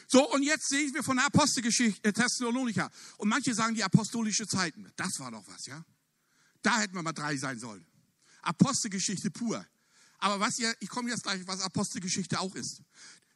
So, 0.09 0.28
und 0.33 0.42
jetzt 0.42 0.68
sehen 0.68 0.92
wir 0.92 1.04
von 1.04 1.16
der 1.16 1.26
Apostelgeschichte 1.26 2.09
äh, 2.09 2.12
Thessalonika. 2.12 2.90
Und 3.18 3.28
manche 3.28 3.54
sagen 3.54 3.76
die 3.76 3.85
apostolische 3.85 4.46
Zeiten. 4.46 4.90
Das 4.96 5.20
war 5.20 5.30
doch 5.30 5.46
was, 5.46 5.66
ja? 5.66 5.85
Da 6.62 6.80
hätten 6.80 6.94
wir 6.94 7.02
mal 7.02 7.12
drei 7.12 7.37
sein 7.37 7.61
sollen. 7.61 7.87
Apostelgeschichte 8.42 9.30
pur. 9.30 9.64
Aber 10.18 10.40
was 10.40 10.59
ihr, 10.59 10.74
ich 10.80 10.88
komme 10.88 11.11
jetzt 11.11 11.22
gleich, 11.22 11.46
was 11.46 11.61
Apostelgeschichte 11.61 12.40
auch 12.40 12.54
ist. 12.56 12.83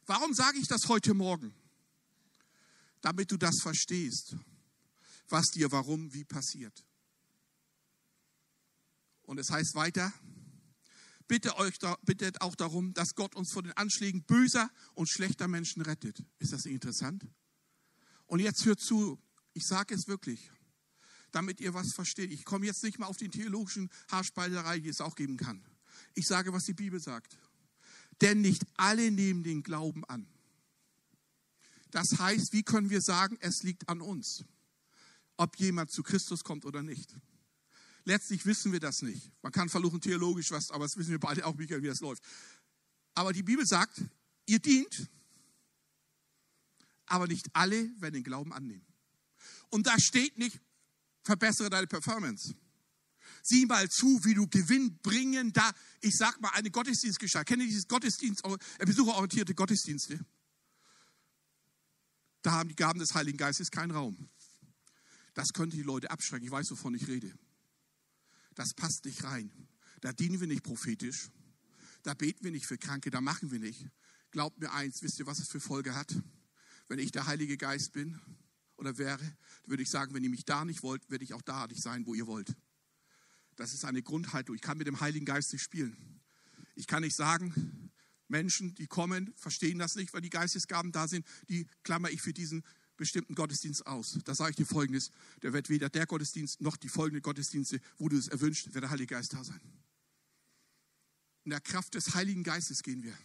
Warum 0.05 0.33
sage 0.33 0.57
ich 0.57 0.67
das 0.67 0.89
heute 0.89 1.13
Morgen? 1.13 1.55
Damit 3.05 3.29
du 3.29 3.37
das 3.37 3.59
verstehst, 3.61 4.35
was 5.29 5.45
dir 5.53 5.71
warum, 5.71 6.11
wie 6.15 6.23
passiert. 6.23 6.83
Und 9.21 9.37
es 9.37 9.51
heißt 9.51 9.75
weiter, 9.75 10.11
bitte 11.27 11.55
euch, 11.57 11.77
bittet 12.01 12.41
auch 12.41 12.55
darum, 12.55 12.95
dass 12.95 13.13
Gott 13.13 13.35
uns 13.35 13.53
vor 13.53 13.61
den 13.61 13.73
Anschlägen 13.73 14.23
böser 14.23 14.71
und 14.95 15.07
schlechter 15.07 15.47
Menschen 15.47 15.83
rettet. 15.83 16.25
Ist 16.39 16.51
das 16.51 16.65
interessant? 16.65 17.27
Und 18.25 18.39
jetzt 18.39 18.65
hört 18.65 18.79
zu, 18.79 19.21
ich 19.53 19.67
sage 19.67 19.93
es 19.93 20.07
wirklich, 20.07 20.49
damit 21.29 21.61
ihr 21.61 21.75
was 21.75 21.93
versteht. 21.93 22.31
Ich 22.31 22.43
komme 22.43 22.65
jetzt 22.65 22.83
nicht 22.83 22.97
mal 22.97 23.05
auf 23.05 23.17
die 23.17 23.29
theologischen 23.29 23.91
Haarspalterei, 24.09 24.79
die 24.79 24.89
es 24.89 24.99
auch 24.99 25.13
geben 25.13 25.37
kann. 25.37 25.63
Ich 26.15 26.25
sage, 26.25 26.53
was 26.53 26.63
die 26.63 26.73
Bibel 26.73 26.99
sagt. 26.99 27.37
Denn 28.21 28.41
nicht 28.41 28.65
alle 28.77 29.11
nehmen 29.11 29.43
den 29.43 29.61
Glauben 29.61 30.03
an. 30.05 30.27
Das 31.95 32.19
heißt, 32.19 32.51
wie 32.51 32.63
können 32.63 32.89
wir 32.89 32.99
sagen, 32.99 33.37
es 33.39 33.63
liegt 33.63 33.87
an 33.87 34.01
uns, 34.01 34.43
ob 35.37 35.55
jemand 35.55 35.91
zu 35.91 36.03
Christus 36.03 36.43
kommt 36.43 36.65
oder 36.65 36.83
nicht? 36.83 37.15
Letztlich 38.03 38.45
wissen 38.45 38.73
wir 38.73 38.81
das 38.81 39.01
nicht. 39.01 39.31
Man 39.41 39.53
kann 39.53 39.69
versuchen 39.69 40.01
theologisch 40.01 40.51
was, 40.51 40.71
aber 40.71 40.83
das 40.83 40.97
wissen 40.97 41.11
wir 41.11 41.21
beide 41.21 41.45
auch, 41.45 41.57
wie 41.57 41.65
das 41.67 42.01
läuft. 42.01 42.21
Aber 43.13 43.31
die 43.31 43.43
Bibel 43.43 43.65
sagt, 43.65 44.03
ihr 44.45 44.59
dient, 44.59 45.09
aber 47.05 47.27
nicht 47.27 47.47
alle 47.53 47.89
werden 48.01 48.15
den 48.15 48.25
Glauben 48.25 48.51
annehmen. 48.51 48.85
Und 49.69 49.87
da 49.87 49.97
steht 49.97 50.37
nicht, 50.37 50.59
verbessere 51.23 51.69
deine 51.69 51.87
Performance. 51.87 52.55
Sieh 53.41 53.65
mal 53.67 53.87
zu, 53.87 54.19
wie 54.25 54.33
du 54.33 54.49
Gewinn 54.49 54.99
bringen 55.01 55.53
da, 55.53 55.71
ich 56.01 56.17
sag 56.17 56.41
mal, 56.41 56.49
eine 56.49 56.71
Gottesdienstgestalt. 56.71 57.47
Kennt 57.47 57.61
ihr 57.61 57.69
dieses 57.69 57.87
Gottesdienst, 57.87 58.43
äh, 58.45 58.85
besucherorientierte 58.85 59.55
Gottesdienste? 59.55 60.19
Da 62.45 62.51
haben 62.51 62.69
die 62.69 62.75
Gaben 62.75 62.99
des 62.99 63.15
Heiligen 63.15 63.39
Geistes 63.39 63.71
keinen 63.71 63.89
Raum. 63.89 64.29
Das 65.33 65.51
könnte 65.51 65.77
die 65.77 65.81
Leute 65.81 66.11
abschrecken. 66.11 66.45
Ich 66.45 66.51
weiß, 66.51 66.69
wovon 66.69 66.93
ich 66.93 67.07
rede. 67.07 67.33
Das 68.53 68.75
passt 68.75 69.05
nicht 69.05 69.23
rein. 69.23 69.51
Da 70.01 70.13
dienen 70.13 70.39
wir 70.39 70.45
nicht 70.45 70.61
prophetisch. 70.61 71.31
Da 72.03 72.13
beten 72.13 72.43
wir 72.43 72.51
nicht 72.51 72.67
für 72.67 72.77
Kranke. 72.77 73.09
Da 73.09 73.19
machen 73.19 73.49
wir 73.49 73.57
nicht. 73.57 73.87
Glaubt 74.29 74.59
mir 74.59 74.71
eins, 74.71 75.01
wisst 75.01 75.17
ihr, 75.17 75.25
was 75.25 75.39
es 75.39 75.47
für 75.47 75.59
Folge 75.59 75.95
hat? 75.95 76.15
Wenn 76.87 76.99
ich 76.99 77.11
der 77.11 77.25
Heilige 77.25 77.57
Geist 77.57 77.93
bin 77.93 78.21
oder 78.77 78.99
wäre, 78.99 79.37
würde 79.65 79.81
ich 79.81 79.89
sagen, 79.89 80.13
wenn 80.13 80.23
ihr 80.23 80.29
mich 80.29 80.45
da 80.45 80.65
nicht 80.65 80.83
wollt, 80.83 81.09
werde 81.09 81.23
ich 81.23 81.33
auch 81.33 81.41
da 81.41 81.65
nicht 81.65 81.81
sein, 81.81 82.05
wo 82.05 82.13
ihr 82.13 82.27
wollt. 82.27 82.55
Das 83.55 83.73
ist 83.73 83.85
eine 83.85 84.03
Grundhaltung. 84.03 84.55
Ich 84.55 84.61
kann 84.61 84.77
mit 84.77 84.85
dem 84.85 84.99
Heiligen 84.99 85.25
Geist 85.25 85.51
nicht 85.51 85.63
spielen. 85.63 86.21
Ich 86.75 86.85
kann 86.85 87.01
nicht 87.01 87.15
sagen, 87.15 87.84
Menschen, 88.27 88.75
die 88.75 88.87
kommen, 88.87 89.33
verstehen 89.35 89.79
das 89.79 89.95
nicht, 89.95 90.13
weil 90.13 90.21
die 90.21 90.29
Geistesgaben 90.29 90.91
da 90.91 91.07
sind, 91.07 91.25
die 91.49 91.67
klammer 91.83 92.09
ich 92.09 92.21
für 92.21 92.33
diesen 92.33 92.63
bestimmten 92.97 93.35
Gottesdienst 93.35 93.85
aus. 93.85 94.19
Da 94.23 94.33
sage 94.33 94.51
ich 94.51 94.55
dir 94.55 94.65
Folgendes, 94.65 95.11
der 95.41 95.53
wird 95.53 95.69
weder 95.69 95.89
der 95.89 96.05
Gottesdienst 96.05 96.61
noch 96.61 96.77
die 96.77 96.89
folgenden 96.89 97.21
Gottesdienste, 97.21 97.79
wo 97.97 98.09
du 98.09 98.17
es 98.17 98.27
erwünscht, 98.27 98.73
wird 98.73 98.83
der 98.83 98.89
Heilige 98.89 99.15
Geist 99.15 99.33
da 99.33 99.43
sein. 99.43 99.59
In 101.43 101.51
der 101.51 101.61
Kraft 101.61 101.93
des 101.93 102.15
Heiligen 102.15 102.43
Geistes 102.43 102.81
gehen 102.81 103.03
wir. 103.03 103.15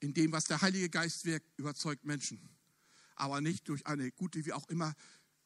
In 0.00 0.14
dem, 0.14 0.32
was 0.32 0.44
der 0.44 0.60
Heilige 0.62 0.88
Geist 0.88 1.24
wirkt, 1.24 1.46
überzeugt 1.58 2.04
Menschen. 2.04 2.40
Aber 3.14 3.40
nicht 3.40 3.68
durch 3.68 3.86
eine 3.86 4.10
gute, 4.10 4.44
wie 4.46 4.52
auch 4.52 4.68
immer, 4.68 4.94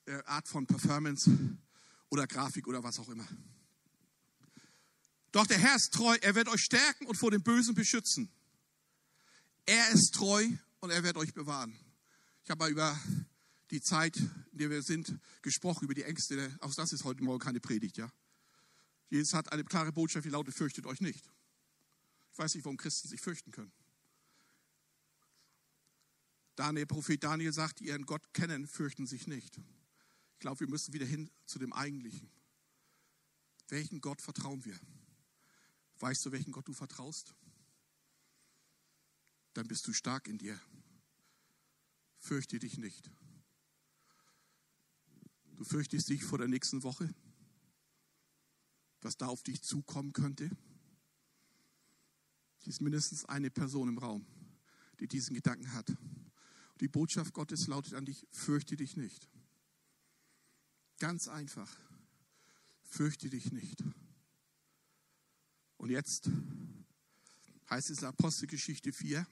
äh, 0.07 0.23
Art 0.25 0.49
von 0.49 0.67
Performance, 0.67 1.31
oder 2.15 2.29
Grafik 2.29 2.69
oder 2.69 2.83
was 2.85 3.01
auch 3.01 3.09
immer. 3.09 3.27
Doch 5.35 5.49
der 5.49 5.59
Herr 5.59 5.75
ist 5.75 5.93
treu, 5.93 6.17
er 6.21 6.37
wird 6.37 6.47
euch 6.47 6.61
stärken 6.61 7.07
und 7.07 7.17
vor 7.17 7.33
dem 7.33 7.43
Bösen 7.43 7.75
beschützen. 7.75 8.31
Er 9.67 9.89
ist 9.91 10.15
treu 10.15 10.49
und 10.79 10.91
er 10.91 11.03
wird 11.03 11.17
euch 11.17 11.35
bewahren. 11.35 11.77
Ich 12.45 12.51
habe 12.51 12.61
mal 12.61 12.71
über 12.71 12.97
die 13.73 13.81
Zeit, 13.81 14.17
in 14.17 14.59
der 14.59 14.71
wir 14.71 14.81
sind, 14.85 15.19
gesprochen, 15.43 15.87
über 15.87 15.95
die 15.95 16.05
Ängste. 16.05 16.57
Auch 16.61 16.73
das 16.75 16.93
ist 16.93 17.03
heute 17.03 17.25
Morgen 17.25 17.41
keine 17.41 17.59
Predigt, 17.59 17.97
ja. 17.97 18.13
Jesus 19.11 19.35
hat 19.35 19.51
eine 19.51 19.65
klare 19.65 19.91
Botschaft, 19.91 20.25
die 20.25 20.31
lautet, 20.31 20.55
fürchtet 20.55 20.87
euch 20.87 21.01
nicht. 21.01 21.29
Ich 22.31 22.39
weiß 22.39 22.55
nicht, 22.55 22.65
warum 22.65 22.77
Christen 22.77 23.09
sich 23.09 23.21
fürchten 23.21 23.51
können. 23.51 23.73
Daniel, 26.55 26.87
Prophet 26.87 27.25
Daniel 27.25 27.53
sagt, 27.53 27.81
die 27.81 27.87
ihren 27.89 28.07
Gott 28.07 28.23
kennen, 28.35 28.69
fürchten 28.69 29.09
sich 29.09 29.27
nicht. 29.27 29.59
Ich 30.35 30.39
glaube, 30.39 30.61
wir 30.61 30.69
müssen 30.69 30.95
wieder 30.95 31.07
hin 31.07 31.29
zu 31.45 31.59
dem 31.59 31.73
Eigentlichen. 31.73 32.31
Welchen 33.67 34.01
Gott 34.01 34.23
vertrauen 34.23 34.65
wir? 34.65 34.79
Weißt 36.01 36.25
du, 36.27 36.33
welchen 36.33 36.53
Gott 36.53 36.69
du 36.69 36.73
vertraust? 36.73 37.35
Dann 39.55 39.69
bist 39.69 39.87
du 39.87 39.93
stark 39.93 40.29
in 40.29 40.39
dir. 40.39 40.61
Fürchte 42.19 42.59
dich 42.59 42.79
nicht. 42.79 43.11
Du 45.57 45.65
fürchtest 45.65 46.09
dich 46.09 46.25
vor 46.25 46.39
der 46.39 46.49
nächsten 46.49 46.83
Woche, 46.83 47.15
was 49.01 49.17
da 49.17 49.27
auf 49.29 49.43
dich 49.43 49.63
zukommen 49.63 50.13
könnte. 50.13 50.51
Hier 52.59 52.71
ist 52.71 52.81
mindestens 52.81 53.25
eine 53.27 53.51
Person 53.51 53.89
im 53.89 53.99
Raum, 53.99 54.27
die 54.99 55.07
diesen 55.07 55.35
Gedanken 55.35 55.73
hat. 55.73 55.95
Die 56.81 56.89
Botschaft 56.89 57.33
Gottes 57.35 57.67
lautet 57.69 57.95
an 57.95 58.05
dich, 58.05 58.27
fürchte 58.31 58.77
dich 58.77 58.97
nicht. 58.97 59.29
Ganz 60.99 61.29
einfach. 61.29 61.79
Fürchte 62.83 63.29
dich 63.29 63.53
nicht. 63.53 63.83
Und 65.85 65.91
jetzt 65.91 66.31
heißt 67.69 67.91
es 67.91 68.03
Apostelgeschichte 68.05 68.91
4. 68.91 69.27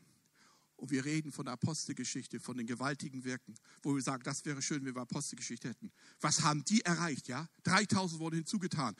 Und 0.77 0.91
wir 0.91 1.03
reden 1.07 1.33
von 1.33 1.47
der 1.47 1.55
Apostelgeschichte, 1.55 2.41
von 2.41 2.59
den 2.59 2.67
gewaltigen 2.67 3.25
Wirken, 3.25 3.55
wo 3.83 3.95
wir 3.95 4.03
sagen, 4.03 4.23
das 4.23 4.45
wäre 4.45 4.61
schön, 4.61 4.85
wenn 4.85 4.95
wir 4.95 5.01
Apostelgeschichte 5.01 5.71
hätten. 5.71 5.91
Was 6.21 6.43
haben 6.43 6.63
die 6.67 6.83
erreicht, 6.83 7.29
ja? 7.29 7.49
3000 7.63 8.21
wurden 8.21 8.35
hinzugetan. 8.35 8.95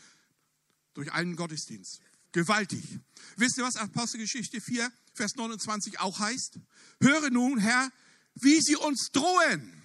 Durch 0.95 1.13
einen 1.13 1.37
Gottesdienst. 1.37 2.01
Gewaltig. 2.33 2.83
Wisst 3.37 3.59
ihr, 3.59 3.65
was 3.65 3.77
Apostelgeschichte 3.77 4.63
4, 4.63 4.91
Vers 5.13 5.35
29 5.37 6.01
auch 6.01 6.21
heißt? 6.21 6.59
Höre 7.03 7.29
nun, 7.29 7.59
Herr, 7.59 7.93
wie 8.37 8.63
sie 8.63 8.77
uns 8.77 9.11
drohen. 9.13 9.83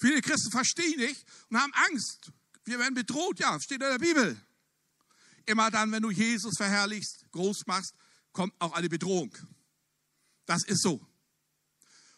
Viele 0.00 0.20
Christen 0.20 0.50
verstehen 0.50 0.98
nicht 0.98 1.24
und 1.48 1.58
haben 1.58 1.72
Angst. 1.74 2.32
Wir 2.64 2.80
werden 2.80 2.94
bedroht, 2.94 3.38
ja, 3.38 3.56
steht 3.60 3.80
in 3.80 3.88
der 3.88 3.98
Bibel. 4.00 4.44
Immer 5.46 5.70
dann, 5.70 5.90
wenn 5.92 6.02
du 6.02 6.10
Jesus 6.10 6.56
verherrlichst, 6.56 7.26
groß 7.32 7.66
machst, 7.66 7.94
kommt 8.32 8.54
auch 8.58 8.72
eine 8.72 8.88
Bedrohung. 8.88 9.36
Das 10.46 10.64
ist 10.64 10.82
so. 10.82 11.06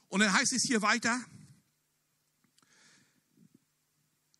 Und 0.09 0.21
dann 0.21 0.33
heißt 0.33 0.53
es 0.53 0.63
hier 0.63 0.83
weiter, 0.83 1.21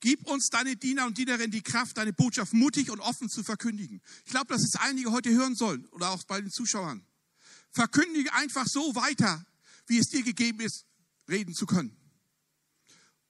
Gib 0.05 0.29
uns 0.29 0.51
deine 0.51 0.77
Diener 0.77 1.07
und 1.07 1.17
Dienerinnen 1.17 1.51
die 1.51 1.63
Kraft, 1.63 1.97
deine 1.97 2.13
Botschaft 2.13 2.53
mutig 2.53 2.91
und 2.91 3.01
offen 3.01 3.31
zu 3.31 3.43
verkündigen. 3.43 4.03
Ich 4.27 4.33
glaube, 4.33 4.53
dass 4.53 4.63
es 4.63 4.77
einige 4.79 5.13
heute 5.13 5.31
hören 5.31 5.55
sollen 5.55 5.87
oder 5.87 6.11
auch 6.11 6.23
bei 6.25 6.43
den 6.43 6.51
Zuschauern. 6.51 7.07
Verkündige 7.71 8.31
einfach 8.35 8.67
so 8.67 8.95
weiter, 8.95 9.47
wie 9.87 9.97
es 9.97 10.09
dir 10.09 10.23
gegeben 10.23 10.61
ist, 10.61 10.85
reden 11.27 11.55
zu 11.55 11.65
können. 11.65 11.97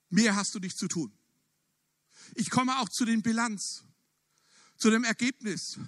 Mehr 0.08 0.34
hast 0.34 0.52
du 0.56 0.58
nicht 0.58 0.76
zu 0.76 0.88
tun. 0.88 1.16
Ich 2.34 2.50
komme 2.50 2.76
auch 2.80 2.88
zu 2.88 3.04
den 3.04 3.22
Bilanz, 3.22 3.84
zu 4.76 4.90
dem 4.90 5.04
Ergebnis. 5.04 5.78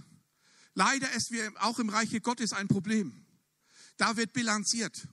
Leider 0.74 1.10
ist 1.12 1.30
wir 1.30 1.52
auch 1.62 1.78
im 1.78 1.88
Reiche 1.88 2.20
Gottes 2.20 2.52
ein 2.52 2.68
Problem. 2.68 3.26
Da 3.96 4.16
wird 4.16 4.32
bilanziert. 4.32 5.08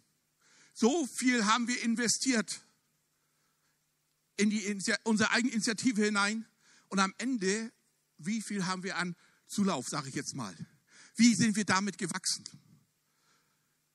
So 0.73 1.07
viel 1.07 1.45
haben 1.45 1.67
wir 1.67 1.81
investiert 1.83 2.65
in 4.35 4.49
die, 4.49 4.77
unsere 5.03 5.31
eigene 5.31 5.53
Initiative 5.53 6.03
hinein 6.03 6.45
und 6.89 6.99
am 6.99 7.13
Ende, 7.17 7.71
wie 8.17 8.41
viel 8.41 8.65
haben 8.65 8.83
wir 8.83 8.97
an 8.97 9.15
Zulauf, 9.47 9.87
sage 9.87 10.09
ich 10.09 10.15
jetzt 10.15 10.35
mal. 10.35 10.55
Wie 11.15 11.35
sind 11.35 11.55
wir 11.55 11.65
damit 11.65 11.97
gewachsen? 11.97 12.43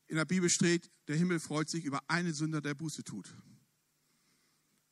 In 0.06 0.16
der 0.16 0.24
Bibel 0.24 0.48
steht, 0.48 0.90
der 1.08 1.16
Himmel 1.16 1.40
freut 1.40 1.68
sich 1.68 1.84
über 1.84 2.08
einen 2.08 2.32
Sünder, 2.32 2.60
der 2.60 2.74
Buße 2.74 3.04
tut. 3.04 3.34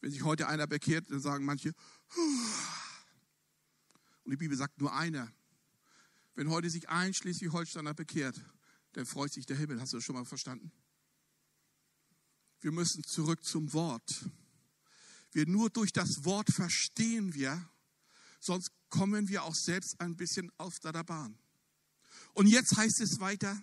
Wenn 0.01 0.11
sich 0.11 0.25
heute 0.25 0.49
einer 0.49 0.67
bekehrt, 0.67 1.11
dann 1.11 1.21
sagen 1.21 1.45
manche, 1.45 1.73
und 4.27 4.33
die 4.33 4.37
Bibel 4.37 4.57
sagt 4.57 4.81
nur 4.81 4.93
einer. 4.93 5.33
Wenn 6.35 6.51
heute 6.51 6.69
sich 6.69 6.89
ein 6.89 7.15
Schleswig-Holsteiner 7.15 7.95
bekehrt, 7.95 8.35
dann 8.93 9.07
freut 9.07 9.33
sich 9.33 9.47
der 9.47 9.57
Himmel. 9.57 9.81
Hast 9.81 9.93
du 9.93 9.99
das 9.99 10.05
schon 10.05 10.17
mal 10.17 10.25
verstanden? 10.25 10.73
Wir 12.61 12.73
müssen 12.73 13.05
zurück 13.05 13.45
zum 13.45 13.73
Wort. 13.73 14.29
Wir 15.31 15.47
nur 15.47 15.71
durch 15.71 15.93
das 15.93 16.25
Wort 16.25 16.53
verstehen 16.53 17.35
wir, 17.35 17.71
sonst 18.41 18.73
kommen 18.89 19.29
wir 19.29 19.45
auch 19.45 19.55
selbst 19.55 20.01
ein 20.01 20.17
bisschen 20.17 20.51
auf 20.59 20.81
der 20.81 21.05
Bahn. 21.05 21.39
Und 22.33 22.49
jetzt 22.49 22.77
heißt 22.77 23.01
es 23.03 23.21
weiter, 23.21 23.57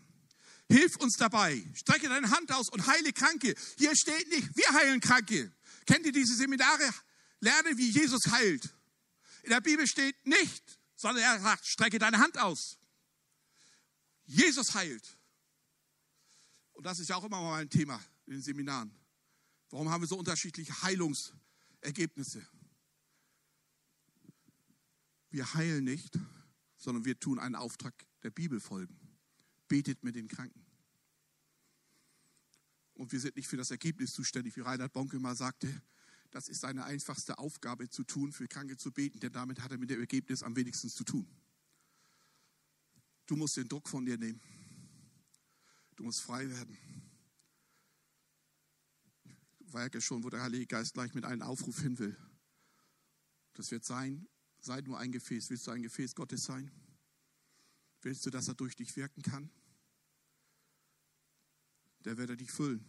hilf 0.69 0.95
uns 0.97 1.17
dabei, 1.17 1.61
strecke 1.73 2.07
deine 2.07 2.29
Hand 2.29 2.53
aus 2.53 2.69
und 2.69 2.87
heile 2.87 3.11
Kranke. 3.11 3.53
Hier 3.77 3.95
steht 3.97 4.29
nicht, 4.29 4.55
wir 4.55 4.71
heilen 4.71 5.01
Kranke. 5.01 5.51
Kennt 5.85 6.05
ihr 6.05 6.13
diese 6.13 6.35
Seminare? 6.35 6.89
Lerne, 7.41 7.77
wie 7.77 7.89
Jesus 7.89 8.31
heilt. 8.31 8.73
In 9.43 9.49
der 9.49 9.61
Bibel 9.61 9.87
steht 9.87 10.25
nicht, 10.25 10.79
sondern 10.95 11.23
er 11.23 11.39
sagt, 11.39 11.65
strecke 11.65 11.99
deine 11.99 12.17
Hand 12.17 12.37
aus. 12.37 12.79
Jesus 14.25 14.73
heilt. 14.73 15.17
Und 16.73 16.85
das 16.85 16.99
ist 16.99 17.09
ja 17.09 17.15
auch 17.15 17.23
immer 17.23 17.41
mal 17.41 17.61
ein 17.61 17.69
Thema 17.69 18.03
in 18.25 18.33
den 18.33 18.41
Seminaren. 18.41 18.91
Warum 19.69 19.89
haben 19.89 20.01
wir 20.01 20.07
so 20.07 20.17
unterschiedliche 20.17 20.73
Heilungs- 20.81 21.33
Ergebnisse. 21.83 22.45
Wir 25.29 25.53
heilen 25.53 25.83
nicht, 25.83 26.17
sondern 26.77 27.05
wir 27.05 27.19
tun 27.19 27.39
einen 27.39 27.55
Auftrag 27.55 27.93
der 28.23 28.29
Bibel 28.29 28.59
folgen. 28.59 28.97
Betet 29.67 30.03
mit 30.03 30.15
den 30.15 30.27
Kranken. 30.27 30.65
Und 32.93 33.11
wir 33.11 33.19
sind 33.19 33.35
nicht 33.35 33.47
für 33.47 33.57
das 33.57 33.71
Ergebnis 33.71 34.13
zuständig, 34.13 34.55
wie 34.55 34.61
Reinhard 34.61 34.93
Bonke 34.93 35.19
mal 35.19 35.35
sagte. 35.35 35.81
Das 36.33 36.49
ist 36.49 36.61
seine 36.61 36.83
einfachste 36.83 37.37
Aufgabe 37.37 37.89
zu 37.89 38.03
tun, 38.03 38.31
für 38.31 38.47
Kranke 38.47 38.75
zu 38.75 38.91
beten, 38.91 39.19
denn 39.19 39.31
damit 39.31 39.61
hat 39.61 39.71
er 39.71 39.77
mit 39.77 39.89
dem 39.89 39.99
Ergebnis 39.99 40.43
am 40.43 40.55
wenigsten 40.55 40.89
zu 40.89 41.03
tun. 41.03 41.27
Du 43.25 43.35
musst 43.35 43.55
den 43.55 43.67
Druck 43.67 43.87
von 43.87 44.05
dir 44.05 44.17
nehmen. 44.17 44.41
Du 45.95 46.03
musst 46.03 46.21
frei 46.21 46.49
werden 46.49 46.77
war 49.73 49.91
ja 49.91 50.01
schon, 50.01 50.23
wo 50.23 50.29
der 50.29 50.41
Heilige 50.41 50.67
Geist 50.67 50.93
gleich 50.93 51.13
mit 51.13 51.25
einem 51.25 51.41
Aufruf 51.41 51.81
hin 51.81 51.97
will. 51.99 52.15
Das 53.53 53.71
wird 53.71 53.83
sein, 53.83 54.27
sei 54.59 54.81
nur 54.81 54.99
ein 54.99 55.11
Gefäß. 55.11 55.49
Willst 55.49 55.67
du 55.67 55.71
ein 55.71 55.83
Gefäß 55.83 56.15
Gottes 56.15 56.43
sein? 56.43 56.71
Willst 58.01 58.25
du, 58.25 58.29
dass 58.29 58.47
er 58.47 58.55
durch 58.55 58.75
dich 58.75 58.95
wirken 58.95 59.21
kann? 59.21 59.49
Der 62.05 62.17
wird 62.17 62.29
er 62.29 62.35
dich 62.35 62.51
füllen. 62.51 62.85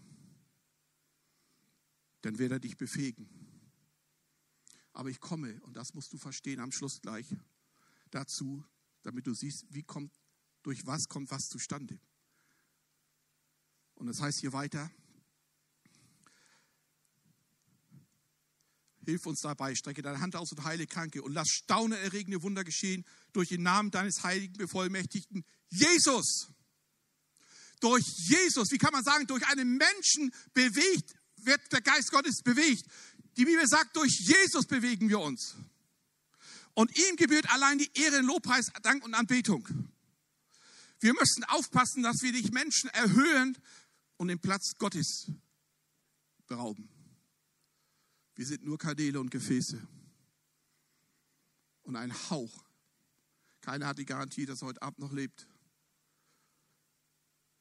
Dann 2.24 2.38
wird 2.38 2.52
er 2.52 2.58
dich 2.58 2.78
befähigen. 2.78 3.28
Aber 4.94 5.10
ich 5.10 5.20
komme, 5.20 5.60
und 5.62 5.76
das 5.76 5.92
musst 5.92 6.10
du 6.10 6.16
verstehen 6.16 6.58
am 6.58 6.72
Schluss 6.72 7.02
gleich, 7.02 7.26
dazu, 8.10 8.64
damit 9.02 9.26
du 9.26 9.34
siehst, 9.34 9.66
wie 9.68 9.82
kommt, 9.82 10.10
durch 10.62 10.86
was 10.86 11.06
kommt 11.08 11.30
was 11.30 11.48
zustande. 11.48 12.00
Und 13.96 14.06
das 14.06 14.22
heißt 14.22 14.40
hier 14.40 14.54
weiter, 14.54 14.90
Hilf 19.04 19.26
uns 19.26 19.42
dabei, 19.42 19.74
strecke 19.74 20.00
deine 20.00 20.20
Hand 20.20 20.34
aus 20.34 20.50
und 20.52 20.64
heile 20.64 20.86
Kranke 20.86 21.20
und 21.20 21.34
lass 21.34 21.50
staunenerregende 21.50 22.42
Wunder 22.42 22.64
geschehen 22.64 23.04
durch 23.34 23.50
den 23.50 23.62
Namen 23.62 23.90
deines 23.90 24.22
heiligen 24.22 24.54
Bevollmächtigten 24.54 25.44
Jesus. 25.68 26.48
Durch 27.80 28.02
Jesus, 28.16 28.70
wie 28.70 28.78
kann 28.78 28.92
man 28.92 29.04
sagen, 29.04 29.26
durch 29.26 29.46
einen 29.46 29.76
Menschen 29.76 30.32
bewegt, 30.54 31.14
wird 31.46 31.60
der 31.72 31.80
Geist 31.80 32.10
Gottes 32.10 32.42
bewegt. 32.42 32.84
Die 33.36 33.44
Bibel 33.44 33.66
sagt, 33.66 33.96
durch 33.96 34.12
Jesus 34.20 34.66
bewegen 34.66 35.08
wir 35.08 35.20
uns. 35.20 35.54
Und 36.74 36.96
ihm 36.96 37.16
gebührt 37.16 37.48
allein 37.50 37.78
die 37.78 37.90
Ehre, 37.94 38.20
Lobpreis, 38.20 38.70
Dank 38.82 39.04
und 39.04 39.14
Anbetung. 39.14 39.66
Wir 41.00 41.14
müssen 41.14 41.44
aufpassen, 41.44 42.02
dass 42.02 42.22
wir 42.22 42.32
nicht 42.32 42.52
Menschen 42.52 42.90
erhöhen 42.90 43.56
und 44.16 44.28
den 44.28 44.40
Platz 44.40 44.72
Gottes 44.78 45.30
berauben. 46.46 46.88
Wir 48.34 48.46
sind 48.46 48.64
nur 48.64 48.78
Kanäle 48.78 49.20
und 49.20 49.30
Gefäße. 49.30 49.86
Und 51.82 51.96
ein 51.96 52.12
Hauch. 52.30 52.64
Keiner 53.60 53.86
hat 53.86 53.98
die 53.98 54.06
Garantie, 54.06 54.46
dass 54.46 54.62
er 54.62 54.68
heute 54.68 54.82
Abend 54.82 54.98
noch 54.98 55.12
lebt. 55.12 55.46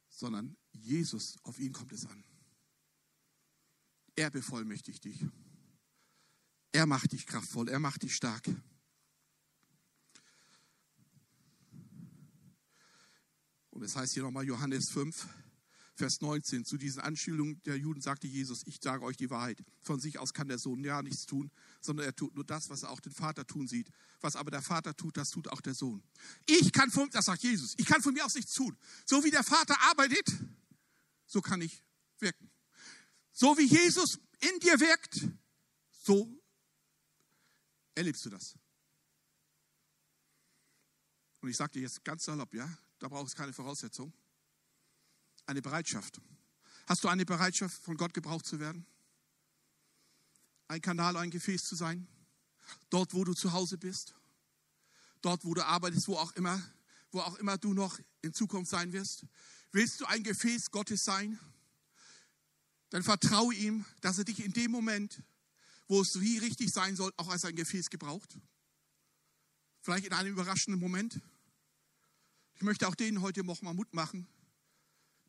Sondern 0.10 0.56
Jesus, 0.72 1.38
auf 1.44 1.60
ihn 1.60 1.74
kommt 1.74 1.92
es 1.92 2.06
an. 2.06 2.24
Er 4.16 4.30
bevollmächtigt 4.30 5.04
dich. 5.04 5.26
Er 6.72 6.86
macht 6.86 7.12
dich 7.12 7.26
kraftvoll, 7.26 7.70
er 7.70 7.80
macht 7.80 8.04
dich 8.04 8.16
stark. 8.16 8.50
Und 13.70 13.84
es 13.84 13.96
heißt 13.96 14.14
hier 14.14 14.24
nochmal 14.24 14.46
Johannes 14.46 14.90
5, 14.92 15.28
Vers 15.96 16.22
19. 16.22 16.66
Zu 16.66 16.78
diesen 16.78 17.02
Anschuldigungen 17.02 17.62
der 17.64 17.78
Juden 17.78 18.02
sagte 18.02 18.28
Jesus, 18.28 18.62
ich 18.66 18.80
sage 18.82 19.04
euch 19.04 19.18
die 19.18 19.30
Wahrheit. 19.30 19.64
Von 19.82 20.00
sich 20.00 20.20
aus 20.20 20.34
kann 20.34 20.48
der 20.48 20.60
Sohn 20.60 20.84
ja 20.84 21.02
nichts 21.02 21.26
tun, 21.26 21.52
sondern 21.82 22.06
er 22.06 22.16
tut 22.16 22.36
nur 22.36 22.46
das, 22.46 22.70
was 22.70 22.84
er 22.84 22.90
auch 22.90 23.00
den 23.00 23.14
Vater 23.14 23.46
tun 23.46 23.68
sieht. 23.68 23.90
Was 24.22 24.36
aber 24.36 24.52
der 24.52 24.62
Vater 24.62 24.96
tut, 24.96 25.18
das 25.18 25.30
tut 25.30 25.48
auch 25.48 25.62
der 25.62 25.74
Sohn. 25.74 26.04
Ich 26.48 26.72
kann 26.72 26.92
von, 26.92 27.10
das 27.10 27.26
sagt 27.26 27.44
Jesus, 27.44 27.74
ich 27.78 27.86
kann 27.86 28.02
von 28.02 28.14
mir 28.14 28.26
aus 28.26 28.36
nichts 28.36 28.54
tun. 28.54 28.78
So 29.06 29.24
wie 29.24 29.32
der 29.32 29.44
Vater 29.44 29.76
arbeitet, 29.82 30.28
so 31.26 31.42
kann 31.42 31.62
ich 31.62 31.84
wirken. 32.20 32.53
So 33.34 33.58
wie 33.58 33.66
Jesus 33.66 34.20
in 34.40 34.60
dir 34.60 34.80
wirkt, 34.80 35.28
so 35.92 36.42
erlebst 37.96 38.26
du 38.26 38.30
das. 38.30 38.58
Und 41.42 41.50
ich 41.50 41.58
sage 41.58 41.74
dir 41.74 41.82
jetzt 41.82 42.06
ganz 42.06 42.24
salopp, 42.24 42.54
ja, 42.54 42.70
da 43.00 43.10
braucht 43.10 43.28
es 43.28 43.36
keine 43.36 43.52
Voraussetzung 43.52 44.14
eine 45.46 45.62
Bereitschaft. 45.62 46.22
Hast 46.88 47.04
du 47.04 47.08
eine 47.08 47.26
Bereitschaft, 47.26 47.82
von 47.82 47.98
Gott 47.98 48.14
gebraucht 48.14 48.46
zu 48.46 48.60
werden? 48.60 48.86
Ein 50.68 50.82
Kanal, 50.82 51.18
ein 51.18 51.32
Gefäß 51.32 51.66
zu 51.66 51.76
sein? 51.76 52.08
Dort, 52.90 53.14
wo 53.14 53.24
du 53.24 53.34
zu 53.34 53.52
Hause 53.54 53.78
bist? 53.78 54.16
Dort, 55.22 55.46
wo 55.46 55.54
du 55.54 55.66
arbeitest, 55.66 56.08
wo 56.08 56.18
auch 56.18 56.32
immer, 56.34 56.62
wo 57.12 57.22
auch 57.22 57.36
immer 57.36 57.58
du 57.58 57.74
noch 57.74 58.00
in 58.22 58.34
Zukunft 58.34 58.72
sein 58.72 58.92
wirst? 58.94 59.26
Willst 59.72 60.02
du 60.02 60.06
ein 60.06 60.24
Gefäß 60.24 60.72
Gottes 60.72 61.04
sein? 61.04 61.40
Dann 62.94 63.02
vertraue 63.02 63.56
ihm, 63.56 63.86
dass 64.02 64.20
er 64.20 64.24
dich 64.24 64.46
in 64.46 64.54
dem 64.54 64.70
Moment, 64.70 65.24
wo 65.88 66.00
es 66.02 66.22
wie 66.22 66.38
richtig 66.38 66.72
sein 66.72 66.96
soll, 66.96 67.12
auch 67.18 67.28
als 67.28 67.44
ein 67.44 67.56
Gefäß 67.56 67.90
gebraucht. 67.90 68.38
Vielleicht 69.82 70.06
in 70.06 70.14
einem 70.14 70.34
überraschenden 70.34 70.80
Moment. 70.80 71.20
Ich 72.54 72.62
möchte 72.62 72.88
auch 72.88 72.94
denen 72.94 73.22
heute 73.22 73.44
noch 73.44 73.64
mal 73.64 73.74
Mut 73.74 73.92
machen, 73.96 74.28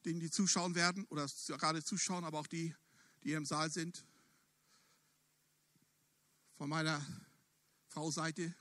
denen 0.04 0.20
die 0.20 0.30
zuschauen 0.30 0.74
werden 0.74 1.06
oder 1.06 1.26
gerade 1.48 1.82
zuschauen, 1.82 2.24
aber 2.24 2.40
auch 2.40 2.46
die, 2.46 2.74
die 3.22 3.30
hier 3.30 3.38
im 3.38 3.46
Saal 3.46 3.70
sind. 3.70 4.04
Von 6.58 6.68
meiner 6.68 7.00
Frau 7.88 8.10
Seite 8.10 8.54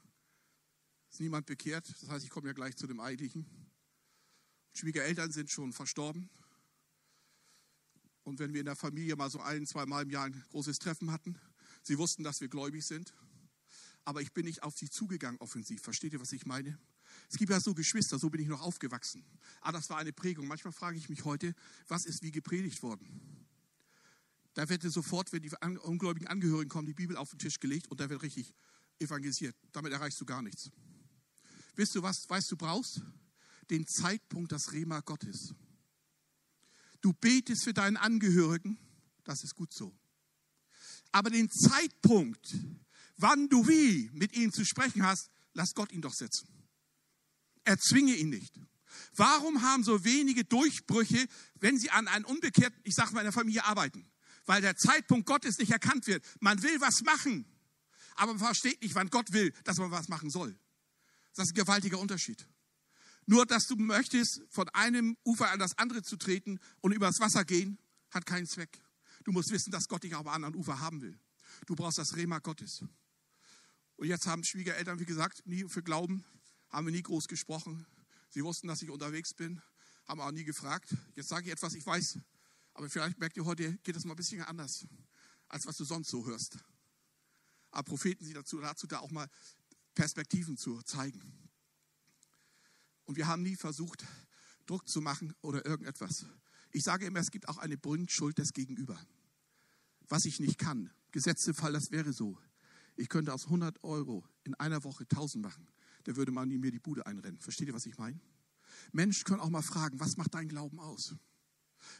Ist 1.09 1.19
niemand 1.19 1.45
bekehrt. 1.45 1.93
Das 1.99 2.09
heißt, 2.09 2.23
ich 2.23 2.31
komme 2.31 2.47
ja 2.47 2.53
gleich 2.53 2.77
zu 2.77 2.87
dem 2.87 3.01
Eigentlichen. 3.01 3.45
Schwiegereltern 4.73 5.33
sind 5.33 5.51
schon 5.51 5.73
verstorben. 5.73 6.29
Und 8.23 8.39
wenn 8.39 8.53
wir 8.53 8.61
in 8.61 8.65
der 8.65 8.75
Familie 8.75 9.15
mal 9.15 9.29
so 9.29 9.41
ein, 9.41 9.65
zwei 9.65 9.85
Mal 9.85 10.03
im 10.03 10.09
Jahr 10.09 10.25
ein 10.25 10.43
großes 10.51 10.79
Treffen 10.79 11.11
hatten, 11.11 11.37
sie 11.81 11.97
wussten, 11.97 12.23
dass 12.23 12.41
wir 12.41 12.47
gläubig 12.47 12.85
sind. 12.85 13.13
Aber 14.05 14.21
ich 14.21 14.33
bin 14.33 14.45
nicht 14.45 14.63
auf 14.63 14.77
sie 14.77 14.89
zugegangen 14.89 15.39
offensiv. 15.39 15.81
Versteht 15.81 16.13
ihr, 16.13 16.21
was 16.21 16.31
ich 16.31 16.45
meine? 16.45 16.77
Es 17.29 17.37
gibt 17.37 17.51
ja 17.51 17.59
so 17.59 17.73
Geschwister, 17.73 18.19
so 18.19 18.29
bin 18.29 18.41
ich 18.41 18.47
noch 18.47 18.61
aufgewachsen. 18.61 19.23
Ah, 19.61 19.71
das 19.71 19.89
war 19.89 19.97
eine 19.97 20.13
Prägung. 20.13 20.47
Manchmal 20.47 20.73
frage 20.73 20.97
ich 20.97 21.09
mich 21.09 21.25
heute, 21.25 21.53
was 21.87 22.05
ist 22.05 22.23
wie 22.23 22.31
gepredigt 22.31 22.81
worden? 22.83 23.45
Da 24.53 24.69
wird 24.69 24.83
sofort, 24.83 25.31
wenn 25.31 25.41
die 25.41 25.51
ungläubigen 25.83 26.27
Angehörigen 26.27 26.69
kommen, 26.69 26.85
die 26.85 26.93
Bibel 26.93 27.17
auf 27.17 27.31
den 27.31 27.39
Tisch 27.39 27.59
gelegt 27.59 27.87
und 27.89 27.99
da 27.99 28.09
wird 28.09 28.21
richtig 28.21 28.53
evangelisiert. 28.99 29.55
Damit 29.71 29.91
erreichst 29.93 30.21
du 30.21 30.25
gar 30.25 30.41
nichts. 30.41 30.69
Wisst 31.75 31.95
du, 31.95 32.03
was 32.03 32.29
weißt 32.29 32.51
du 32.51 32.57
brauchst? 32.57 33.01
Den 33.69 33.87
Zeitpunkt, 33.87 34.51
das 34.51 34.71
Rema 34.71 34.99
Gottes. 34.99 35.55
Du 37.03 37.11
betest 37.11 37.65
für 37.65 37.73
deinen 37.73 37.97
Angehörigen, 37.97 38.79
das 39.25 39.43
ist 39.43 39.55
gut 39.55 39.73
so. 39.73 39.93
Aber 41.11 41.29
den 41.29 41.51
Zeitpunkt, 41.51 42.55
wann 43.17 43.49
du 43.49 43.67
wie 43.67 44.09
mit 44.13 44.33
ihnen 44.37 44.53
zu 44.53 44.63
sprechen 44.63 45.03
hast, 45.03 45.29
lass 45.53 45.73
Gott 45.73 45.91
ihn 45.91 46.01
doch 46.01 46.13
setzen. 46.13 46.47
Erzwinge 47.65 48.15
ihn 48.15 48.29
nicht. 48.29 48.57
Warum 49.17 49.61
haben 49.63 49.83
so 49.83 50.05
wenige 50.05 50.45
Durchbrüche, 50.45 51.27
wenn 51.59 51.77
sie 51.77 51.89
an 51.89 52.07
einen 52.07 52.23
Unbekehrten, 52.23 52.79
ich 52.85 52.95
sage 52.95 53.11
mal 53.13 53.19
in 53.19 53.25
der 53.25 53.33
Familie, 53.33 53.65
arbeiten? 53.65 54.09
Weil 54.45 54.61
der 54.61 54.77
Zeitpunkt 54.77 55.25
Gottes 55.25 55.57
nicht 55.57 55.71
erkannt 55.71 56.07
wird. 56.07 56.25
Man 56.39 56.63
will 56.63 56.79
was 56.79 57.01
machen, 57.01 57.45
aber 58.15 58.33
man 58.33 58.39
versteht 58.39 58.81
nicht, 58.81 58.95
wann 58.95 59.09
Gott 59.09 59.33
will, 59.33 59.51
dass 59.65 59.77
man 59.77 59.91
was 59.91 60.07
machen 60.07 60.29
soll. 60.29 60.57
Das 61.35 61.47
ist 61.47 61.51
ein 61.51 61.55
gewaltiger 61.55 61.99
Unterschied. 61.99 62.47
Nur, 63.25 63.45
dass 63.45 63.67
du 63.67 63.75
möchtest, 63.75 64.41
von 64.49 64.67
einem 64.69 65.17
Ufer 65.23 65.49
an 65.51 65.59
das 65.59 65.77
andere 65.77 66.03
zu 66.03 66.17
treten 66.17 66.59
und 66.81 66.91
übers 66.91 67.19
Wasser 67.19 67.45
gehen, 67.45 67.77
hat 68.11 68.25
keinen 68.25 68.47
Zweck. 68.47 68.81
Du 69.23 69.31
musst 69.31 69.51
wissen, 69.51 69.71
dass 69.71 69.87
Gott 69.87 70.03
dich 70.03 70.15
auf 70.15 70.25
einem 70.27 70.45
anderen 70.45 70.55
Ufer 70.55 70.79
haben 70.79 71.01
will. 71.01 71.17
Du 71.65 71.75
brauchst 71.75 71.97
das 71.97 72.15
Rema 72.15 72.39
Gottes. 72.39 72.83
Und 73.95 74.07
jetzt 74.07 74.27
haben 74.27 74.43
Schwiegereltern, 74.43 74.99
wie 74.99 75.05
gesagt, 75.05 75.45
nie 75.45 75.67
für 75.69 75.83
Glauben, 75.83 76.25
haben 76.69 76.87
wir 76.87 76.91
nie 76.91 77.03
groß 77.03 77.27
gesprochen. 77.27 77.85
Sie 78.29 78.43
wussten, 78.43 78.67
dass 78.67 78.81
ich 78.81 78.89
unterwegs 78.89 79.33
bin, 79.33 79.61
haben 80.07 80.19
auch 80.19 80.31
nie 80.31 80.43
gefragt. 80.43 80.93
Jetzt 81.15 81.29
sage 81.29 81.45
ich 81.45 81.51
etwas, 81.51 81.73
ich 81.75 81.85
weiß, 81.85 82.19
aber 82.73 82.89
vielleicht 82.89 83.19
merkt 83.19 83.37
ihr 83.37 83.45
heute, 83.45 83.77
geht 83.83 83.95
das 83.95 84.03
mal 84.03 84.13
ein 84.13 84.17
bisschen 84.17 84.41
anders, 84.41 84.85
als 85.47 85.65
was 85.65 85.77
du 85.77 85.85
sonst 85.85 86.09
so 86.09 86.25
hörst. 86.25 86.57
Aber 87.71 87.83
Propheten 87.83 88.25
sind 88.25 88.35
dazu, 88.35 88.59
dazu 88.59 88.87
da 88.87 88.99
auch 88.99 89.11
mal 89.11 89.29
Perspektiven 89.95 90.57
zu 90.57 90.81
zeigen. 90.81 91.42
Und 93.05 93.17
wir 93.17 93.27
haben 93.27 93.43
nie 93.43 93.55
versucht, 93.55 94.05
Druck 94.65 94.87
zu 94.87 95.01
machen 95.01 95.33
oder 95.41 95.65
irgendetwas. 95.65 96.25
Ich 96.71 96.83
sage 96.83 97.05
immer, 97.05 97.19
es 97.19 97.31
gibt 97.31 97.49
auch 97.49 97.57
eine 97.57 97.77
Bringschuld 97.77 98.37
des 98.37 98.53
Gegenüber. 98.53 98.99
Was 100.07 100.25
ich 100.25 100.39
nicht 100.39 100.57
kann. 100.57 100.89
Gesetzesfall, 101.11 101.73
das 101.73 101.91
wäre 101.91 102.13
so. 102.13 102.37
Ich 102.95 103.09
könnte 103.09 103.33
aus 103.33 103.45
100 103.45 103.83
Euro 103.83 104.23
in 104.43 104.53
einer 104.55 104.83
Woche 104.83 105.03
1000 105.03 105.43
machen. 105.43 105.67
Da 106.03 106.15
würde 106.15 106.31
man 106.31 106.47
mir 106.49 106.71
die 106.71 106.79
Bude 106.79 107.05
einrennen. 107.05 107.39
Versteht 107.39 107.67
ihr, 107.67 107.73
was 107.73 107.85
ich 107.85 107.97
meine? 107.97 108.19
Menschen 108.91 109.23
können 109.25 109.39
auch 109.39 109.49
mal 109.49 109.61
fragen, 109.61 109.99
was 109.99 110.17
macht 110.17 110.33
dein 110.33 110.47
Glauben 110.47 110.79
aus? 110.79 111.15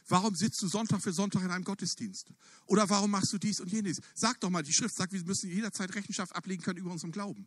Warum 0.08 0.34
sitzt 0.34 0.60
du 0.62 0.68
Sonntag 0.68 1.02
für 1.02 1.12
Sonntag 1.12 1.42
in 1.42 1.50
einem 1.50 1.64
Gottesdienst? 1.64 2.32
Oder 2.66 2.88
warum 2.88 3.10
machst 3.10 3.32
du 3.32 3.38
dies 3.38 3.60
und 3.60 3.70
jenes? 3.70 4.00
Sag 4.14 4.40
doch 4.40 4.50
mal, 4.50 4.62
die 4.62 4.72
Schrift 4.72 4.96
sagt, 4.96 5.12
wir 5.12 5.22
müssen 5.24 5.50
jederzeit 5.50 5.94
Rechenschaft 5.94 6.34
ablegen 6.34 6.62
können 6.62 6.78
über 6.78 6.90
unseren 6.90 7.12
Glauben. 7.12 7.46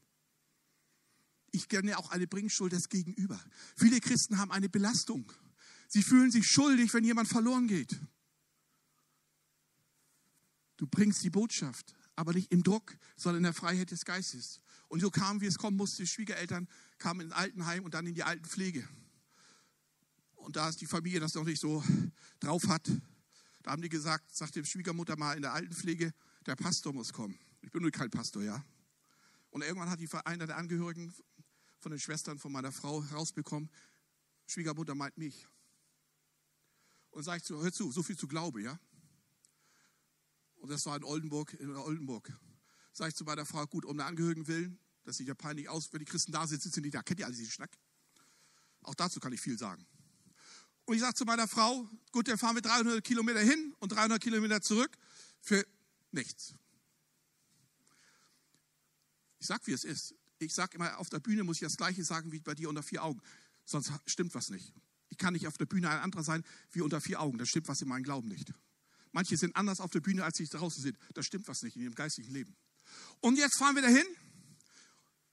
Ich 1.52 1.70
kenne 1.70 1.98
auch 1.98 2.12
eine 2.12 2.28
Bringschuld 2.28 2.74
des 2.74 2.90
Gegenüber. 2.90 3.40
Viele 3.76 4.00
Christen 4.00 4.38
haben 4.38 4.52
eine 4.52 4.70
Belastung. 4.70 5.32
Sie 5.88 6.04
fühlen 6.04 6.32
sich 6.32 6.48
schuldig, 6.48 6.94
wenn 6.94 7.04
jemand 7.04 7.30
verloren 7.30 7.68
geht. 7.68 8.00
Du 10.76 10.86
bringst 10.86 11.24
die 11.24 11.30
Botschaft, 11.30 11.96
aber 12.16 12.34
nicht 12.34 12.52
im 12.52 12.64
Druck, 12.64 12.98
sondern 13.16 13.38
in 13.38 13.44
der 13.44 13.54
Freiheit 13.54 13.92
des 13.92 14.06
Geistes. 14.06 14.62
Und 14.90 15.00
so 15.00 15.10
kam, 15.10 15.42
wie 15.42 15.48
es 15.48 15.58
kommen 15.58 15.78
musste, 15.78 16.04
die 16.04 16.08
Schwiegereltern 16.08 16.68
kamen 16.98 17.22
in 17.22 17.32
Altenheim 17.34 17.84
und 17.84 17.94
dann 17.94 18.06
in 18.06 18.14
die 18.14 18.24
Altenpflege. 18.24 18.88
Und 20.36 20.56
da 20.56 20.70
ist 20.70 20.80
die 20.82 20.86
Familie 20.86 21.20
das 21.20 21.34
noch 21.34 21.46
nicht 21.46 21.60
so 21.60 21.84
drauf 22.40 22.68
hat, 22.68 22.90
da 23.68 23.72
haben 23.72 23.82
die 23.82 23.90
gesagt, 23.90 24.34
sagt 24.34 24.56
die 24.56 24.64
Schwiegermutter 24.64 25.18
mal 25.18 25.36
in 25.36 25.42
der 25.42 25.52
Altenpflege, 25.52 26.14
der 26.46 26.56
Pastor 26.56 26.94
muss 26.94 27.12
kommen. 27.12 27.38
Ich 27.62 27.70
bin 27.70 27.82
nur 27.82 27.92
kein 27.92 28.10
Pastor, 28.10 28.42
ja. 28.42 28.64
Und 29.50 29.62
irgendwann 29.62 29.90
hat 29.90 30.00
die 30.00 30.08
einer 30.24 30.48
der 30.48 30.56
Angehörigen 30.56 31.14
von 31.88 31.92
den 31.94 32.02
Schwestern 32.02 32.38
von 32.38 32.52
meiner 32.52 32.74
Frau 32.74 33.00
rausbekommen, 33.14 33.70
Schwiegermutter 34.46 34.94
meint 34.94 35.18
mich. 35.18 35.48
Und 37.12 37.24
sage 37.24 37.38
ich 37.38 37.44
zu, 37.46 37.64
hör 37.64 37.72
zu, 37.72 37.94
so 37.94 38.04
viel 38.04 38.18
zu 38.18 38.28
Glaube, 38.28 38.62
ja. 38.62 38.78
Und 40.58 40.70
das 40.70 40.86
war 40.86 40.98
in 40.98 41.06
Oldenburg, 41.06 41.54
in 41.54 41.74
Oldenburg. 41.74 42.34
Sage 42.92 43.12
ich 43.12 43.16
zu 43.16 43.24
meiner 43.24 43.46
Frau, 43.46 43.66
gut, 43.68 43.86
um 43.86 43.96
der 43.96 44.06
Angehörigen 44.06 44.48
willen, 44.48 44.78
das 45.06 45.16
sieht 45.16 45.30
ja 45.30 45.34
peinlich 45.34 45.70
aus, 45.70 45.94
wenn 45.94 46.00
die 46.00 46.06
Christen 46.06 46.34
da 46.34 46.46
sitzen, 46.46 46.72
sind 46.72 46.84
die 46.84 46.90
da. 46.90 47.02
Kennt 47.04 47.22
ihr 47.22 47.26
alle 47.26 47.34
diesen 47.34 47.54
Schnack? 47.54 47.72
Auch 48.82 48.96
dazu 48.96 49.22
kann 49.22 49.32
ich 49.32 49.40
viel 49.40 49.58
sagen. 49.58 49.88
Und 50.84 50.96
ich 50.96 51.00
sage 51.00 51.14
zu 51.14 51.24
meiner 51.24 51.48
Frau, 51.48 51.90
gut, 52.12 52.28
dann 52.28 52.38
fahren 52.38 52.56
wir 52.56 52.64
300 52.64 53.02
Kilometer 53.02 53.40
hin 53.40 53.74
und 53.80 53.94
300 53.94 54.22
Kilometer 54.22 54.62
zurück 54.62 54.92
für 55.40 55.66
nichts. 56.12 56.54
Ich 59.40 59.48
sage, 59.48 59.66
wie 59.68 59.72
es 59.72 59.86
ist. 59.86 60.17
Ich 60.40 60.54
sage 60.54 60.76
immer, 60.76 60.98
auf 61.00 61.10
der 61.10 61.20
Bühne 61.20 61.44
muss 61.44 61.58
ich 61.58 61.62
das 61.62 61.78
Gleiche 61.78 62.04
sagen 62.04 62.32
wie 62.32 62.40
bei 62.40 62.54
dir 62.54 62.70
unter 62.70 62.84
vier 62.84 63.04
Augen. 63.04 63.22
Sonst 63.66 63.92
stimmt 64.06 64.36
was 64.36 64.50
nicht. 64.50 64.74
Ich 65.10 65.18
kann 65.18 65.34
nicht 65.34 65.48
auf 65.48 65.58
der 65.58 65.66
Bühne 65.66 65.90
ein 65.90 66.00
anderer 66.00 66.24
sein 66.24 66.44
wie 66.72 66.82
unter 66.82 67.02
vier 67.02 67.22
Augen. 67.22 67.38
Das 67.38 67.50
stimmt 67.50 67.68
was 67.68 67.82
in 67.82 67.88
meinem 67.88 68.04
Glauben 68.04 68.28
nicht. 68.28 68.54
Manche 69.12 69.38
sind 69.38 69.56
anders 69.56 69.80
auf 69.80 69.92
der 69.92 70.02
Bühne, 70.02 70.24
als 70.24 70.38
sie 70.38 70.46
draußen 70.46 70.82
sind. 70.84 70.98
Das 71.14 71.26
stimmt 71.26 71.48
was 71.48 71.64
nicht 71.64 71.76
in 71.76 71.84
ihrem 71.84 71.96
geistlichen 71.96 72.34
Leben. 72.34 72.56
Und 73.20 73.38
jetzt 73.38 73.58
fahren 73.58 73.76
wir 73.76 73.82
dahin. 73.82 74.06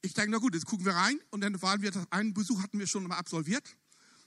Ich 0.01 0.15
denke, 0.15 0.31
na 0.31 0.39
gut, 0.39 0.55
jetzt 0.55 0.67
gucken 0.67 0.87
wir 0.87 0.95
rein. 0.95 1.19
Und 1.31 1.41
dann 1.41 1.61
waren 1.61 1.83
wir, 1.83 1.93
einen 2.11 2.35
Besuch 2.35 2.63
hatten 2.63 2.79
wir 2.79 2.87
schon 2.87 3.07
mal 3.07 3.17
absolviert. 3.17 3.77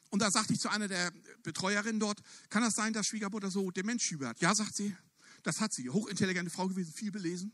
Und 0.09 0.21
da 0.21 0.31
sagte 0.31 0.53
ich 0.53 0.59
zu 0.59 0.69
einer 0.69 0.87
der 0.87 1.11
Betreuerinnen 1.43 1.99
dort, 1.99 2.21
kann 2.49 2.63
das 2.63 2.75
sein, 2.75 2.93
dass 2.93 3.07
Schwiegermutter 3.07 3.51
so 3.51 3.71
Demenzschübe 3.71 4.27
hat? 4.27 4.39
Ja, 4.39 4.53
sagt 4.55 4.75
sie, 4.75 4.95
das 5.43 5.59
hat 5.59 5.73
sie. 5.73 5.89
Hochintelligente 5.89 6.49
Frau 6.49 6.67
gewesen, 6.67 6.93
viel 6.93 7.11
belesen. 7.11 7.53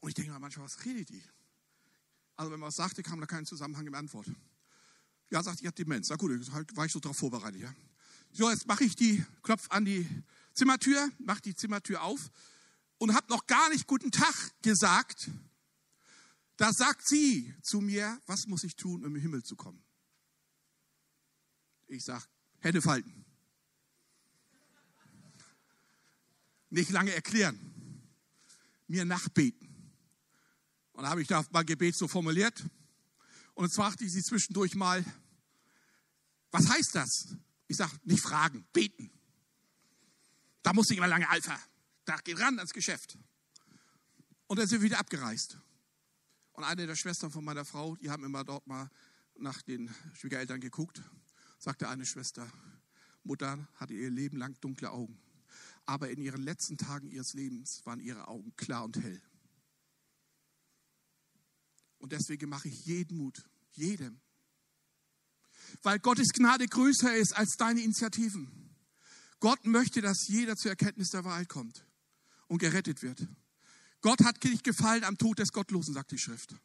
Und 0.00 0.08
ich 0.08 0.14
denke 0.14 0.32
mal 0.32 0.38
manchmal, 0.38 0.66
was 0.66 0.84
redet 0.84 1.10
die? 1.10 1.22
Also 2.36 2.50
wenn 2.50 2.60
man 2.60 2.68
was 2.68 2.76
sagte, 2.76 3.02
kam 3.02 3.20
da 3.20 3.26
kein 3.26 3.46
Zusammenhang 3.46 3.86
im 3.86 3.94
Antwort. 3.94 4.26
Ja, 5.30 5.42
sagt, 5.42 5.60
ich 5.60 5.66
habe 5.66 5.74
Demenz. 5.74 6.08
Na 6.08 6.16
gut, 6.16 6.30
war 6.76 6.84
ich 6.86 6.92
so 6.92 7.00
darauf 7.00 7.16
vorbereitet. 7.16 7.60
Ja. 7.60 7.74
So, 8.32 8.50
jetzt 8.50 8.66
mache 8.66 8.84
ich 8.84 8.96
die, 8.96 9.24
klopf 9.42 9.70
an 9.70 9.84
die 9.84 10.06
Zimmertür, 10.54 11.10
mache 11.18 11.42
die 11.42 11.54
Zimmertür 11.54 12.02
auf 12.02 12.30
und 12.98 13.14
habe 13.14 13.26
noch 13.28 13.46
gar 13.46 13.68
nicht 13.70 13.86
guten 13.86 14.10
Tag 14.10 14.34
gesagt. 14.62 15.30
Da 16.56 16.72
sagt 16.72 17.06
sie 17.06 17.52
zu 17.62 17.80
mir, 17.80 18.20
was 18.26 18.46
muss 18.46 18.64
ich 18.64 18.76
tun, 18.76 19.04
um 19.04 19.16
im 19.16 19.20
Himmel 19.20 19.42
zu 19.42 19.56
kommen? 19.56 19.82
Ich 21.88 22.04
sage, 22.04 22.24
Hände 22.60 22.80
falten. 22.80 23.24
Nicht 26.70 26.90
lange 26.90 27.12
erklären. 27.12 27.58
Mir 28.86 29.04
nachbeten. 29.04 29.71
Und 30.92 31.04
da 31.04 31.10
habe 31.10 31.22
ich 31.22 31.28
da 31.28 31.44
mein 31.50 31.66
Gebet 31.66 31.96
so 31.96 32.08
formuliert. 32.08 32.64
Und 33.54 33.64
jetzt 33.64 33.76
fragte 33.76 34.04
ich 34.04 34.12
sie 34.12 34.22
zwischendurch 34.22 34.74
mal, 34.74 35.04
was 36.50 36.68
heißt 36.68 36.94
das? 36.94 37.34
Ich 37.66 37.76
sage, 37.76 37.92
nicht 38.04 38.22
fragen, 38.22 38.66
beten. 38.72 39.10
Da 40.62 40.72
musste 40.72 40.94
ich 40.94 40.98
immer 40.98 41.08
lange 41.08 41.28
Alpha. 41.28 41.58
Da 42.04 42.16
geht 42.18 42.38
ran 42.38 42.58
ans 42.58 42.72
Geschäft. 42.72 43.18
Und 44.46 44.58
dann 44.58 44.66
sind 44.66 44.80
wir 44.80 44.86
wieder 44.86 44.98
abgereist. 44.98 45.58
Und 46.52 46.64
eine 46.64 46.86
der 46.86 46.96
Schwestern 46.96 47.30
von 47.30 47.44
meiner 47.44 47.64
Frau, 47.64 47.96
die 47.96 48.10
haben 48.10 48.24
immer 48.24 48.44
dort 48.44 48.66
mal 48.66 48.90
nach 49.36 49.62
den 49.62 49.92
Schwiegereltern 50.14 50.60
geguckt 50.60 51.02
sagte 51.62 51.88
eine 51.88 52.04
Schwester, 52.04 52.50
Mutter 53.22 53.68
hatte 53.76 53.94
ihr 53.94 54.10
Leben 54.10 54.36
lang 54.36 54.58
dunkle 54.60 54.90
Augen. 54.90 55.20
Aber 55.86 56.10
in 56.10 56.20
ihren 56.20 56.42
letzten 56.42 56.76
Tagen 56.76 57.08
ihres 57.08 57.34
Lebens 57.34 57.86
waren 57.86 58.00
ihre 58.00 58.26
Augen 58.26 58.52
klar 58.56 58.84
und 58.84 58.96
hell. 58.96 59.22
Und 62.02 62.10
deswegen 62.10 62.50
mache 62.50 62.66
ich 62.66 62.84
jeden 62.84 63.16
Mut, 63.16 63.44
jedem. 63.70 64.20
Weil 65.84 66.00
Gottes 66.00 66.30
Gnade 66.32 66.66
größer 66.66 67.14
ist 67.14 67.32
als 67.32 67.56
deine 67.56 67.80
Initiativen. 67.80 68.74
Gott 69.38 69.64
möchte, 69.64 70.00
dass 70.00 70.26
jeder 70.26 70.56
zur 70.56 70.72
Erkenntnis 70.72 71.10
der 71.10 71.24
Wahrheit 71.24 71.48
kommt 71.48 71.86
und 72.48 72.58
gerettet 72.58 73.02
wird. 73.02 73.28
Gott 74.00 74.24
hat 74.24 74.42
nicht 74.42 74.64
gefallen 74.64 75.04
am 75.04 75.16
Tod 75.16 75.38
des 75.38 75.52
Gottlosen, 75.52 75.94
sagt 75.94 76.10
die 76.10 76.18
Schrift. 76.18 76.56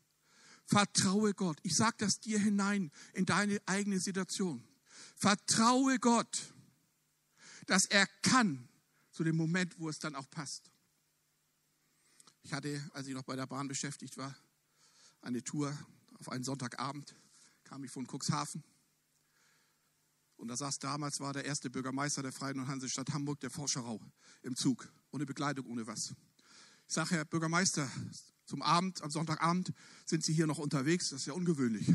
Vertraue 0.65 1.35
Gott. 1.35 1.59
Ich 1.61 1.75
sage 1.75 1.97
das 1.99 2.19
dir 2.19 2.39
hinein 2.39 2.91
in 3.13 3.27
deine 3.27 3.61
eigene 3.67 3.99
Situation. 3.99 4.63
Vertraue 5.15 5.99
Gott, 5.99 6.51
dass 7.67 7.85
er 7.85 8.07
kann 8.23 8.67
zu 9.11 9.23
dem 9.23 9.35
Moment, 9.35 9.79
wo 9.79 9.87
es 9.87 9.99
dann 9.99 10.15
auch 10.15 10.29
passt. 10.31 10.71
Ich 12.41 12.53
hatte, 12.53 12.83
als 12.93 13.05
ich 13.05 13.13
noch 13.13 13.23
bei 13.23 13.35
der 13.35 13.45
Bahn 13.45 13.67
beschäftigt 13.67 14.17
war, 14.17 14.35
eine 15.21 15.43
Tour 15.43 15.77
auf 16.19 16.29
einen 16.29 16.43
Sonntagabend, 16.43 17.15
kam 17.63 17.83
ich 17.83 17.91
von 17.91 18.07
Cuxhaven. 18.07 18.63
Und 20.37 20.49
da 20.49 20.55
saß 20.55 20.79
damals, 20.79 21.19
war 21.19 21.33
der 21.33 21.45
erste 21.45 21.69
Bürgermeister 21.69 22.21
der 22.21 22.31
Freien 22.31 22.59
und 22.59 22.67
Hansestadt 22.67 23.11
Hamburg, 23.11 23.39
der 23.39 23.49
Forscherau, 23.49 23.99
im 24.43 24.55
Zug, 24.55 24.87
ohne 25.11 25.25
Bekleidung, 25.25 25.65
ohne 25.65 25.87
was. 25.87 26.13
Ich 26.87 26.93
sage, 26.93 27.11
Herr 27.11 27.25
Bürgermeister, 27.25 27.89
zum 28.45 28.61
Abend, 28.61 29.01
am 29.01 29.11
Sonntagabend 29.11 29.73
sind 30.05 30.23
Sie 30.23 30.33
hier 30.33 30.47
noch 30.47 30.57
unterwegs, 30.57 31.09
das 31.09 31.21
ist 31.21 31.25
ja 31.25 31.33
ungewöhnlich. 31.33 31.93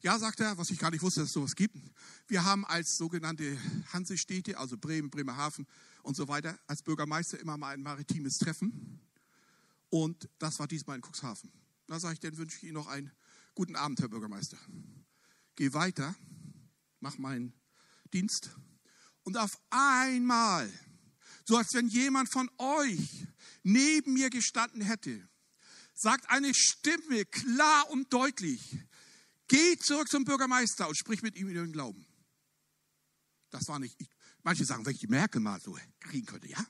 Ja, 0.00 0.16
sagt 0.16 0.38
er, 0.38 0.56
was 0.56 0.70
ich 0.70 0.78
gar 0.78 0.92
nicht 0.92 1.02
wusste, 1.02 1.20
dass 1.20 1.30
es 1.30 1.32
sowas 1.32 1.56
gibt. 1.56 1.76
Wir 2.28 2.44
haben 2.44 2.64
als 2.64 2.96
sogenannte 2.96 3.58
Hansestädte, 3.92 4.56
also 4.56 4.78
Bremen, 4.78 5.10
Bremerhaven 5.10 5.66
und 6.02 6.14
so 6.14 6.28
weiter, 6.28 6.56
als 6.68 6.82
Bürgermeister 6.82 7.40
immer 7.40 7.56
mal 7.56 7.74
ein 7.74 7.82
maritimes 7.82 8.38
Treffen. 8.38 9.00
Und 9.90 10.28
das 10.38 10.60
war 10.60 10.68
diesmal 10.68 10.96
in 10.96 11.02
Cuxhaven. 11.02 11.50
Da 11.88 11.98
sage 11.98 12.14
ich, 12.14 12.20
dann 12.20 12.36
wünsche 12.36 12.58
ich 12.58 12.64
Ihnen 12.64 12.74
noch 12.74 12.86
einen 12.86 13.10
guten 13.54 13.74
Abend, 13.74 13.98
Herr 14.00 14.08
Bürgermeister. 14.08 14.58
Geh 15.56 15.72
weiter, 15.72 16.14
mach 17.00 17.16
meinen 17.16 17.54
Dienst. 18.12 18.50
Und 19.22 19.38
auf 19.38 19.58
einmal, 19.70 20.70
so 21.44 21.56
als 21.56 21.72
wenn 21.72 21.88
jemand 21.88 22.30
von 22.30 22.50
euch 22.58 23.26
neben 23.62 24.12
mir 24.12 24.28
gestanden 24.28 24.82
hätte, 24.82 25.28
sagt 25.94 26.30
eine 26.30 26.54
Stimme 26.54 27.24
klar 27.24 27.90
und 27.90 28.12
deutlich, 28.12 28.78
geh 29.48 29.78
zurück 29.78 30.08
zum 30.08 30.24
Bürgermeister 30.24 30.88
und 30.88 30.96
sprich 30.96 31.22
mit 31.22 31.36
ihm 31.36 31.48
über 31.48 31.62
den 31.62 31.72
Glauben. 31.72 32.06
Das 33.50 33.66
war 33.66 33.78
nicht, 33.78 33.96
ich, 33.98 34.10
manche 34.42 34.66
sagen, 34.66 34.84
wenn 34.84 34.92
ich 34.92 35.00
die 35.00 35.08
Merkel 35.08 35.40
mal 35.40 35.58
so 35.58 35.76
kriegen 36.00 36.26
könnte, 36.26 36.48
ja? 36.48 36.64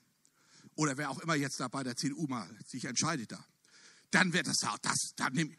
Oder 0.76 0.96
wer 0.96 1.10
auch 1.10 1.18
immer 1.18 1.34
jetzt 1.34 1.58
da 1.58 1.66
bei 1.66 1.82
der 1.82 1.96
CDU 1.96 2.28
mal 2.28 2.48
sich 2.64 2.84
entscheidet 2.84 3.32
da, 3.32 3.44
dann 4.10 4.32
wird 4.32 4.46
das, 4.46 4.58
das, 4.82 5.12
dann 5.16 5.32
nehm, 5.32 5.56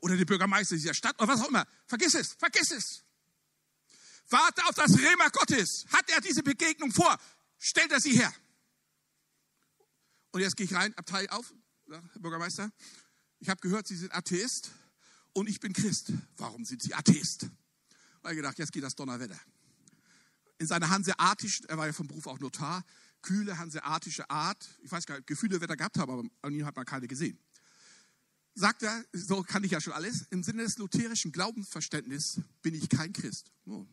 oder 0.00 0.16
der 0.16 0.24
Bürgermeister 0.24 0.76
dieser 0.76 0.94
Stadt 0.94 1.18
oder 1.20 1.32
was 1.32 1.40
auch 1.40 1.48
immer. 1.48 1.66
Vergiss 1.86 2.14
es, 2.14 2.34
vergiss 2.34 2.70
es. 2.70 3.04
Warte 4.30 4.64
auf 4.66 4.74
das 4.74 4.96
Rema 4.98 5.28
Gottes. 5.28 5.86
Hat 5.92 6.08
er 6.10 6.20
diese 6.20 6.42
Begegnung 6.42 6.92
vor? 6.92 7.18
Stellt 7.58 7.90
er 7.90 8.00
sie 8.00 8.12
her. 8.12 8.32
Und 10.30 10.42
jetzt 10.42 10.56
gehe 10.56 10.66
ich 10.66 10.74
rein, 10.74 10.94
Abteil 10.94 11.28
auf, 11.30 11.52
Herr 11.88 12.02
Bürgermeister. 12.18 12.70
Ich 13.40 13.48
habe 13.48 13.60
gehört, 13.60 13.86
Sie 13.86 13.96
sind 13.96 14.14
Atheist 14.14 14.70
und 15.32 15.48
ich 15.48 15.60
bin 15.60 15.72
Christ. 15.72 16.12
Warum 16.36 16.64
sind 16.64 16.82
Sie 16.82 16.94
Atheist? 16.94 17.46
Weil 18.22 18.32
ich 18.32 18.36
gedacht, 18.36 18.58
jetzt 18.58 18.72
geht 18.72 18.82
das 18.82 18.94
Donnerwetter. 18.94 19.38
In 20.58 20.66
seiner 20.66 20.90
hanseatischen, 20.90 21.66
er 21.68 21.78
war 21.78 21.86
ja 21.86 21.92
vom 21.92 22.08
Beruf 22.08 22.26
auch 22.26 22.40
Notar, 22.40 22.84
kühle 23.22 23.58
hanseatische 23.58 24.28
Art, 24.28 24.68
ich 24.82 24.90
weiß 24.90 25.06
gar 25.06 25.16
nicht, 25.16 25.26
Gefühle 25.26 25.60
wird 25.60 25.70
er 25.70 25.76
gehabt 25.76 25.98
haben, 25.98 26.12
aber 26.12 26.24
an 26.42 26.52
ihm 26.52 26.66
hat 26.66 26.76
man 26.76 26.84
keine 26.84 27.08
gesehen. 27.08 27.38
Sagt 28.58 28.82
er, 28.82 29.04
so 29.12 29.44
kann 29.44 29.62
ich 29.62 29.70
ja 29.70 29.80
schon 29.80 29.92
alles, 29.92 30.22
im 30.30 30.42
Sinne 30.42 30.64
des 30.64 30.78
lutherischen 30.78 31.30
Glaubensverständnisses 31.30 32.40
bin 32.60 32.74
ich 32.74 32.88
kein 32.88 33.12
Christ. 33.12 33.52
Oh, 33.66 33.86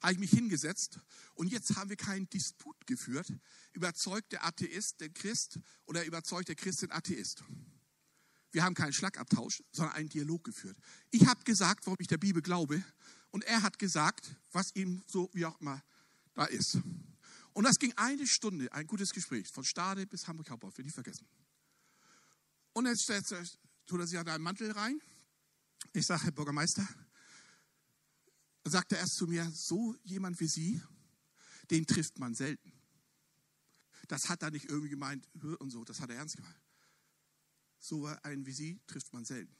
habe 0.00 0.14
ich 0.14 0.18
mich 0.18 0.30
hingesetzt 0.30 1.00
und 1.34 1.48
jetzt 1.48 1.76
haben 1.76 1.90
wir 1.90 1.98
keinen 1.98 2.26
Disput 2.30 2.86
geführt. 2.86 3.30
Überzeugt 3.74 4.32
der 4.32 4.46
Atheist 4.46 5.02
den 5.02 5.12
Christ 5.12 5.58
oder 5.84 6.02
überzeugt 6.06 6.48
der 6.48 6.54
Christ 6.54 6.80
den 6.80 6.92
Atheist? 6.92 7.44
Wir 8.52 8.64
haben 8.64 8.74
keinen 8.74 8.94
Schlagabtausch, 8.94 9.62
sondern 9.70 9.94
einen 9.94 10.08
Dialog 10.08 10.44
geführt. 10.44 10.78
Ich 11.10 11.26
habe 11.26 11.44
gesagt, 11.44 11.84
warum 11.84 11.98
ich 12.00 12.06
der 12.06 12.16
Bibel 12.16 12.40
glaube 12.40 12.82
und 13.32 13.44
er 13.44 13.60
hat 13.60 13.78
gesagt, 13.78 14.34
was 14.50 14.74
ihm 14.74 15.02
so 15.06 15.28
wie 15.34 15.44
auch 15.44 15.60
immer 15.60 15.82
da 16.32 16.46
ist. 16.46 16.78
Und 17.52 17.64
das 17.64 17.78
ging 17.78 17.92
eine 17.96 18.26
Stunde, 18.26 18.72
ein 18.72 18.86
gutes 18.86 19.12
Gespräch, 19.12 19.48
von 19.48 19.62
Stade 19.62 20.06
bis 20.06 20.26
Hamburg 20.26 20.48
Hauptbahnhof, 20.48 20.78
will 20.78 20.86
ich 20.86 20.94
vergessen. 20.94 21.28
Und 22.72 22.86
jetzt 22.86 23.10
tut 23.86 24.00
er 24.00 24.06
sich 24.06 24.18
an 24.18 24.28
einen 24.28 24.42
Mantel 24.42 24.70
rein. 24.72 25.00
Ich 25.92 26.06
sage, 26.06 26.24
Herr 26.24 26.32
Bürgermeister, 26.32 26.86
sagte 28.64 28.96
er 28.96 29.02
erst 29.02 29.16
zu 29.16 29.26
mir, 29.26 29.48
so 29.50 29.96
jemand 30.02 30.38
wie 30.40 30.48
Sie, 30.48 30.82
den 31.70 31.86
trifft 31.86 32.18
man 32.18 32.34
selten. 32.34 32.72
Das 34.08 34.28
hat 34.28 34.42
er 34.42 34.50
nicht 34.50 34.66
irgendwie 34.66 34.90
gemeint 34.90 35.26
und 35.58 35.70
so, 35.70 35.84
das 35.84 36.00
hat 36.00 36.10
er 36.10 36.16
ernst 36.16 36.36
gemeint. 36.36 36.60
So 37.78 38.06
einen 38.22 38.46
wie 38.46 38.52
Sie 38.52 38.80
trifft 38.86 39.12
man 39.12 39.24
selten. 39.24 39.54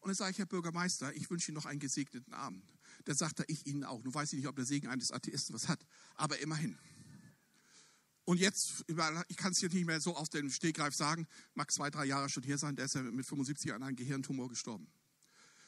Und 0.00 0.08
dann 0.08 0.16
sage 0.16 0.32
ich, 0.32 0.38
Herr 0.38 0.46
Bürgermeister, 0.46 1.14
ich 1.14 1.30
wünsche 1.30 1.50
Ihnen 1.50 1.56
noch 1.56 1.66
einen 1.66 1.80
gesegneten 1.80 2.34
Abend. 2.34 2.62
Dann 3.04 3.16
sagt 3.16 3.40
er, 3.40 3.48
ich 3.48 3.66
Ihnen 3.66 3.84
auch. 3.84 4.02
Nun 4.02 4.12
weiß 4.12 4.32
ich 4.32 4.40
nicht, 4.40 4.48
ob 4.48 4.56
der 4.56 4.64
Segen 4.64 4.88
eines 4.88 5.10
Atheisten 5.12 5.54
was 5.54 5.68
hat, 5.68 5.84
aber 6.14 6.38
immerhin. 6.40 6.78
Und 8.24 8.40
jetzt, 8.40 8.84
ich 9.28 9.36
kann 9.36 9.52
es 9.52 9.58
hier 9.58 9.68
nicht 9.68 9.84
mehr 9.84 10.00
so 10.00 10.16
auf 10.16 10.28
den 10.28 10.50
Stegreif 10.50 10.94
sagen, 10.94 11.26
mag 11.54 11.70
zwei, 11.70 11.90
drei 11.90 12.06
Jahre 12.06 12.30
schon 12.30 12.42
hier 12.42 12.56
sein, 12.56 12.74
der 12.74 12.86
ist 12.86 12.94
ja 12.94 13.02
mit 13.02 13.26
75 13.26 13.72
an 13.72 13.82
einem 13.82 13.96
Gehirntumor 13.96 14.48
gestorben. 14.48 14.86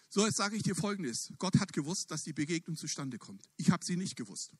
So, 0.08 0.24
jetzt 0.24 0.36
sage 0.36 0.56
ich 0.56 0.62
dir 0.62 0.74
Folgendes. 0.74 1.32
Gott 1.38 1.58
hat 1.58 1.72
gewusst, 1.72 2.10
dass 2.10 2.22
die 2.22 2.32
Begegnung 2.32 2.76
zustande 2.76 3.18
kommt. 3.18 3.44
Ich 3.56 3.70
habe 3.70 3.84
sie 3.84 3.96
nicht 3.96 4.16
gewusst. 4.16 4.52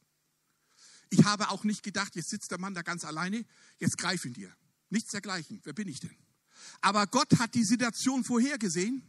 Ich 1.08 1.24
habe 1.24 1.50
auch 1.50 1.64
nicht 1.64 1.82
gedacht, 1.82 2.16
jetzt 2.16 2.30
sitzt 2.30 2.50
der 2.50 2.58
Mann 2.58 2.74
da 2.74 2.82
ganz 2.82 3.04
alleine, 3.04 3.44
jetzt 3.78 3.96
greif 3.96 4.24
ihn 4.24 4.34
dir. 4.34 4.54
Nichts 4.90 5.12
dergleichen. 5.12 5.60
Wer 5.64 5.72
bin 5.72 5.88
ich 5.88 6.00
denn? 6.00 6.14
Aber 6.80 7.06
Gott 7.06 7.38
hat 7.38 7.54
die 7.54 7.64
Situation 7.64 8.24
vorhergesehen 8.24 9.02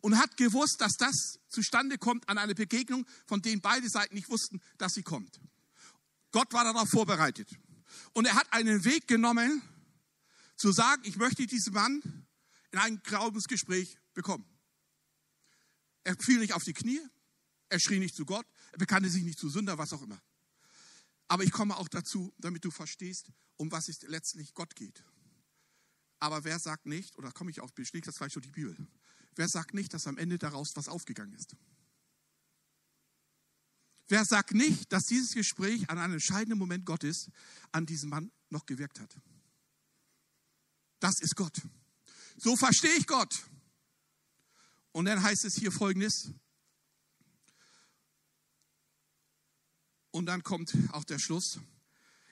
und 0.00 0.18
hat 0.18 0.36
gewusst, 0.36 0.80
dass 0.80 0.92
das 0.98 1.38
zustande 1.48 1.98
kommt 1.98 2.28
an 2.28 2.38
einer 2.38 2.54
Begegnung, 2.54 3.06
von 3.26 3.42
denen 3.42 3.60
beide 3.60 3.88
Seiten 3.88 4.14
nicht 4.14 4.28
wussten, 4.28 4.60
dass 4.78 4.92
sie 4.92 5.02
kommt. 5.02 5.40
Gott 6.30 6.52
war 6.52 6.64
darauf 6.64 6.88
vorbereitet. 6.88 7.48
Und 8.12 8.26
er 8.26 8.34
hat 8.34 8.52
einen 8.52 8.84
Weg 8.84 9.06
genommen, 9.08 9.62
zu 10.56 10.72
sagen, 10.72 11.02
ich 11.04 11.16
möchte 11.16 11.46
diesen 11.46 11.72
Mann 11.72 12.26
in 12.70 12.78
ein 12.78 13.02
Glaubensgespräch 13.02 13.98
bekommen. 14.12 14.44
Er 16.04 16.16
fiel 16.16 16.38
nicht 16.38 16.52
auf 16.52 16.64
die 16.64 16.72
Knie, 16.72 17.00
er 17.68 17.80
schrie 17.80 17.98
nicht 17.98 18.14
zu 18.14 18.26
Gott, 18.26 18.46
er 18.72 18.78
bekannte 18.78 19.08
sich 19.08 19.22
nicht 19.22 19.38
zu 19.38 19.48
Sünder, 19.48 19.78
was 19.78 19.92
auch 19.92 20.02
immer. 20.02 20.20
Aber 21.28 21.44
ich 21.44 21.52
komme 21.52 21.76
auch 21.76 21.88
dazu, 21.88 22.34
damit 22.38 22.64
du 22.64 22.70
verstehst, 22.70 23.30
um 23.56 23.70
was 23.70 23.88
es 23.88 24.02
letztlich 24.02 24.52
Gott 24.54 24.74
geht. 24.74 25.04
Aber 26.18 26.44
wer 26.44 26.58
sagt 26.58 26.86
nicht, 26.86 27.16
oder 27.16 27.32
komme 27.32 27.50
ich 27.50 27.60
auf, 27.60 27.72
beschlägt 27.72 28.06
das 28.06 28.16
vielleicht 28.16 28.34
schon 28.34 28.42
die 28.42 28.50
Bibel, 28.50 28.76
wer 29.36 29.48
sagt 29.48 29.74
nicht, 29.74 29.94
dass 29.94 30.06
am 30.06 30.18
Ende 30.18 30.38
daraus 30.38 30.72
was 30.74 30.88
aufgegangen 30.88 31.32
ist? 31.32 31.56
Wer 34.10 34.24
sagt 34.24 34.54
nicht, 34.54 34.92
dass 34.92 35.04
dieses 35.04 35.34
Gespräch 35.34 35.88
an 35.88 35.96
einem 35.96 36.14
entscheidenden 36.14 36.58
Moment 36.58 36.84
Gottes 36.84 37.30
an 37.70 37.86
diesem 37.86 38.10
Mann 38.10 38.32
noch 38.48 38.66
gewirkt 38.66 38.98
hat? 38.98 39.16
Das 40.98 41.20
ist 41.20 41.36
Gott. 41.36 41.62
So 42.36 42.56
verstehe 42.56 42.94
ich 42.98 43.06
Gott. 43.06 43.32
Und 44.90 45.04
dann 45.04 45.22
heißt 45.22 45.44
es 45.44 45.54
hier 45.54 45.70
folgendes. 45.70 46.32
Und 50.10 50.26
dann 50.26 50.42
kommt 50.42 50.76
auch 50.90 51.04
der 51.04 51.20
Schluss. 51.20 51.60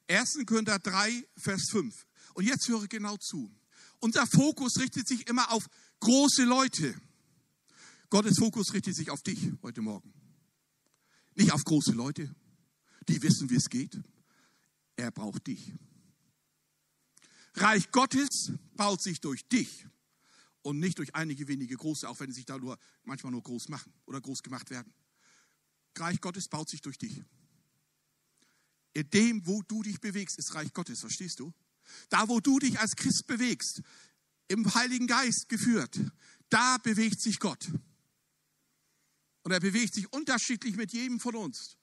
1. 0.08 0.38
Korinther 0.46 0.80
3, 0.80 1.28
Vers 1.36 1.68
5. 1.70 1.94
Und 2.34 2.44
jetzt 2.44 2.66
höre 2.66 2.88
genau 2.88 3.16
zu. 3.18 3.54
Unser 4.00 4.26
Fokus 4.26 4.80
richtet 4.80 5.06
sich 5.06 5.28
immer 5.28 5.52
auf 5.52 5.64
große 6.00 6.42
Leute. 6.42 7.00
Gottes 8.10 8.36
Fokus 8.36 8.72
richtet 8.72 8.96
sich 8.96 9.10
auf 9.10 9.22
dich 9.22 9.52
heute 9.62 9.80
Morgen. 9.80 10.17
Nicht 11.38 11.52
auf 11.52 11.62
große 11.62 11.92
Leute, 11.92 12.34
die 13.06 13.22
wissen, 13.22 13.48
wie 13.48 13.54
es 13.54 13.70
geht. 13.70 13.96
Er 14.96 15.12
braucht 15.12 15.46
dich. 15.46 15.72
Reich 17.54 17.92
Gottes 17.92 18.50
baut 18.74 19.00
sich 19.00 19.20
durch 19.20 19.46
dich 19.46 19.86
und 20.62 20.80
nicht 20.80 20.98
durch 20.98 21.14
einige 21.14 21.46
wenige 21.46 21.76
große, 21.76 22.08
auch 22.08 22.18
wenn 22.18 22.30
sie 22.32 22.38
sich 22.40 22.44
da 22.44 22.58
nur 22.58 22.76
manchmal 23.04 23.30
nur 23.30 23.44
groß 23.44 23.68
machen 23.68 23.92
oder 24.06 24.20
groß 24.20 24.42
gemacht 24.42 24.70
werden. 24.70 24.92
Reich 25.96 26.20
Gottes 26.20 26.48
baut 26.48 26.68
sich 26.68 26.80
durch 26.80 26.98
dich. 26.98 27.22
In 28.94 29.08
dem, 29.10 29.46
wo 29.46 29.62
du 29.62 29.84
dich 29.84 30.00
bewegst, 30.00 30.38
ist 30.38 30.54
Reich 30.56 30.72
Gottes, 30.72 31.00
verstehst 31.00 31.38
du? 31.38 31.54
Da, 32.08 32.28
wo 32.28 32.40
du 32.40 32.58
dich 32.58 32.80
als 32.80 32.96
Christ 32.96 33.28
bewegst, 33.28 33.82
im 34.48 34.74
Heiligen 34.74 35.06
Geist 35.06 35.48
geführt, 35.48 36.00
da 36.48 36.78
bewegt 36.78 37.20
sich 37.20 37.38
Gott. 37.38 37.70
Und 39.42 39.52
er 39.52 39.60
bewegt 39.60 39.94
sich 39.94 40.12
unterschiedlich 40.12 40.76
mit 40.76 40.92
jedem 40.92 41.20
von 41.20 41.34
uns. 41.36 41.76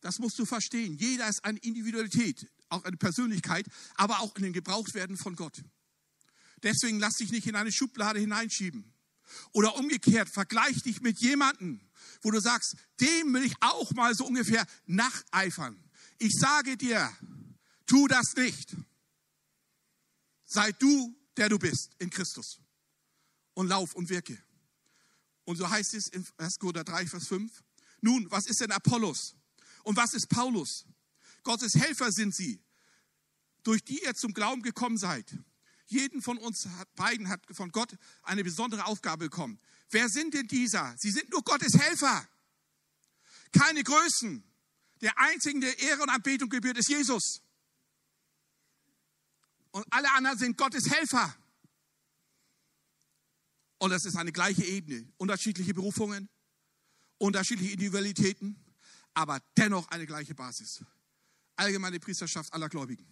Das 0.00 0.18
musst 0.18 0.38
du 0.38 0.44
verstehen. 0.44 0.96
Jeder 0.98 1.28
ist 1.28 1.44
eine 1.44 1.58
Individualität, 1.58 2.46
auch 2.68 2.84
eine 2.84 2.96
Persönlichkeit, 2.96 3.66
aber 3.96 4.20
auch 4.20 4.36
in 4.36 4.44
den 4.44 4.52
Gebrauchtwerden 4.52 5.16
von 5.16 5.36
Gott. 5.36 5.62
Deswegen 6.62 6.98
lass 6.98 7.14
dich 7.14 7.30
nicht 7.30 7.46
in 7.46 7.56
eine 7.56 7.72
Schublade 7.72 8.20
hineinschieben. 8.20 8.92
Oder 9.52 9.76
umgekehrt, 9.76 10.28
vergleich 10.28 10.82
dich 10.82 11.00
mit 11.00 11.18
jemandem, 11.20 11.80
wo 12.22 12.30
du 12.30 12.40
sagst, 12.40 12.76
dem 13.00 13.34
will 13.34 13.44
ich 13.44 13.54
auch 13.60 13.92
mal 13.92 14.14
so 14.14 14.24
ungefähr 14.24 14.66
nacheifern. 14.86 15.82
Ich 16.18 16.32
sage 16.32 16.76
dir, 16.76 17.10
tu 17.86 18.06
das 18.06 18.34
nicht. 18.36 18.76
Sei 20.44 20.72
du, 20.72 21.14
der 21.36 21.48
du 21.48 21.58
bist 21.58 21.90
in 21.98 22.10
Christus. 22.10 22.60
Und 23.54 23.68
lauf 23.68 23.94
und 23.94 24.08
wirke. 24.08 24.38
Und 25.46 25.56
so 25.56 25.70
heißt 25.70 25.94
es 25.94 26.08
in 26.08 26.26
1. 26.36 26.58
Korinther 26.58 26.84
3, 26.84 27.06
Vers 27.06 27.28
5. 27.28 27.64
Nun, 28.00 28.30
was 28.30 28.46
ist 28.46 28.60
denn 28.60 28.72
Apollos? 28.72 29.36
Und 29.84 29.96
was 29.96 30.12
ist 30.12 30.28
Paulus? 30.28 30.84
Gottes 31.44 31.76
Helfer 31.76 32.10
sind 32.10 32.34
sie, 32.34 32.60
durch 33.62 33.82
die 33.84 34.02
ihr 34.02 34.14
zum 34.14 34.34
Glauben 34.34 34.62
gekommen 34.62 34.98
seid. 34.98 35.32
Jeden 35.86 36.20
von 36.20 36.36
uns 36.38 36.68
beiden 36.96 37.28
hat 37.28 37.40
von 37.52 37.70
Gott 37.70 37.96
eine 38.24 38.42
besondere 38.42 38.86
Aufgabe 38.86 39.26
bekommen. 39.26 39.60
Wer 39.90 40.08
sind 40.08 40.34
denn 40.34 40.48
dieser? 40.48 40.96
Sie 40.98 41.12
sind 41.12 41.30
nur 41.30 41.42
Gottes 41.42 41.74
Helfer. 41.74 42.28
Keine 43.52 43.84
Größen. 43.84 44.42
Der 45.00 45.16
einzige, 45.16 45.60
der 45.60 45.78
Ehre 45.78 46.02
und 46.02 46.10
Anbetung 46.10 46.48
gebührt, 46.48 46.78
ist 46.78 46.88
Jesus. 46.88 47.40
Und 49.70 49.86
alle 49.90 50.10
anderen 50.10 50.38
sind 50.38 50.58
Gottes 50.58 50.90
Helfer. 50.90 51.36
Und 53.78 53.90
das 53.90 54.04
ist 54.04 54.16
eine 54.16 54.32
gleiche 54.32 54.64
Ebene. 54.64 55.06
Unterschiedliche 55.16 55.74
Berufungen, 55.74 56.28
unterschiedliche 57.18 57.72
Individualitäten, 57.72 58.56
aber 59.14 59.40
dennoch 59.56 59.88
eine 59.88 60.06
gleiche 60.06 60.34
Basis. 60.34 60.84
Allgemeine 61.56 62.00
Priesterschaft 62.00 62.52
aller 62.52 62.68
Gläubigen. 62.68 63.06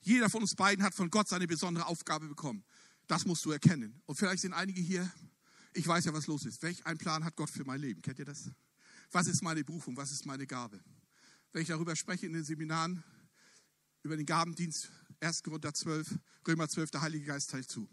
Jeder 0.00 0.28
von 0.28 0.42
uns 0.42 0.54
beiden 0.54 0.84
hat 0.84 0.94
von 0.94 1.10
Gott 1.10 1.28
seine 1.28 1.46
besondere 1.46 1.86
Aufgabe 1.86 2.26
bekommen. 2.26 2.64
Das 3.06 3.24
musst 3.24 3.44
du 3.44 3.52
erkennen. 3.52 4.02
Und 4.06 4.16
vielleicht 4.16 4.42
sind 4.42 4.52
einige 4.52 4.80
hier, 4.80 5.10
ich 5.74 5.86
weiß 5.86 6.06
ja, 6.06 6.12
was 6.12 6.26
los 6.26 6.44
ist. 6.44 6.62
Welch 6.62 6.84
ein 6.86 6.98
Plan 6.98 7.24
hat 7.24 7.36
Gott 7.36 7.50
für 7.50 7.64
mein 7.64 7.80
Leben? 7.80 8.02
Kennt 8.02 8.18
ihr 8.18 8.24
das? 8.24 8.50
Was 9.12 9.26
ist 9.26 9.42
meine 9.42 9.64
Berufung? 9.64 9.96
Was 9.96 10.10
ist 10.10 10.26
meine 10.26 10.46
Gabe? 10.46 10.80
Wenn 11.52 11.62
ich 11.62 11.68
darüber 11.68 11.94
spreche 11.94 12.26
in 12.26 12.32
den 12.32 12.44
Seminaren, 12.44 13.04
über 14.02 14.16
den 14.16 14.26
Gabendienst, 14.26 14.90
1. 15.20 15.42
Korinther 15.42 15.72
12, 15.72 16.18
Römer 16.48 16.68
12, 16.68 16.90
der 16.90 17.02
Heilige 17.02 17.26
Geist 17.26 17.50
teilt 17.50 17.70
zu. 17.70 17.88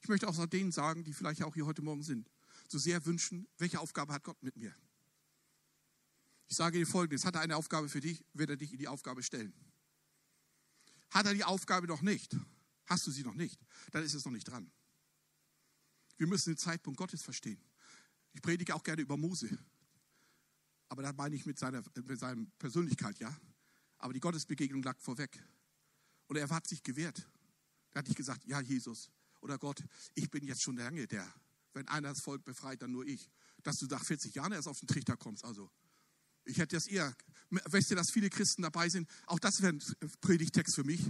Ich 0.00 0.08
möchte 0.08 0.28
auch 0.28 0.36
noch 0.36 0.46
denen 0.46 0.72
sagen, 0.72 1.04
die 1.04 1.12
vielleicht 1.12 1.42
auch 1.42 1.54
hier 1.54 1.66
heute 1.66 1.82
Morgen 1.82 2.02
sind, 2.02 2.30
so 2.68 2.78
sehr 2.78 3.04
wünschen, 3.06 3.48
welche 3.58 3.80
Aufgabe 3.80 4.12
hat 4.12 4.24
Gott 4.24 4.42
mit 4.42 4.56
mir? 4.56 4.74
Ich 6.48 6.56
sage 6.56 6.78
dir 6.78 6.86
folgendes, 6.86 7.24
hat 7.24 7.34
er 7.34 7.42
eine 7.42 7.56
Aufgabe 7.56 7.88
für 7.88 8.00
dich, 8.00 8.24
wird 8.32 8.50
er 8.50 8.56
dich 8.56 8.72
in 8.72 8.78
die 8.78 8.88
Aufgabe 8.88 9.22
stellen. 9.22 9.52
Hat 11.10 11.26
er 11.26 11.34
die 11.34 11.44
Aufgabe 11.44 11.86
noch 11.86 12.02
nicht, 12.02 12.36
hast 12.86 13.06
du 13.06 13.10
sie 13.10 13.22
noch 13.22 13.34
nicht, 13.34 13.60
dann 13.90 14.04
ist 14.04 14.14
es 14.14 14.24
noch 14.24 14.32
nicht 14.32 14.44
dran. 14.44 14.70
Wir 16.16 16.26
müssen 16.26 16.50
den 16.50 16.58
Zeitpunkt 16.58 16.98
Gottes 16.98 17.22
verstehen. 17.22 17.60
Ich 18.32 18.42
predige 18.42 18.74
auch 18.74 18.82
gerne 18.82 19.02
über 19.02 19.16
Mose, 19.16 19.58
aber 20.88 21.02
da 21.02 21.12
meine 21.12 21.34
ich 21.34 21.44
mit 21.44 21.58
seiner, 21.58 21.82
mit 21.94 22.18
seiner 22.18 22.46
Persönlichkeit, 22.58 23.18
ja. 23.18 23.34
Aber 23.98 24.12
die 24.12 24.20
Gottesbegegnung 24.20 24.82
lag 24.82 24.98
vorweg. 25.00 25.42
Und 26.28 26.36
er 26.36 26.48
hat 26.48 26.66
sich 26.66 26.82
gewehrt. 26.82 27.26
Er 27.90 28.00
hat 28.00 28.06
nicht 28.06 28.16
gesagt, 28.16 28.44
ja, 28.44 28.60
Jesus 28.60 29.10
oder 29.40 29.58
Gott, 29.58 29.82
ich 30.14 30.30
bin 30.30 30.44
jetzt 30.44 30.62
schon 30.62 30.76
lange 30.76 31.06
der. 31.06 31.26
Wenn 31.72 31.88
einer 31.88 32.08
das 32.08 32.20
Volk 32.20 32.44
befreit, 32.44 32.82
dann 32.82 32.92
nur 32.92 33.06
ich. 33.06 33.30
Dass 33.62 33.76
du 33.76 33.86
nach 33.86 34.04
40 34.04 34.34
Jahren 34.34 34.52
erst 34.52 34.68
auf 34.68 34.78
den 34.80 34.88
Trichter 34.88 35.16
kommst, 35.16 35.44
also. 35.44 35.70
Ich 36.44 36.58
hätte 36.58 36.76
das 36.76 36.86
eher, 36.86 37.14
weißt 37.50 37.90
du, 37.90 37.94
dass 37.94 38.10
viele 38.10 38.30
Christen 38.30 38.62
dabei 38.62 38.88
sind, 38.88 39.08
auch 39.26 39.38
das 39.38 39.60
wäre 39.60 39.74
ein 39.74 39.82
Predigtext 40.22 40.74
für 40.74 40.84
mich, 40.84 41.02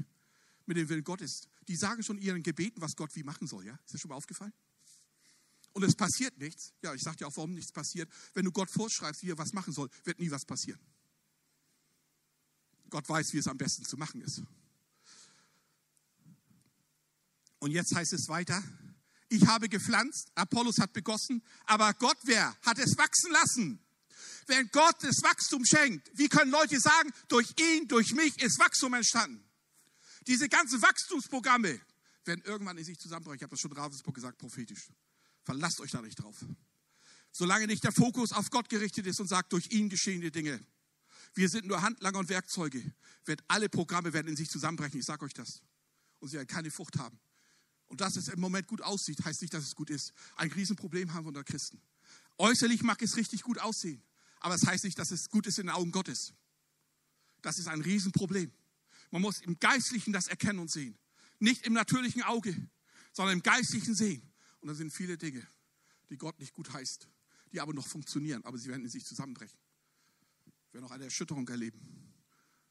mit 0.66 0.76
dem 0.76 0.89
Willen 0.89 1.05
Gottes. 1.05 1.49
Die 1.68 1.76
sagen 1.76 2.03
schon 2.03 2.18
ihren 2.18 2.43
Gebeten, 2.43 2.81
was 2.81 2.97
Gott 2.97 3.14
wie 3.14 3.22
machen 3.22 3.47
soll, 3.47 3.64
ja? 3.64 3.79
Ist 3.85 3.95
das 3.95 4.01
schon 4.01 4.09
mal 4.09 4.16
aufgefallen? 4.16 4.53
Und 5.72 5.85
es 5.85 5.95
passiert 5.95 6.37
nichts. 6.39 6.72
Ja, 6.83 6.93
ich 6.93 7.03
sage 7.03 7.18
dir 7.18 7.29
auch, 7.29 7.37
warum 7.37 7.55
nichts 7.55 7.70
passiert. 7.70 8.11
Wenn 8.35 8.45
du 8.45 8.51
Gott 8.51 8.70
vorschreibst, 8.70 9.22
wie 9.22 9.31
er 9.31 9.39
was 9.39 9.53
machen 9.53 9.72
soll, 9.72 9.89
wird 10.05 10.18
nie 10.18 10.31
was 10.31 10.45
passieren. 10.45 10.81
Gott 12.91 13.09
weiß, 13.09 13.33
wie 13.33 13.39
es 13.39 13.47
am 13.47 13.59
besten 13.59 13.85
zu 13.85 13.97
machen 13.97 14.20
ist. 14.20 14.43
Und 17.59 17.72
jetzt 17.72 17.94
heißt 17.94 18.12
es 18.12 18.28
weiter, 18.28 18.62
ich 19.28 19.46
habe 19.46 19.68
gepflanzt, 19.68 20.30
Apollos 20.34 20.78
hat 20.78 20.92
begossen, 20.92 21.42
aber 21.66 21.92
Gott 21.94 22.18
wer 22.24 22.56
hat 22.62 22.78
es 22.78 22.96
wachsen 22.96 23.30
lassen? 23.32 23.80
Wenn 24.46 24.68
Gott 24.72 24.96
das 25.02 25.22
Wachstum 25.22 25.64
schenkt, 25.64 26.11
wie 26.14 26.28
können 26.28 26.50
Leute 26.50 26.80
sagen, 26.80 27.12
durch 27.28 27.52
ihn, 27.61 27.86
durch 27.88 28.12
mich 28.14 28.40
ist 28.42 28.59
Wachstum 28.59 28.94
entstanden? 28.94 29.44
Diese 30.26 30.48
ganzen 30.48 30.80
Wachstumsprogramme 30.80 31.80
werden 32.24 32.42
irgendwann 32.44 32.78
in 32.78 32.84
sich 32.84 32.98
zusammenbrechen. 32.98 33.36
Ich 33.36 33.42
habe 33.42 33.50
das 33.50 33.61
schon 33.61 33.72
Ravensburg 33.72 34.14
gesagt, 34.14 34.38
prophetisch. 34.38 34.88
Verlasst 35.44 35.80
euch 35.80 35.90
da 35.90 36.00
nicht 36.00 36.16
drauf. 36.16 36.36
Solange 37.32 37.66
nicht 37.66 37.84
der 37.84 37.92
Fokus 37.92 38.32
auf 38.32 38.50
Gott 38.50 38.68
gerichtet 38.68 39.06
ist 39.06 39.20
und 39.20 39.28
sagt, 39.28 39.52
durch 39.52 39.70
ihn 39.70 39.88
geschehen 39.88 40.20
die 40.20 40.30
Dinge. 40.30 40.61
Wir 41.34 41.48
sind 41.48 41.66
nur 41.66 41.82
Handlanger 41.82 42.18
und 42.18 42.28
Werkzeuge. 42.28 42.82
Wird 43.24 43.42
alle 43.48 43.68
Programme 43.68 44.12
werden 44.12 44.28
in 44.28 44.36
sich 44.36 44.48
zusammenbrechen. 44.48 44.98
Ich 44.98 45.06
sage 45.06 45.24
euch 45.24 45.34
das. 45.34 45.62
Und 46.20 46.28
sie 46.28 46.36
werden 46.36 46.48
keine 46.48 46.70
Frucht 46.70 46.98
haben. 46.98 47.18
Und 47.89 48.01
dass 48.01 48.16
es 48.16 48.28
im 48.28 48.41
Moment 48.41 48.66
gut 48.66 48.82
aussieht, 48.82 49.24
heißt 49.24 49.41
nicht, 49.43 49.55
dass 49.55 49.64
es 49.64 49.74
gut 49.74 49.91
ist. 49.91 50.12
Ein 50.36 50.53
Riesenproblem 50.53 51.14
haben 51.14 51.24
wir 51.24 51.28
unter 51.28 51.45
Christen. 51.45 51.80
Äußerlich 52.36 52.82
mag 52.82 53.03
es 53.03 53.16
richtig 53.16 53.43
gut 53.43 53.59
aussehen, 53.59 54.03
aber 54.41 54.55
es 54.55 54.64
heißt 54.64 54.84
nicht, 54.84 54.99
dass 54.99 55.11
es 55.11 55.28
gut 55.28 55.47
ist 55.47 55.59
in 55.59 55.66
den 55.66 55.74
Augen 55.74 55.91
Gottes. 55.91 56.34
Das 57.43 57.59
ist 57.59 57.66
ein 57.66 57.80
Riesenproblem. 57.80 58.53
Man 59.11 59.22
muss 59.22 59.41
im 59.41 59.59
Geistlichen 59.59 60.12
das 60.12 60.28
erkennen 60.28 60.59
und 60.59 60.70
sehen. 60.70 60.99
Nicht 61.39 61.66
im 61.66 61.72
natürlichen 61.72 62.22
Auge, 62.22 62.55
sondern 63.12 63.39
im 63.39 63.43
Geistlichen 63.43 63.95
sehen. 63.95 64.22
Und 64.61 64.68
da 64.68 64.74
sind 64.74 64.93
viele 64.93 65.16
Dinge, 65.16 65.47
die 66.11 66.16
Gott 66.16 66.39
nicht 66.39 66.53
gut 66.53 66.72
heißt, 66.72 67.09
die 67.53 67.61
aber 67.61 67.72
noch 67.72 67.86
funktionieren, 67.86 68.45
aber 68.45 68.59
sie 68.59 68.68
werden 68.68 68.84
in 68.84 68.91
sich 68.91 69.05
zusammenbrechen. 69.05 69.59
Wir 70.66 70.74
werden 70.74 70.84
noch 70.84 70.91
eine 70.91 71.05
Erschütterung 71.05 71.49
erleben. 71.49 71.80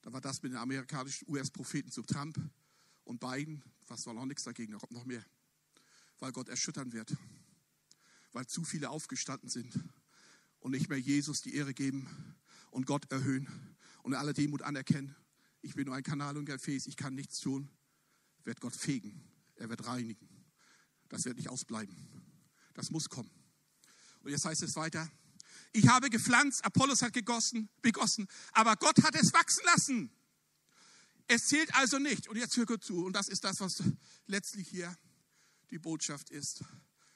Da 0.01 0.13
war 0.13 0.21
das 0.21 0.41
mit 0.43 0.51
den 0.51 0.57
amerikanischen 0.57 1.27
US-Propheten 1.27 1.91
zu 1.91 2.03
Trump 2.03 2.39
und 3.03 3.19
Biden, 3.19 3.63
was 3.87 4.05
war 4.05 4.13
noch 4.13 4.25
nichts 4.25 4.43
dagegen, 4.43 4.73
da 4.73 4.79
kommt 4.79 4.91
noch 4.91 5.05
mehr. 5.05 5.25
Weil 6.19 6.31
Gott 6.31 6.49
erschüttern 6.49 6.93
wird. 6.93 7.15
Weil 8.33 8.47
zu 8.47 8.63
viele 8.63 8.89
aufgestanden 8.89 9.49
sind 9.49 9.73
und 10.59 10.71
nicht 10.71 10.89
mehr 10.89 10.99
Jesus 10.99 11.41
die 11.41 11.55
Ehre 11.55 11.73
geben 11.73 12.35
und 12.71 12.85
Gott 12.85 13.11
erhöhen 13.11 13.47
und 14.03 14.13
in 14.13 14.19
aller 14.19 14.33
Demut 14.33 14.61
anerkennen. 14.61 15.15
Ich 15.61 15.75
bin 15.75 15.85
nur 15.85 15.95
ein 15.95 16.03
Kanal 16.03 16.37
und 16.37 16.45
Gefäß, 16.45 16.87
ich 16.87 16.97
kann 16.97 17.15
nichts 17.15 17.39
tun. 17.39 17.69
Wird 18.43 18.61
Gott 18.61 18.75
fegen, 18.75 19.23
er 19.55 19.69
wird 19.69 19.85
reinigen. 19.85 20.27
Das 21.09 21.25
wird 21.25 21.37
nicht 21.37 21.49
ausbleiben. 21.49 21.95
Das 22.73 22.91
muss 22.91 23.09
kommen. 23.09 23.31
Und 24.21 24.31
jetzt 24.31 24.45
heißt 24.45 24.63
es 24.63 24.75
weiter, 24.75 25.09
ich 25.73 25.87
habe 25.87 26.09
gepflanzt, 26.09 26.63
Apollos 26.65 27.01
hat 27.01 27.13
gegossen, 27.13 27.69
begossen, 27.81 28.27
aber 28.51 28.75
Gott 28.75 29.03
hat 29.03 29.15
es 29.15 29.33
wachsen 29.33 29.63
lassen. 29.65 30.11
Es 31.27 31.47
zählt 31.47 31.73
also 31.75 31.99
nicht. 31.99 32.27
Und 32.27 32.37
jetzt 32.37 32.55
hör 32.55 32.65
gut 32.65 32.83
zu. 32.83 33.05
Und 33.05 33.13
das 33.13 33.27
ist 33.27 33.43
das, 33.43 33.59
was 33.59 33.83
letztlich 34.27 34.69
hier 34.69 34.95
die 35.71 35.79
Botschaft 35.79 36.29
ist 36.29 36.63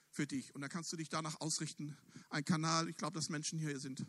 für 0.10 0.28
dich. 0.28 0.54
Und 0.54 0.62
da 0.62 0.68
kannst 0.68 0.92
du 0.92 0.98
dich 0.98 1.10
danach 1.10 1.40
ausrichten. 1.40 1.98
Ein 2.30 2.44
Kanal, 2.44 2.90
ich 2.90 2.98
glaube, 2.98 3.14
dass 3.14 3.30
Menschen 3.30 3.58
hier 3.58 3.80
sind, 3.80 4.06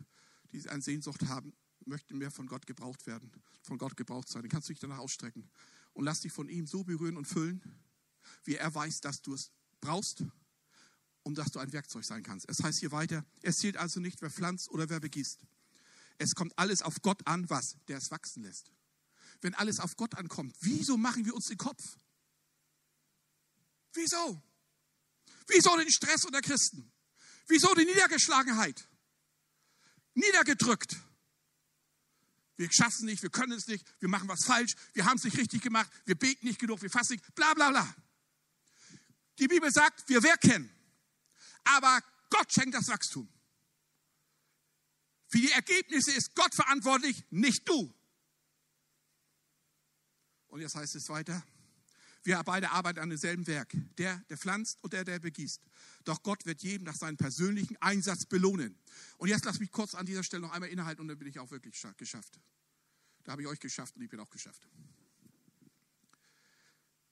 die 0.51 0.67
eine 0.69 0.81
Sehnsucht 0.81 1.23
haben, 1.27 1.53
möchten 1.85 2.17
mehr 2.17 2.31
von 2.31 2.47
Gott 2.47 2.65
gebraucht 2.65 3.07
werden, 3.07 3.31
von 3.61 3.77
Gott 3.77 3.95
gebraucht 3.95 4.27
sein. 4.27 4.41
Dann 4.41 4.49
kannst 4.49 4.67
du 4.67 4.73
dich 4.73 4.81
danach 4.81 4.99
ausstrecken. 4.99 5.49
Und 5.93 6.03
lass 6.03 6.21
dich 6.21 6.33
von 6.33 6.49
ihm 6.49 6.67
so 6.67 6.83
berühren 6.83 7.15
und 7.15 7.25
füllen, 7.25 7.61
wie 8.43 8.55
er 8.55 8.73
weiß, 8.73 9.01
dass 9.01 9.21
du 9.21 9.33
es 9.33 9.51
brauchst, 9.79 10.25
um 11.23 11.33
dass 11.33 11.51
du 11.51 11.59
ein 11.59 11.71
Werkzeug 11.71 12.03
sein 12.03 12.23
kannst. 12.23 12.49
Es 12.49 12.61
heißt 12.61 12.79
hier 12.79 12.91
weiter, 12.91 13.25
es 13.41 13.59
zählt 13.59 13.77
also 13.77 14.01
nicht, 14.01 14.21
wer 14.21 14.29
pflanzt 14.29 14.69
oder 14.69 14.89
wer 14.89 14.99
begießt. 14.99 15.39
Es 16.17 16.35
kommt 16.35 16.57
alles 16.57 16.81
auf 16.81 17.01
Gott 17.01 17.25
an, 17.25 17.49
was? 17.49 17.77
Der 17.87 17.97
es 17.97 18.11
wachsen 18.11 18.43
lässt 18.43 18.73
wenn 19.43 19.53
alles 19.55 19.79
auf 19.79 19.95
Gott 19.97 20.15
ankommt, 20.15 20.55
wieso 20.61 20.97
machen 20.97 21.25
wir 21.25 21.35
uns 21.35 21.45
den 21.47 21.57
Kopf? 21.57 21.81
Wieso? 23.93 24.41
Wieso 25.47 25.77
den 25.77 25.91
Stress 25.91 26.23
unter 26.25 26.41
Christen? 26.41 26.91
Wieso 27.47 27.73
die 27.75 27.85
Niedergeschlagenheit? 27.85 28.87
Niedergedrückt. 30.13 30.95
Wir 32.55 32.71
schaffen 32.71 32.99
es 32.99 33.01
nicht, 33.01 33.23
wir 33.23 33.29
können 33.29 33.51
es 33.53 33.67
nicht, 33.67 33.85
wir 33.99 34.09
machen 34.09 34.29
was 34.29 34.45
falsch, 34.45 34.73
wir 34.93 35.05
haben 35.05 35.17
es 35.17 35.23
nicht 35.23 35.37
richtig 35.37 35.61
gemacht, 35.61 35.91
wir 36.05 36.15
beten 36.15 36.45
nicht 36.45 36.59
genug, 36.59 36.81
wir 36.81 36.89
fassen 36.89 37.13
nicht, 37.13 37.35
bla 37.35 37.53
bla 37.53 37.71
bla. 37.71 37.95
Die 39.39 39.47
Bibel 39.47 39.71
sagt, 39.71 40.07
wir 40.07 40.21
wirken, 40.21 40.69
aber 41.63 42.01
Gott 42.29 42.53
schenkt 42.53 42.75
das 42.75 42.87
Wachstum. 42.87 43.27
Für 45.27 45.39
die 45.39 45.51
Ergebnisse 45.51 46.11
ist 46.11 46.35
Gott 46.35 46.53
verantwortlich, 46.53 47.23
nicht 47.31 47.67
du. 47.67 47.93
Und 50.53 50.61
jetzt 50.61 50.75
heißt 50.75 50.93
es 50.93 51.09
weiter, 51.09 51.43
wir 52.21 52.41
beide 52.43 52.69
arbeiten 52.69 52.99
an 52.99 53.09
demselben 53.09 53.47
Werk. 53.47 53.75
Der, 53.97 54.19
der 54.29 54.37
pflanzt 54.37 54.77
und 54.83 54.93
der, 54.93 55.03
der 55.03 55.17
begießt. 55.17 55.59
Doch 56.03 56.21
Gott 56.21 56.45
wird 56.45 56.61
jedem 56.61 56.85
nach 56.85 56.95
seinem 56.95 57.17
persönlichen 57.17 57.75
Einsatz 57.77 58.27
belohnen. 58.27 58.77
Und 59.17 59.29
jetzt 59.29 59.45
lass 59.45 59.59
mich 59.59 59.71
kurz 59.71 59.95
an 59.95 60.05
dieser 60.05 60.21
Stelle 60.21 60.43
noch 60.43 60.51
einmal 60.51 60.69
innehalten 60.69 61.01
und 61.01 61.07
dann 61.07 61.17
bin 61.17 61.27
ich 61.27 61.39
auch 61.39 61.49
wirklich 61.49 61.83
geschafft. 61.97 62.39
Da 63.23 63.31
habe 63.31 63.41
ich 63.41 63.47
euch 63.47 63.59
geschafft 63.59 63.95
und 63.95 64.03
ich 64.03 64.09
bin 64.11 64.19
auch 64.19 64.29
geschafft. 64.29 64.61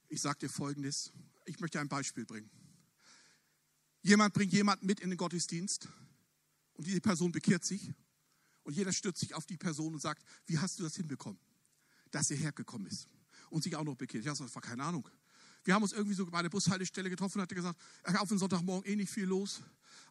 Ich 0.08 0.22
sage 0.22 0.38
dir 0.38 0.50
Folgendes. 0.50 1.12
Ich 1.46 1.60
möchte 1.60 1.80
ein 1.80 1.90
Beispiel 1.90 2.28
bringen. 2.28 2.52
Jemand 4.04 4.36
bringt 4.36 4.54
jemanden 4.54 4.86
mit 4.86 5.00
in 5.00 5.10
den 5.10 5.18
Gottesdienst 5.18 5.88
und 6.74 6.86
diese 6.86 7.02
Person 7.02 7.32
bekehrt 7.32 7.66
sich 7.66 7.92
und 8.62 8.76
jeder 8.76 8.94
stürzt 8.94 9.20
sich 9.20 9.34
auf 9.34 9.48
die 9.48 9.58
Person 9.58 9.96
und 9.96 10.00
sagt, 10.00 10.24
wie 10.46 10.60
hast 10.60 10.78
du 10.78 10.84
das 10.84 10.96
hinbekommen, 10.96 11.40
dass 12.12 12.30
er 12.30 12.38
hergekommen 12.38 12.86
ist? 12.86 13.08
Und 13.52 13.64
sich 13.64 13.76
auch 13.76 13.84
noch 13.84 13.96
bekehrt. 13.96 14.26
Ja, 14.26 14.34
das 14.34 14.56
war 14.56 14.62
keine 14.62 14.84
Ahnung. 14.84 15.08
Wir 15.64 15.76
haben 15.76 15.84
uns 15.84 15.94
irgendwie 15.94 16.16
so 16.16 16.26
bei 16.26 16.42
der 16.42 16.50
Bushaltestelle 16.50 17.10
getroffen 17.10 17.38
und 17.38 17.44
hat 17.44 17.50
gesagt, 17.50 17.80
auf 18.04 18.30
den 18.30 18.40
Sonntagmorgen 18.40 18.92
eh 18.92 18.96
nicht 18.96 19.12
viel 19.12 19.26
los, 19.26 19.62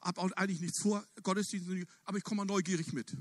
habe 0.00 0.20
auch 0.20 0.30
eigentlich 0.32 0.60
nichts 0.60 0.80
vor, 0.80 1.04
Gottesdienst, 1.22 1.68
aber 2.04 2.18
ich 2.18 2.24
komme 2.24 2.44
mal 2.44 2.52
neugierig 2.52 2.92
mit. 2.92 3.16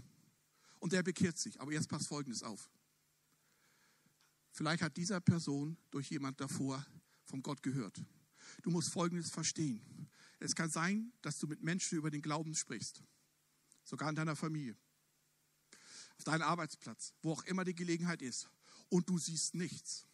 Und 0.80 0.94
der 0.94 1.04
bekehrt 1.04 1.38
sich. 1.38 1.60
Aber 1.60 1.72
jetzt 1.72 1.90
passt 1.90 2.08
Folgendes 2.08 2.44
auf. 2.44 2.70
Vielleicht 4.52 4.82
hat 4.84 4.96
dieser 4.96 5.20
Person 5.20 5.78
durch 5.92 6.10
jemand 6.10 6.40
davor 6.40 6.86
von 7.26 7.42
Gott 7.42 7.62
gehört. 7.64 8.02
Du 8.62 8.70
musst 8.70 8.92
Folgendes 8.92 9.30
verstehen. 9.30 9.82
Es 10.40 10.56
kann 10.56 10.70
sein, 10.70 11.12
dass 11.22 11.38
du 11.38 11.48
mit 11.48 11.62
Menschen 11.62 11.98
über 11.98 12.10
den 12.10 12.22
Glauben 12.22 12.56
sprichst, 12.56 13.04
sogar 13.84 14.10
in 14.10 14.16
deiner 14.16 14.36
Familie, 14.36 14.76
auf 16.18 16.24
deinem 16.24 16.44
Arbeitsplatz, 16.44 17.14
wo 17.22 17.34
auch 17.34 17.44
immer 17.44 17.66
die 17.66 17.76
Gelegenheit 17.76 18.22
ist, 18.22 18.50
und 18.90 19.10
du 19.10 19.18
siehst 19.18 19.54
nichts. 19.54 20.09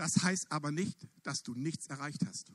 Das 0.00 0.22
heißt 0.22 0.50
aber 0.50 0.72
nicht, 0.72 0.96
dass 1.24 1.42
du 1.42 1.52
nichts 1.52 1.88
erreicht 1.88 2.24
hast. 2.26 2.50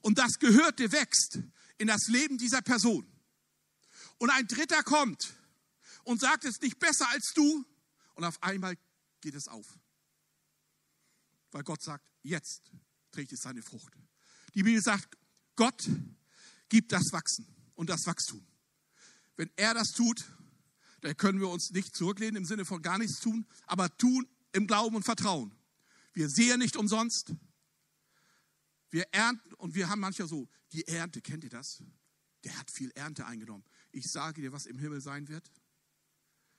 Und 0.00 0.16
das 0.16 0.38
Gehörte 0.38 0.90
wächst 0.92 1.40
in 1.76 1.88
das 1.88 2.06
Leben 2.08 2.38
dieser 2.38 2.62
Person. 2.62 3.06
Und 4.16 4.30
ein 4.30 4.46
Dritter 4.46 4.82
kommt 4.82 5.34
und 6.04 6.22
sagt 6.22 6.46
es 6.46 6.58
nicht 6.62 6.78
besser 6.78 7.06
als 7.10 7.34
du. 7.34 7.66
Und 8.14 8.24
auf 8.24 8.42
einmal 8.42 8.78
geht 9.20 9.34
es 9.34 9.46
auf. 9.46 9.78
Weil 11.50 11.64
Gott 11.64 11.82
sagt, 11.82 12.10
jetzt 12.22 12.72
trägt 13.10 13.32
es 13.32 13.42
seine 13.42 13.60
Frucht. 13.60 13.92
Die 14.54 14.62
Bibel 14.62 14.80
sagt, 14.80 15.18
Gott 15.54 15.86
gibt 16.70 16.92
das 16.92 17.12
Wachsen 17.12 17.46
und 17.74 17.90
das 17.90 18.06
Wachstum. 18.06 18.46
Wenn 19.36 19.50
er 19.56 19.74
das 19.74 19.88
tut, 19.88 20.24
dann 21.02 21.14
können 21.14 21.40
wir 21.40 21.50
uns 21.50 21.72
nicht 21.72 21.94
zurücklehnen 21.94 22.36
im 22.36 22.46
Sinne 22.46 22.64
von 22.64 22.80
gar 22.80 22.96
nichts 22.96 23.20
tun, 23.20 23.46
aber 23.66 23.94
tun 23.98 24.26
im 24.52 24.66
Glauben 24.66 24.96
und 24.96 25.02
Vertrauen. 25.02 25.57
Wir 26.18 26.28
sehen 26.28 26.58
nicht 26.58 26.76
umsonst. 26.76 27.32
Wir 28.90 29.06
ernten 29.12 29.54
und 29.54 29.76
wir 29.76 29.88
haben 29.88 30.00
manchmal 30.00 30.26
so, 30.26 30.48
die 30.72 30.84
Ernte, 30.88 31.22
kennt 31.22 31.44
ihr 31.44 31.50
das? 31.50 31.80
Der 32.42 32.58
hat 32.58 32.72
viel 32.72 32.90
Ernte 32.96 33.24
eingenommen. 33.24 33.62
Ich 33.92 34.10
sage 34.10 34.42
dir, 34.42 34.50
was 34.50 34.66
im 34.66 34.80
Himmel 34.80 35.00
sein 35.00 35.28
wird. 35.28 35.48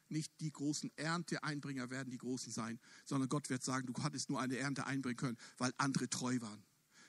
Nicht 0.07 0.31
die 0.39 0.53
großen 0.53 0.89
Ernteeinbringer 0.95 1.89
werden 1.89 2.09
die 2.09 2.17
Großen 2.17 2.53
sein, 2.53 2.79
sondern 3.03 3.27
Gott 3.27 3.49
wird 3.49 3.61
sagen, 3.61 3.85
du 3.91 4.01
hattest 4.01 4.29
nur 4.29 4.39
eine 4.39 4.55
Ernte 4.55 4.85
einbringen 4.85 5.17
können, 5.17 5.37
weil 5.57 5.73
andere 5.75 6.09
treu 6.09 6.39
waren. 6.39 6.63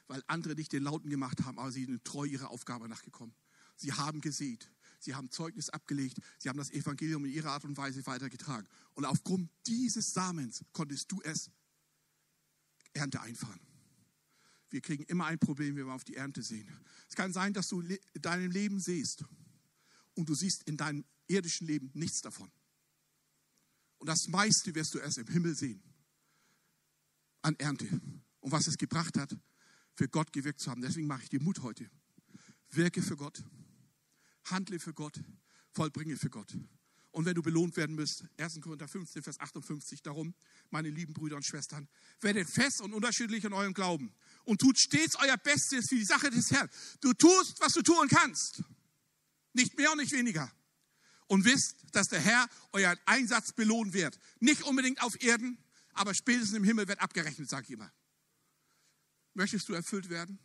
Weil 0.08 0.24
andere 0.26 0.56
nicht 0.56 0.72
den 0.72 0.82
Lauten 0.82 1.08
gemacht 1.08 1.44
haben, 1.44 1.56
aber 1.56 1.70
sie 1.70 1.84
sind 1.84 2.04
treu 2.04 2.24
ihrer 2.24 2.50
Aufgabe 2.50 2.88
nachgekommen. 2.88 3.36
Sie 3.76 3.92
haben 3.92 4.20
gesät, 4.20 4.68
sie 4.98 5.14
haben 5.14 5.30
Zeugnis 5.30 5.70
abgelegt, 5.70 6.18
sie 6.40 6.48
haben 6.48 6.58
das 6.58 6.72
Evangelium 6.72 7.24
in 7.26 7.30
ihrer 7.30 7.52
Art 7.52 7.64
und 7.64 7.76
Weise 7.76 8.04
weitergetragen. 8.06 8.66
Und 8.94 9.04
aufgrund 9.04 9.50
dieses 9.68 10.12
Samens 10.12 10.64
konntest 10.72 11.12
du 11.12 11.22
es 11.22 11.48
Ernte 12.92 13.20
einfahren. 13.20 13.60
Wir 14.70 14.80
kriegen 14.80 15.04
immer 15.04 15.26
ein 15.26 15.38
Problem, 15.38 15.76
wenn 15.76 15.86
wir 15.86 15.94
auf 15.94 16.04
die 16.04 16.16
Ernte 16.16 16.42
sehen. 16.42 16.68
Es 17.08 17.16
kann 17.16 17.32
sein, 17.32 17.52
dass 17.52 17.68
du 17.68 17.80
in 17.80 18.22
deinem 18.22 18.50
Leben 18.50 18.78
siehst 18.78 19.24
und 20.14 20.28
du 20.28 20.34
siehst 20.34 20.62
in 20.64 20.76
deinem 20.76 21.04
irdischen 21.26 21.66
Leben 21.66 21.90
nichts 21.94 22.20
davon. 22.20 22.50
Und 23.98 24.06
das 24.06 24.28
meiste 24.28 24.74
wirst 24.74 24.94
du 24.94 24.98
erst 24.98 25.18
im 25.18 25.26
Himmel 25.26 25.54
sehen. 25.54 25.82
An 27.42 27.54
Ernte. 27.58 27.86
Und 28.40 28.52
was 28.52 28.66
es 28.66 28.78
gebracht 28.78 29.18
hat, 29.18 29.36
für 29.94 30.08
Gott 30.08 30.32
gewirkt 30.32 30.60
zu 30.60 30.70
haben. 30.70 30.80
Deswegen 30.80 31.06
mache 31.06 31.24
ich 31.24 31.28
dir 31.28 31.42
Mut 31.42 31.62
heute. 31.62 31.90
Wirke 32.70 33.02
für 33.02 33.16
Gott. 33.16 33.42
Handle 34.44 34.78
für 34.78 34.94
Gott. 34.94 35.20
Vollbringe 35.72 36.16
für 36.16 36.30
Gott. 36.30 36.56
Und 37.12 37.24
wenn 37.24 37.34
du 37.34 37.42
belohnt 37.42 37.76
werden 37.76 37.96
müsst, 37.96 38.24
1. 38.36 38.60
Korinther 38.60 38.86
15, 38.86 39.22
Vers 39.22 39.40
58, 39.40 40.02
darum, 40.02 40.34
meine 40.70 40.90
lieben 40.90 41.12
Brüder 41.12 41.36
und 41.36 41.44
Schwestern, 41.44 41.88
werdet 42.20 42.48
fest 42.48 42.80
und 42.80 42.92
unterschiedlich 42.92 43.44
in 43.44 43.52
eurem 43.52 43.74
Glauben 43.74 44.14
und 44.44 44.60
tut 44.60 44.78
stets 44.78 45.16
euer 45.16 45.36
Bestes 45.36 45.88
für 45.88 45.96
die 45.96 46.04
Sache 46.04 46.30
des 46.30 46.50
Herrn. 46.52 46.68
Du 47.00 47.12
tust, 47.12 47.60
was 47.60 47.72
du 47.72 47.82
tun 47.82 48.08
kannst. 48.08 48.62
Nicht 49.52 49.76
mehr 49.76 49.90
und 49.90 49.98
nicht 49.98 50.12
weniger 50.12 50.52
und 51.26 51.44
wisst, 51.44 51.76
dass 51.92 52.06
der 52.06 52.20
Herr 52.20 52.48
euren 52.72 52.98
Einsatz 53.06 53.52
belohnen 53.52 53.92
wird. 53.92 54.16
Nicht 54.38 54.62
unbedingt 54.62 55.02
auf 55.02 55.20
Erden, 55.20 55.58
aber 55.92 56.14
spätestens 56.14 56.56
im 56.56 56.64
Himmel 56.64 56.86
wird 56.86 57.00
abgerechnet, 57.00 57.50
sage 57.50 57.64
ich 57.64 57.70
immer. 57.72 57.92
Möchtest 59.34 59.68
du 59.68 59.72
erfüllt 59.72 60.10
werden? 60.10 60.38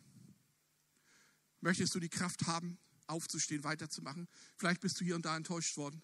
Möchtest 1.60 1.94
du 1.94 2.00
die 2.00 2.08
Kraft 2.08 2.46
haben, 2.46 2.78
aufzustehen, 3.06 3.62
weiterzumachen? 3.62 4.28
Vielleicht 4.56 4.80
bist 4.80 5.00
du 5.00 5.04
hier 5.04 5.14
und 5.14 5.24
da 5.24 5.36
enttäuscht 5.36 5.76
worden 5.76 6.02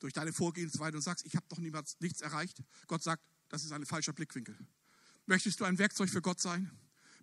durch 0.00 0.12
deine 0.12 0.32
Vorgehensweise 0.32 0.96
und 0.96 1.02
sagst, 1.02 1.24
ich 1.24 1.36
habe 1.36 1.46
doch 1.48 1.58
niemals 1.58 1.96
nichts 2.00 2.20
erreicht. 2.20 2.62
Gott 2.86 3.02
sagt, 3.02 3.22
das 3.48 3.64
ist 3.64 3.72
ein 3.72 3.86
falscher 3.86 4.12
Blickwinkel. 4.12 4.56
Möchtest 5.26 5.60
du 5.60 5.64
ein 5.64 5.78
Werkzeug 5.78 6.10
für 6.10 6.22
Gott 6.22 6.40
sein? 6.40 6.70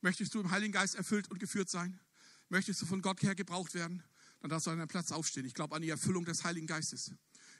Möchtest 0.01 0.33
du 0.33 0.39
im 0.39 0.51
Heiligen 0.51 0.71
Geist 0.71 0.95
erfüllt 0.95 1.29
und 1.29 1.39
geführt 1.39 1.69
sein? 1.69 1.99
Möchtest 2.49 2.81
du 2.81 2.85
von 2.85 3.01
Gott 3.01 3.21
her 3.23 3.35
gebraucht 3.35 3.73
werden? 3.73 4.03
dann 4.41 4.49
darfst 4.49 4.67
du 4.67 4.71
an 4.71 4.77
deinem 4.77 4.87
Platz 4.87 5.11
aufstehen. 5.11 5.45
Ich 5.45 5.53
glaube 5.53 5.75
an 5.75 5.81
die 5.81 5.89
Erfüllung 5.89 6.25
des 6.25 6.43
Heiligen 6.43 6.67
Geistes. 6.67 7.11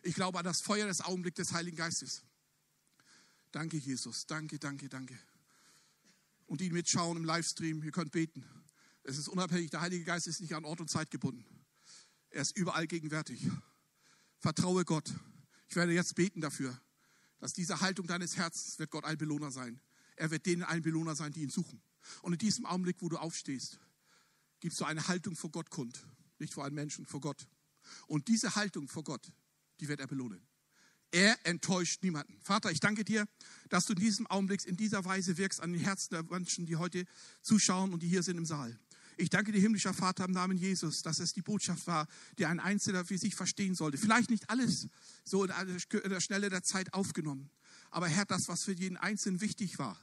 Ich 0.04 0.16
glaube 0.16 0.40
an 0.40 0.46
das 0.46 0.62
Feuer 0.62 0.88
des 0.88 1.02
Augenblicks 1.02 1.38
des 1.38 1.52
Heiligen 1.54 1.78
Geistes. 1.78 2.24
Danke, 3.52 3.78
Jesus. 3.78 4.28
Danke, 4.28 4.60
danke, 4.60 4.90
danke. 4.90 5.18
Und 6.46 6.62
die 6.62 6.70
mitschauen 6.70 7.18
im 7.18 7.26
Livestream, 7.26 7.84
ihr 7.84 7.92
könnt 7.92 8.12
beten. 8.12 8.46
Es 9.04 9.18
ist 9.18 9.28
unabhängig, 9.28 9.72
der 9.72 9.82
Heilige 9.82 10.04
Geist 10.04 10.28
ist 10.28 10.42
nicht 10.42 10.54
an 10.54 10.66
Ort 10.66 10.80
und 10.80 10.90
Zeit 10.90 11.12
gebunden. 11.12 11.46
Er 12.30 12.42
ist 12.42 12.58
überall 12.58 12.88
gegenwärtig. 12.88 13.50
Vertraue 14.40 14.86
Gott. 14.86 15.14
Ich 15.70 15.76
werde 15.76 15.94
jetzt 15.94 16.16
beten 16.16 16.42
dafür, 16.42 16.80
dass 17.40 17.54
diese 17.54 17.82
Haltung 17.82 18.08
deines 18.08 18.38
Herzens 18.38 18.80
wird 18.80 18.92
Gott 18.92 19.04
ein 19.04 19.18
Belohner 19.18 19.52
sein. 19.52 19.80
Er 20.16 20.32
wird 20.32 20.46
denen 20.46 20.64
ein 20.64 20.82
Belohner 20.82 21.16
sein, 21.16 21.32
die 21.32 21.42
ihn 21.42 21.50
suchen. 21.50 21.82
Und 22.22 22.34
in 22.34 22.40
diesem 22.40 22.66
Augenblick, 22.66 22.98
wo 23.00 23.10
du 23.10 23.18
aufstehst, 23.18 23.80
gibst 24.60 24.80
du 24.80 24.86
eine 24.86 25.08
Haltung 25.08 25.36
vor 25.36 25.52
Gott 25.52 25.70
kund 25.70 26.04
nicht 26.40 26.54
vor 26.54 26.66
einem 26.66 26.76
Menschen, 26.76 27.06
vor 27.06 27.22
Gott. 27.22 27.48
Und 28.08 28.28
diese 28.28 28.56
Haltung 28.56 28.88
vor 28.88 29.04
Gott, 29.04 29.32
die 29.80 29.88
wird 29.88 30.00
er 30.00 30.08
belohnen. 30.08 30.46
Er 31.12 31.38
enttäuscht 31.46 32.04
niemanden. 32.04 32.38
Vater, 32.42 32.70
ich 32.70 32.82
danke 32.82 33.06
dir, 33.06 33.28
dass 33.70 33.86
du 33.86 33.94
in 33.94 34.00
diesem 34.00 34.28
Augenblick 34.28 34.66
in 34.66 34.76
dieser 34.76 35.06
Weise 35.06 35.38
wirkst 35.38 35.62
an 35.62 35.72
den 35.72 35.82
Herzen 35.82 36.10
der 36.12 36.24
Menschen, 36.24 36.66
die 36.66 36.76
heute 36.76 37.06
zuschauen 37.42 37.94
und 37.94 38.04
die 38.04 38.10
hier 38.10 38.24
sind 38.24 38.38
im 38.38 38.46
Saal. 38.46 38.78
Ich 39.20 39.32
danke 39.32 39.52
dir, 39.52 39.60
himmlischer 39.60 39.96
Vater, 39.96 40.26
im 40.26 40.32
Namen 40.32 40.58
Jesus, 40.58 41.02
dass 41.02 41.20
es 41.20 41.34
die 41.34 41.42
Botschaft 41.42 41.88
war, 41.88 42.08
die 42.38 42.46
ein 42.46 42.60
Einzelner 42.60 43.04
für 43.04 43.18
sich 43.18 43.34
verstehen 43.34 43.74
sollte. 43.74 43.98
Vielleicht 43.98 44.30
nicht 44.30 44.48
alles 44.50 44.88
so 45.24 45.44
in 45.44 46.10
der 46.10 46.22
Schnelle 46.22 46.50
der 46.50 46.62
Zeit 46.62 46.94
aufgenommen, 46.94 47.50
aber 47.90 48.08
Herr, 48.08 48.26
das, 48.26 48.48
was 48.48 48.64
für 48.64 48.74
jeden 48.74 48.96
Einzelnen 48.96 49.42
wichtig 49.42 49.80
war, 49.80 50.00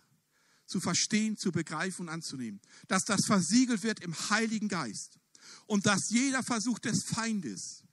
zu 0.66 0.80
verstehen, 0.80 1.36
zu 1.36 1.52
begreifen 1.52 2.02
und 2.02 2.08
anzunehmen, 2.08 2.60
dass 2.88 3.04
das 3.04 3.24
versiegelt 3.26 3.84
wird 3.84 4.00
im 4.00 4.14
Heiligen 4.30 4.68
Geist 4.68 5.20
und 5.66 5.86
dass 5.86 6.10
jeder 6.10 6.42
Versuch 6.42 6.80
des 6.80 7.04
Feindes, 7.04 7.84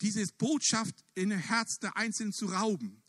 diese 0.00 0.24
Botschaft 0.38 0.94
in 1.16 1.30
den 1.30 1.40
Herzen 1.40 1.80
der 1.82 1.96
Einzelnen 1.96 2.32
zu 2.32 2.46
rauben 2.46 3.02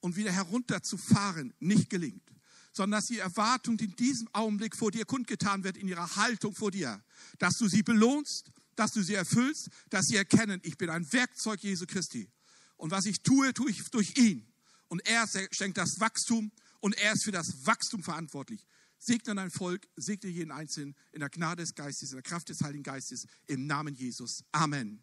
und 0.00 0.16
wieder 0.16 0.32
herunterzufahren, 0.32 1.54
nicht 1.60 1.88
gelingt, 1.88 2.31
sondern 2.72 2.98
dass 2.98 3.06
die 3.06 3.18
Erwartung, 3.18 3.76
die 3.76 3.84
in 3.84 3.96
diesem 3.96 4.28
Augenblick 4.32 4.76
vor 4.76 4.90
dir 4.90 5.04
kundgetan 5.04 5.64
wird, 5.64 5.76
in 5.76 5.88
ihrer 5.88 6.16
Haltung 6.16 6.54
vor 6.54 6.70
dir, 6.70 7.02
dass 7.38 7.58
du 7.58 7.68
sie 7.68 7.82
belohnst, 7.82 8.50
dass 8.76 8.92
du 8.92 9.02
sie 9.02 9.14
erfüllst, 9.14 9.68
dass 9.90 10.06
sie 10.06 10.16
erkennen, 10.16 10.60
ich 10.64 10.78
bin 10.78 10.90
ein 10.90 11.10
Werkzeug 11.12 11.62
Jesu 11.62 11.86
Christi. 11.86 12.30
Und 12.76 12.90
was 12.90 13.04
ich 13.06 13.22
tue, 13.22 13.52
tue 13.54 13.70
ich 13.70 13.82
durch 13.90 14.16
ihn. 14.16 14.46
Und 14.88 15.06
er 15.06 15.28
schenkt 15.52 15.78
das 15.78 16.00
Wachstum 16.00 16.50
und 16.80 16.96
er 16.98 17.12
ist 17.12 17.24
für 17.24 17.32
das 17.32 17.66
Wachstum 17.66 18.02
verantwortlich. 18.02 18.66
Segne 18.98 19.34
dein 19.34 19.50
Volk, 19.50 19.86
segne 19.96 20.30
jeden 20.30 20.52
Einzelnen 20.52 20.94
in 21.12 21.20
der 21.20 21.28
Gnade 21.28 21.62
des 21.62 21.74
Geistes, 21.74 22.10
in 22.10 22.16
der 22.16 22.22
Kraft 22.22 22.48
des 22.48 22.60
Heiligen 22.62 22.84
Geistes, 22.84 23.26
im 23.46 23.66
Namen 23.66 23.94
Jesus. 23.94 24.44
Amen. 24.52 25.02